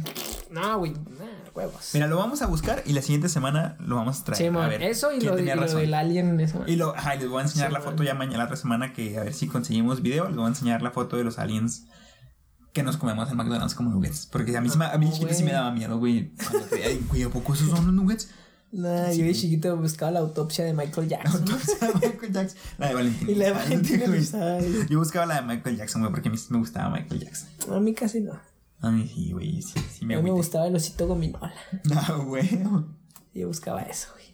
[0.52, 1.26] No, güey, nah,
[1.56, 1.90] huevos.
[1.94, 4.38] Mira, lo vamos a buscar y la siguiente semana lo vamos a traer.
[4.38, 6.40] Sí, a man, ver, eso y lo, de- y lo del alien.
[6.40, 7.90] Eso, Y lo, ajá, les voy a enseñar Sí, la man.
[7.90, 10.28] foto ya mañana, la otra semana, que a ver si conseguimos video.
[10.28, 11.88] Les voy a enseñar la foto de los aliens
[12.76, 14.28] que nos comemos en McDonald's como nuggets.
[14.28, 15.54] Porque a mí, a mí Ah, chiquito sí me güey.
[15.54, 16.32] daba miedo, güey.
[16.36, 18.30] Cuando "Ay, güey, ¿a poco esos son los nuggets?
[18.74, 21.46] Nah, yo de chiquito buscaba la autopsia de Michael Jackson.
[21.46, 22.58] Michael Jackson.
[22.78, 23.30] La de Valentín.
[23.30, 23.74] y la de.
[24.04, 24.88] Elizalde.
[24.90, 27.50] Yo buscaba la de Michael Jackson, güey, porque a mí me gustaba Michael Jackson.
[27.74, 28.34] A mí casi no.
[28.82, 31.54] A mí sí, güey, sí, sí me a mí me gustaba el osito gominola.
[31.86, 32.50] No, güey.
[33.34, 34.26] Yo buscaba eso, güey.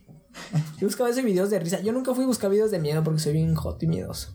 [0.79, 1.79] Yo buscaba esos videos de risa.
[1.81, 4.33] Yo nunca fui a buscar videos de miedo porque soy bien hot y miedoso.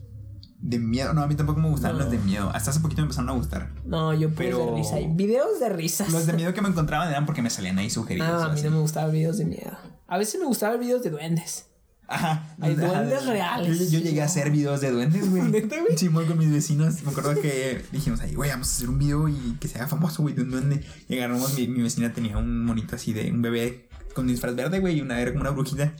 [0.59, 1.13] De miedo.
[1.13, 2.03] No, a mí tampoco me gustaban No.
[2.03, 2.49] los de miedo.
[2.53, 3.71] Hasta hace poquito me empezaron a gustar.
[3.85, 4.95] No, yo Pero- de risa.
[5.09, 6.11] Videos de risas.
[6.11, 8.27] Los de miedo que me encontraban eran porque me salían ahí sugeridos.
[8.27, 8.63] No, o a mí así.
[8.65, 9.77] no me gustaban videos de miedo.
[10.07, 11.67] A veces me gustaban videos de duendes.
[12.09, 12.55] Ajá.
[12.61, 12.87] Hay Ajá.
[12.87, 13.91] duendes reales.
[13.91, 15.43] Yo, yo llegué a hacer videos de duendes, güey.
[15.97, 17.03] Simón con mis vecinos.
[17.03, 19.87] Me acuerdo que dijimos ahí, güey, vamos a hacer un video y que se haga
[19.87, 20.83] famoso, güey, de un duende.
[21.09, 25.01] Mi, mi vecina tenía un monito así de un bebé con disfraz verde, güey, y
[25.01, 25.93] una era como una brujita.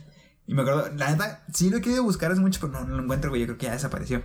[0.46, 2.96] Y me acuerdo, la neta, sí lo he querido buscar hace mucho, pero no, no
[2.96, 3.42] lo encuentro, güey.
[3.42, 4.22] Yo creo que ya desapareció.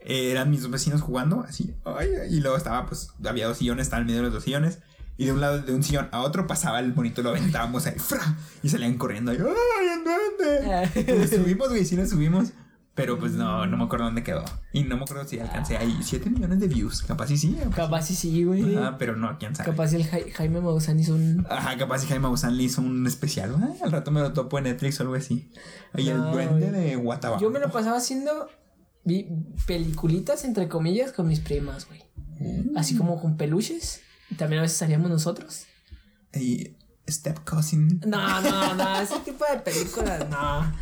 [0.00, 1.74] Eh, eran mis dos vecinos jugando, así.
[1.84, 4.44] Ay, ay, y luego estaba, pues, había dos sillones, estaba en medio de los dos
[4.44, 4.78] sillones.
[5.16, 7.98] Y de un lado, de un sillón a otro, pasaba el monito, lo aventábamos ahí,
[7.98, 8.36] ¡fra!
[8.62, 9.32] Y salían corriendo.
[9.32, 11.18] Y, ¡ay, un duende!
[11.18, 12.50] Nos subimos, güey, sí nos subimos.
[12.94, 14.44] Pero pues no, no me acuerdo dónde quedó.
[14.72, 17.02] Y no me acuerdo si alcancé ahí 7 millones de views.
[17.02, 17.56] Capaz sí, sí.
[17.76, 18.74] Capaz sí, sí, güey.
[18.76, 19.70] Ajá, pero no, quién sabe.
[19.70, 21.46] Capaz el Ja- Jaime Maussan hizo un.
[21.48, 23.54] Ajá, capaz si Jaime Maussan le hizo un especial.
[23.62, 25.48] Ah, al rato me lo topo en Netflix o algo así.
[25.92, 27.40] Ahí No, el duende de Guatabampo.
[27.40, 28.48] Yo me lo pasaba haciendo
[29.08, 29.28] vi-
[29.66, 32.02] peliculitas, entre comillas, con mis primas, güey.
[32.76, 34.02] Así como con peluches.
[34.30, 35.64] Y también a veces salíamos nosotros.
[36.32, 36.76] Y
[37.08, 38.00] Step Cousin.
[38.06, 40.72] No, no, no, ese tipo de películas, no.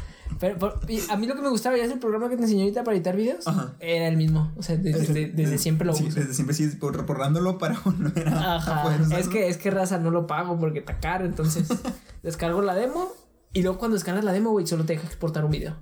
[0.40, 2.62] Pero por- a mí lo que me gustaba ya es el programa que te enseñé
[2.62, 3.47] ahorita para editar videos.
[3.47, 3.74] Ajá.
[3.78, 4.53] Era el mismo.
[4.57, 6.19] O sea, desde, desde- desde siempre lo sí, uso.
[6.20, 8.82] Desde siempre sí, borrándolo para volver a, a Ajá.
[8.82, 9.19] poder usarlo.
[9.19, 11.24] Es que, es que raza no lo pago porque está caro.
[11.24, 11.69] Entonces,
[12.23, 13.09] descargo la demo.
[13.53, 15.77] Y luego cuando descargas la demo, güey, solo te deja exportar un video.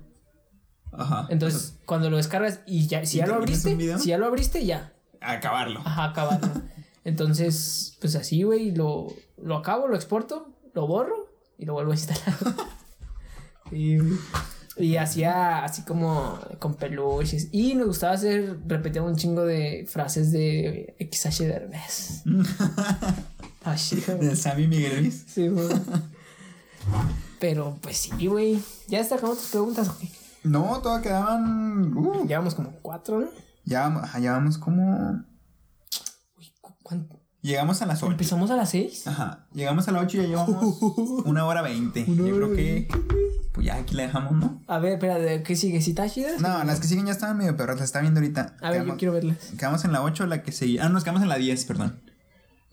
[0.97, 1.27] Ajá.
[1.29, 4.65] Entonces, cuando lo descargas y ya, si ¿Y ya lo abriste, si ya lo abriste,
[4.65, 4.93] ya.
[5.21, 5.79] acabarlo.
[5.81, 6.49] Ajá, acabarlo.
[7.03, 9.07] Entonces, pues así, güey, lo,
[9.41, 12.35] lo acabo, lo exporto, lo borro y lo vuelvo a instalar.
[13.71, 13.97] y,
[14.77, 17.49] y hacía así como con peluches.
[17.51, 22.23] Y me gustaba hacer, repetía un chingo de frases de XH Derbez.
[23.63, 23.97] Así.
[24.01, 25.25] De Sammy Miguel Luis.
[25.27, 25.67] Sí, güey.
[27.39, 28.59] Pero pues sí, güey.
[28.87, 30.09] ¿Ya destacamos tus preguntas, güey?
[30.45, 31.95] No, todavía quedaban.
[31.97, 33.27] Uh, Llevamos como cuatro, ¿no?
[33.65, 35.23] ya, ajá, ya vamos como.
[36.37, 37.19] Uy, ¿cu- cuánto?
[37.41, 38.11] Llegamos a las 8.
[38.13, 39.07] ¿Empezamos a las 6?
[39.07, 39.47] Ajá.
[39.53, 40.79] Llegamos a las 8 y ya llevamos
[41.25, 42.05] una hora 20.
[42.07, 42.87] Una Yo hora creo que.
[43.53, 44.61] Pues ya aquí la dejamos, ¿no?
[44.67, 45.79] A ver, espera, ¿de ¿qué sigue?
[45.81, 46.31] ¿Si está chida?
[46.39, 47.69] No, las que siguen ya estaban medio peor.
[47.69, 48.57] Las está viendo ahorita.
[48.61, 49.37] A ver, yo quiero verlas.
[49.57, 50.85] Quedamos en la 8, la que seguía.
[50.85, 52.01] Ah, nos quedamos en la 10, perdón.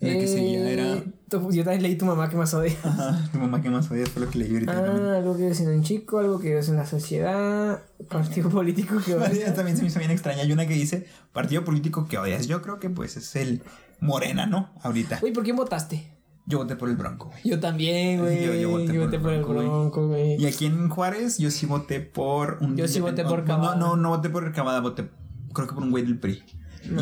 [0.03, 0.95] Que seguía era.
[0.95, 2.74] Eh, Yo también leí tu mamá que más odia.
[2.83, 4.73] Ajá, tu mamá que más odias fue lo que leí ahorita.
[4.73, 5.07] también.
[5.07, 8.97] Ah, algo que ves en un chico, algo que ves en la sociedad, partido político
[9.05, 9.55] que Esa odia.
[9.55, 10.43] también se me hizo bien extraña.
[10.43, 12.47] Hay una que dice partido político que odias.
[12.49, 13.62] Yo creo que pues es el
[14.01, 14.70] Morena, ¿no?
[14.83, 15.20] Ahorita.
[15.23, 16.09] Uy, ¿por quién votaste?
[16.45, 17.41] Yo voté por el Bronco, güey.
[17.45, 18.45] Yo también, güey.
[18.45, 20.35] Yo- yo voté por el por el Bronco, güey.
[20.43, 22.77] Y aquí en Juárez yo sí voté por un...
[22.77, 23.77] Yo sí voté por no, Cavada.
[23.77, 25.09] No, no, no voté por Cavada, voté
[25.55, 26.43] creo que por un güey del PRI.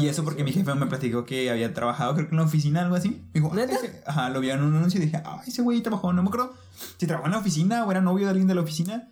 [0.00, 2.82] Y eso porque mi jefe me platicó que había trabajado creo que en la oficina
[2.82, 3.08] algo así.
[3.32, 3.74] Me dijo, ¿Neta?
[3.74, 4.02] "Ah, ese-".
[4.06, 6.54] Ajá, lo vi en un anuncio y dije, ah, ese güey trabajó, no me acuerdo
[6.98, 9.08] si trabajó en la oficina o era novio de alguien de la oficina.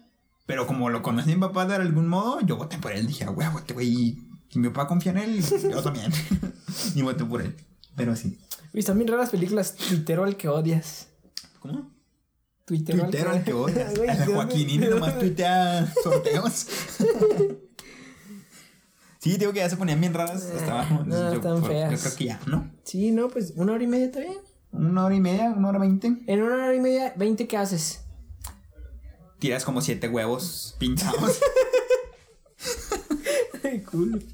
[0.47, 3.07] Pero como lo conocí a mi papá de algún modo, yo voté por él.
[3.07, 4.19] Dije, ah, güey, este güey,
[4.49, 6.11] si mi papá confía en él, yo también.
[6.95, 7.55] y voté por él.
[7.97, 8.39] Pero sí.
[8.73, 9.74] Están bien raras películas.
[9.74, 11.09] Tuitero al que odias.
[11.61, 11.90] ¿Cómo?
[12.65, 13.93] Tuitero al que odias.
[13.95, 16.66] ¿de dónde- Joaquinini nomás tuitea sorteos.
[19.32, 21.02] sí, digo que ya se ponían bien raras hasta abajo.
[21.05, 21.92] no, yo, están feas.
[21.92, 22.70] yo creo que ya, ¿no?
[22.84, 24.38] Sí, no, pues una hora y media está bien.
[24.70, 26.14] Una hora y media, una hora veinte.
[26.26, 28.00] En una hora y media, 20, ¿qué haces?
[29.38, 31.38] Tiras como siete huevos pinchados
[33.64, 34.24] Ay, cool.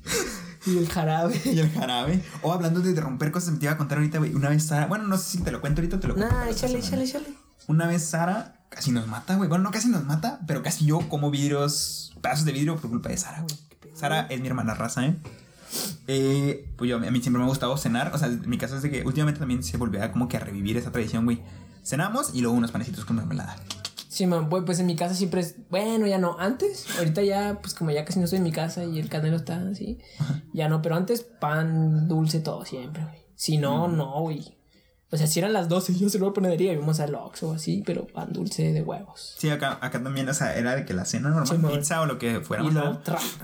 [0.67, 1.41] Y el jarabe.
[1.45, 2.23] y el jarabe.
[2.43, 4.35] O hablando de romper cosas, me te iba a contar ahorita, güey.
[4.35, 6.35] Una vez Sara, bueno, no sé si te lo cuento ahorita o te lo cuento.
[6.35, 7.27] Nah, échale, échale, échale.
[7.67, 9.49] Una vez Sara casi nos mata, güey.
[9.49, 13.11] Bueno, no casi nos mata, pero casi yo como vidrios, pedazos de vidrio por culpa
[13.11, 13.57] de Sara, güey.
[13.95, 15.17] Sara es mi hermana raza, ¿eh?
[16.07, 18.13] Eh, pues yo, a mí siempre me ha gustado cenar.
[18.15, 20.37] O sea, en mi caso es de que últimamente también se volvió a como que
[20.37, 21.41] a revivir esa tradición, güey.
[21.83, 23.57] Cenamos y luego unos panecitos con mermelada.
[24.09, 25.57] Sí, man, pues en mi casa siempre es.
[25.71, 26.37] Bueno, ya no.
[26.39, 29.37] Antes, ahorita ya, pues como ya casi no estoy en mi casa y el canelo
[29.37, 29.99] está así.
[30.53, 33.19] Ya no, pero antes pan dulce todo siempre, güey.
[33.35, 33.97] Si no, Mm.
[33.97, 34.57] no, güey.
[35.15, 37.55] O sea, si eran las 12 yo se lo panadería y vamos al Oxxo o
[37.55, 39.37] así, pero pan dulce de huevos.
[39.39, 42.07] Sí, acá, acá también, o sea, era de que la cena normal, Sí, pizza o
[42.07, 42.65] lo que fuera.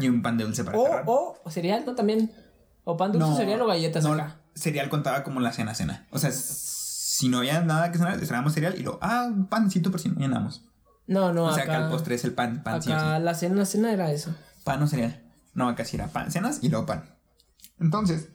[0.01, 1.05] Y un pan de dulce para O, agarrar.
[1.07, 1.95] o, o cereal, ¿no?
[1.95, 2.33] También.
[2.83, 4.41] O pan dulce, cereal o galletas no, acá.
[4.57, 6.09] Cereal contaba como la cena, cena.
[6.11, 9.93] O sea, si no había nada que cenar, cenábamos cereal y luego, ah, un pancito
[9.93, 10.65] por si no llenamos.
[11.07, 11.77] No, no, o sea, acá.
[11.77, 13.23] acá el postre es el pan, pan acá sí.
[13.23, 14.35] la cena, la cena era eso.
[14.65, 15.23] Pan o cereal.
[15.55, 17.15] No, acá sí era pan, cenas y luego pan.
[17.79, 18.29] Entonces,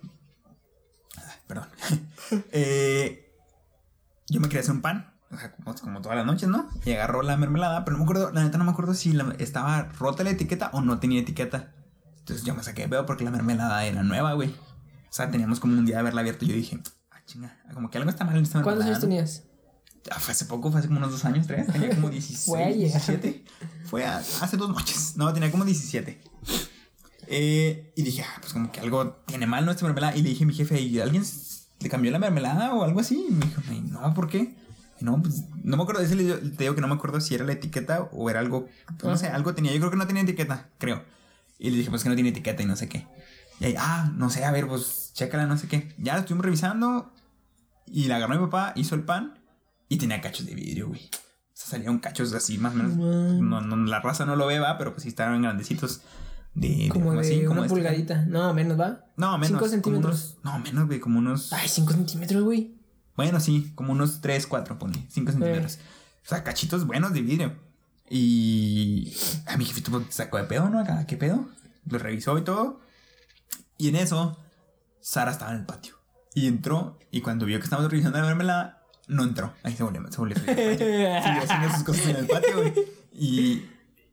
[1.18, 1.68] ay, perdón.
[2.52, 3.25] Eh,
[4.28, 6.70] yo me quería hacer un pan, o sea, como, como todas las noches, ¿no?
[6.86, 9.36] Y agarró la mermelada, pero no me acuerdo, la neta no me acuerdo si la-
[9.40, 11.74] estaba rota la etiqueta o no tenía etiqueta.
[12.20, 14.50] Entonces yo me saqué de pedo porque la mermelada era nueva, güey.
[14.50, 16.80] O sea, teníamos como un día de haberla abierto y yo dije,
[17.12, 18.86] ah, chinga, como que algo está mal en esta mermelada.
[18.86, 19.44] ¿Cuántos años tenías?
[20.12, 21.66] Ah, fue hace poco, fue hace como unos dos años, tres.
[21.68, 22.78] Tenía como 16, Fue ayer.
[22.92, 23.46] 17.
[23.86, 25.14] Fue a- hace dos noches.
[25.18, 26.22] No, tenía como 17.
[27.28, 29.72] Eh, y dije, ah, pues como que algo tiene mal, ¿no?
[29.72, 30.16] Esta mermelada.
[30.16, 31.24] Y le dije a mi jefe, ¿y alguien
[31.80, 33.26] le cambió la mermelada o algo así?
[33.30, 34.56] Y me dijo, "Ay, no, ¿por qué?
[35.00, 36.02] Y no, pues no me acuerdo.
[36.02, 39.04] Ese te digo que no me acuerdo si era la etiqueta o era algo, pues,
[39.04, 39.72] no sé, algo tenía.
[39.74, 41.04] Yo creo que no tenía etiqueta, creo.
[41.60, 43.08] Y le dije, pues que no tiene etiqueta y no sé qué.
[43.60, 45.94] Y ahí, ah, no sé, a ver, pues chécala, no sé qué.
[45.98, 47.12] Ya la estuvimos revisando
[47.88, 49.40] y la agarró mi papá, hizo el pan
[49.88, 51.02] y tenía cachos de vidrio, güey.
[51.02, 52.96] O sea, salían cachos así, más o menos.
[52.96, 56.02] No, no, la raza no lo ve, va, pero pues sí estaban grandecitos.
[56.56, 57.74] De, Como de así, como una este.
[57.76, 58.26] pulgadita.
[58.26, 59.06] No, menos, ¿va?
[59.18, 59.48] No, menos.
[59.48, 60.38] Cinco como centímetros.
[60.44, 61.54] unos- no, menos, güey, como unos.
[61.54, 62.76] Ay, 5 centímetros, güey.
[63.18, 65.06] Bueno, sí, como unos 3, 4, ponle.
[65.10, 65.80] 5 centímetros.
[66.26, 67.56] O sea, cachitos buenos de vidrio.
[68.10, 69.14] Y
[69.48, 70.80] a mi jefito pues, sacó de pedo, ¿no?
[70.80, 71.48] Acá, ¿qué pedo?
[71.90, 72.80] Lo revisó y todo.
[73.78, 74.38] Y en eso,
[75.02, 75.96] Sara estaba en el patio.
[76.34, 79.54] Y entró, y cuando vio que estábamos revisando la mermelada, no entró.
[79.64, 80.38] Ahí se volvió, se volvió.
[80.46, 82.74] Siguió haciendo sus cosas en el patio, güey.
[83.14, 83.66] Y,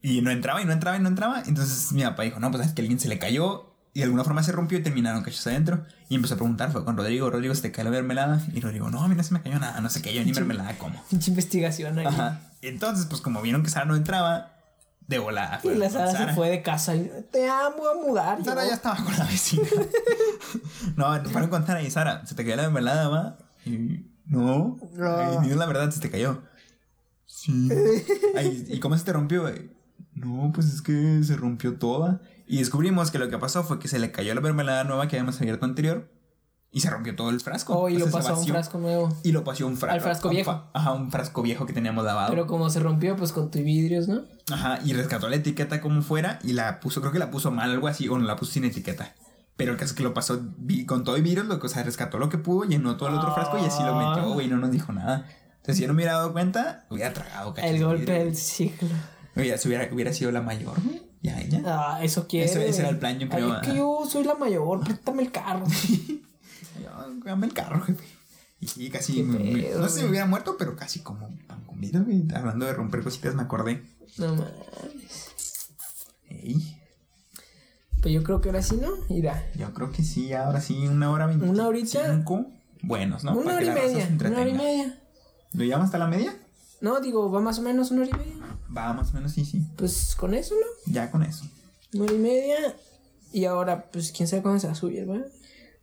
[0.02, 1.42] y no entraba, y no entraba, y no entraba.
[1.46, 3.68] Entonces mi papá dijo, no, pues es que alguien se le cayó.
[3.94, 5.84] Y de alguna forma se rompió y terminaron cachos adentro.
[6.08, 8.40] Y empezó a preguntar, fue con Rodrigo, Rodrigo, ¿se te cae la mermelada?
[8.54, 10.76] Y Rodrigo, no, a mí no se me cayó nada, no se cayó ni mermelada,
[10.78, 11.02] ¿cómo?
[11.10, 12.06] Pinche investigación ahí.
[12.06, 12.40] Ajá.
[12.62, 14.52] Entonces, pues como vieron que Sara no entraba,
[15.06, 15.60] de volada.
[15.62, 18.42] Y la Sara, se fue de casa y te amo a mudar.
[18.42, 18.68] Sara yo.
[18.70, 19.68] ya estaba con la vecina.
[20.96, 23.38] no, fueron con Sara y Sara, ¿se te cayó la mermelada, va?
[23.66, 24.78] Y no.
[24.94, 25.16] No.
[25.18, 26.42] Ay, dinos la verdad, se te cayó.
[27.26, 27.68] Sí.
[28.36, 29.70] Ay, ¿Y cómo se te rompió, güey?
[30.22, 32.20] No, pues es que se rompió toda.
[32.46, 35.16] Y descubrimos que lo que pasó fue que se le cayó la mermelada nueva que
[35.16, 36.10] habíamos abierto anterior
[36.70, 37.74] y se rompió todo el frasco.
[37.78, 39.16] Oh, y lo pasó a un frasco nuevo.
[39.22, 39.94] Y lo pasó a un frasco.
[39.94, 40.64] Al frasco viejo.
[40.72, 42.30] Ajá, un frasco viejo que teníamos lavado.
[42.30, 44.22] Pero como se rompió, pues con tu vidrios, ¿no?
[44.52, 47.70] Ajá, y rescató la etiqueta como fuera y la puso, creo que la puso mal,
[47.70, 49.14] algo así, o no la puso sin etiqueta.
[49.56, 51.70] Pero el caso es que lo pasó vi- con todo y virus, lo que, o
[51.70, 54.48] sea, rescató lo que pudo, llenó todo el otro frasco y así lo metió, güey,
[54.48, 55.26] no nos dijo nada.
[55.56, 58.88] Entonces, si yo no me hubiera dado cuenta, hubiera tragado cachos El golpe del siglo.
[59.36, 61.02] Oye, si hubiera, hubiera sido la mayor, güey.
[61.22, 61.62] Ya, ella.
[61.64, 62.50] Ah, eso quiere.
[62.50, 65.22] Eso- ese era el plan, yo creo, Ay, es que yo soy la mayor, préstame
[65.22, 65.66] el carro.
[66.82, 66.90] Yo,
[67.24, 68.04] Dame el carro, jefe.
[68.60, 69.22] Y sí, casi.
[69.22, 71.28] Me- pedo, no sé si me hubiera muerto, pero casi como
[71.76, 72.26] güey.
[72.34, 73.82] Hablando de romper cositas, me acordé.
[74.18, 75.28] No mames.
[76.28, 76.76] Ey,
[78.00, 78.88] Pues yo creo que ahora sí, ¿no?
[79.14, 79.44] Irá.
[79.56, 81.54] yo creo que sí, ahora sí, una hora veinticinco.
[81.60, 82.24] ¿Una horita?
[82.82, 83.32] Buenos, ¿no?
[83.32, 84.08] una Para hora y media.
[84.18, 84.98] Una hora y media.
[85.52, 86.34] ¿Lo llamas hasta la media?
[86.80, 88.41] No, digo, va más o menos una hora y media.
[88.76, 89.62] Va, más o menos, sí, sí.
[89.76, 90.92] Pues con eso, ¿no?
[90.92, 91.44] Ya con eso.
[91.94, 92.56] Una y media.
[93.32, 95.26] Y ahora, pues quién sabe cuándo se va a subir, ¿verdad?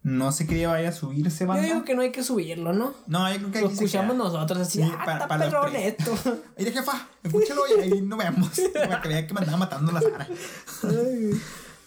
[0.01, 1.63] No sé qué día vaya a subirse, Yo banda.
[1.63, 2.93] digo que no hay que subirlo, ¿no?
[3.07, 4.81] No, yo creo que Lo aquí se escuchamos nosotros así.
[4.81, 6.15] Sí, ah, para- está para perrón esto.
[6.57, 8.49] Mire, jefa, escúchelo y ahí nos vemos.
[8.73, 10.27] Para que que me andaba matando la Sara.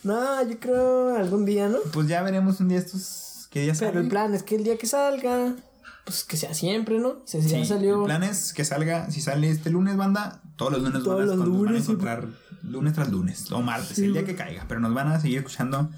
[0.04, 1.78] No, yo creo algún día, ¿no?
[1.92, 3.46] Pues ya veremos un día estos.
[3.50, 4.00] ¿Qué día Pero sale?
[4.00, 5.54] el plan es que el día que salga,
[6.04, 7.16] pues que sea siempre, ¿no?
[7.24, 8.00] Si Sí, ya salió.
[8.00, 11.22] El plan es que salga, si sale este lunes, banda, todos los lunes Todos van
[11.22, 12.28] a, los nos van a lunes, encontrar
[12.62, 14.64] lunes tras lunes, o martes, Sí, el día que caiga.
[14.68, 15.90] Pero nos van a seguir escuchando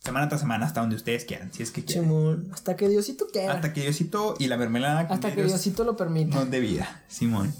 [0.00, 2.04] semana tras semana hasta donde ustedes quieran, si es que quieren.
[2.04, 3.52] Simón, hasta que Diosito quiera.
[3.54, 6.36] Hasta que Diosito y la mermelada Hasta que Diosito lo permita.
[6.36, 7.54] nos dé vida, Simón.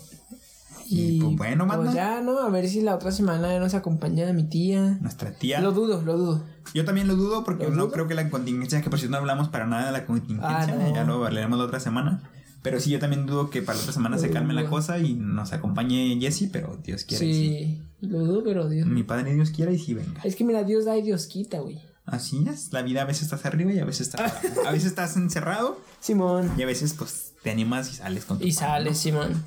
[0.94, 2.38] Y, pues, bueno, pues ya, ¿no?
[2.40, 4.98] A ver si la otra semana nos acompaña mi tía.
[5.00, 5.60] Nuestra tía.
[5.60, 6.44] Lo dudo, lo dudo.
[6.74, 7.92] Yo también lo dudo porque ¿Lo no dudo?
[7.92, 10.66] creo que la contingencia, que por cierto no hablamos para nada de la contingencia, Ah,
[10.66, 10.94] no.
[10.94, 12.22] ya lo hablaremos la otra semana.
[12.62, 15.14] Pero sí, yo también dudo que para la otra semana se calme la cosa y
[15.14, 17.82] nos acompañe Jesse, pero Dios quiera sí.
[18.00, 18.86] Sí, lo dudo, pero Dios.
[18.86, 20.20] Mi padre Dios quiera y sí venga.
[20.22, 21.80] Es que mira, Dios da y Dios quita, güey.
[22.06, 24.66] Así es, la vida a veces estás arriba y a veces estás abajo.
[24.66, 26.52] A veces estás encerrado Simón.
[26.56, 29.44] y a veces pues te animas y sales con tu Y padre, sale, Simón.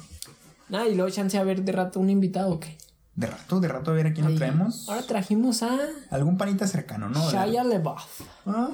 [0.70, 2.78] Nada, y luego chance a ver de rato un invitado, ¿o qué?
[3.16, 4.34] De rato, de rato a ver a quién Ahí.
[4.34, 4.90] lo traemos.
[4.90, 5.78] Ahora trajimos a
[6.12, 7.30] Algún panita cercano, ¿no?
[7.32, 8.22] Shia LaBeouf.
[8.46, 8.70] Ah,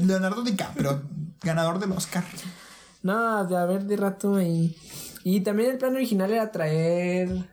[0.00, 1.02] Leonardo DiCaprio,
[1.40, 2.24] ganador del Oscar.
[3.02, 4.76] No, de a ver de rato ahí.
[5.24, 7.48] Y también el plan original era traer.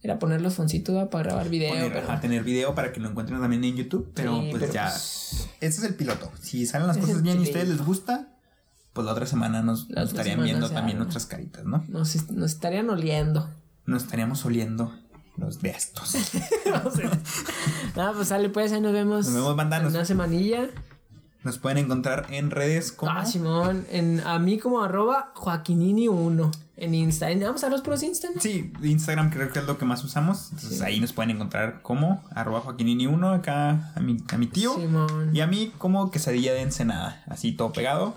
[0.00, 1.70] Era poner los foncitos para grabar video.
[1.70, 4.72] Poner, pero- tener video para que lo encuentren también en YouTube, pero Sí, pues pero,
[4.72, 4.84] ya.
[4.90, 6.32] pues, Este es el piloto.
[6.40, 8.28] Si salen las cosas bien y a ustedes les gusta,
[8.92, 11.84] pues la otra semana nos, otra estarían semana viendo también nuestras caritas, ¿no?
[11.88, 13.48] nos, nos estarían oliendo.
[13.86, 14.92] Nos estaríamos oliendo
[15.36, 16.14] los de estos.
[17.96, 19.26] Nada, pues sale, pues ahí nos vemos.
[19.26, 20.68] Nos vemos, banda, en Una semanilla.
[21.44, 23.12] Nos pueden encontrar en redes como.
[23.12, 23.84] Ah, Simón.
[23.90, 27.28] En, a mí como arroba Joaquinini1 en Insta.
[27.40, 28.28] Vamos a los puros Insta.
[28.34, 28.40] ¿no?
[28.40, 30.50] Sí, Instagram creo que es lo que más usamos.
[30.52, 34.74] Entonces ahí nos pueden encontrar como arroba Joaquinini1 acá a mi, a mi tío.
[34.74, 35.34] Simón.
[35.34, 37.24] Y a mí como quesadilla de ensenada.
[37.26, 38.14] Así todo pegado.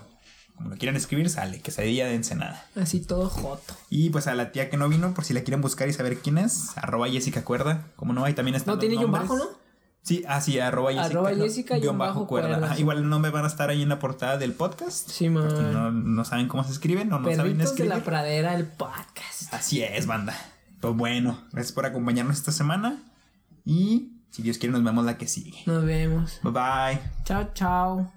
[0.56, 1.60] Como lo quieran escribir, sale.
[1.60, 2.64] Quesadilla de ensenada.
[2.76, 3.74] Así todo joto.
[3.90, 6.18] Y pues a la tía que no vino, por si la quieren buscar y saber
[6.18, 7.88] quién es, arroba Jessica Cuerda.
[7.96, 8.70] Como no, ahí también está.
[8.70, 9.65] No tiene guion bajo, ¿no?
[10.06, 11.06] Sí, así, arroba Jessica.
[11.06, 12.74] Arroba no, Jessica, guion bajo cuerda.
[12.76, 12.80] sí.
[12.82, 15.06] igual el nombre van a estar ahí en la portada del podcast.
[15.06, 17.92] Por si no, no saben cómo se escriben o no saben Perritos de escribir.
[17.92, 19.52] la pradera, el podcast.
[19.52, 20.32] Así es, banda.
[20.80, 23.02] Pues bueno, gracias por acompañarnos esta semana.
[23.64, 25.58] Y si Dios quiere, nos vemos la que sigue.
[25.66, 26.38] Nos vemos.
[26.44, 27.00] Bye bye.
[27.24, 28.15] Chao, chao.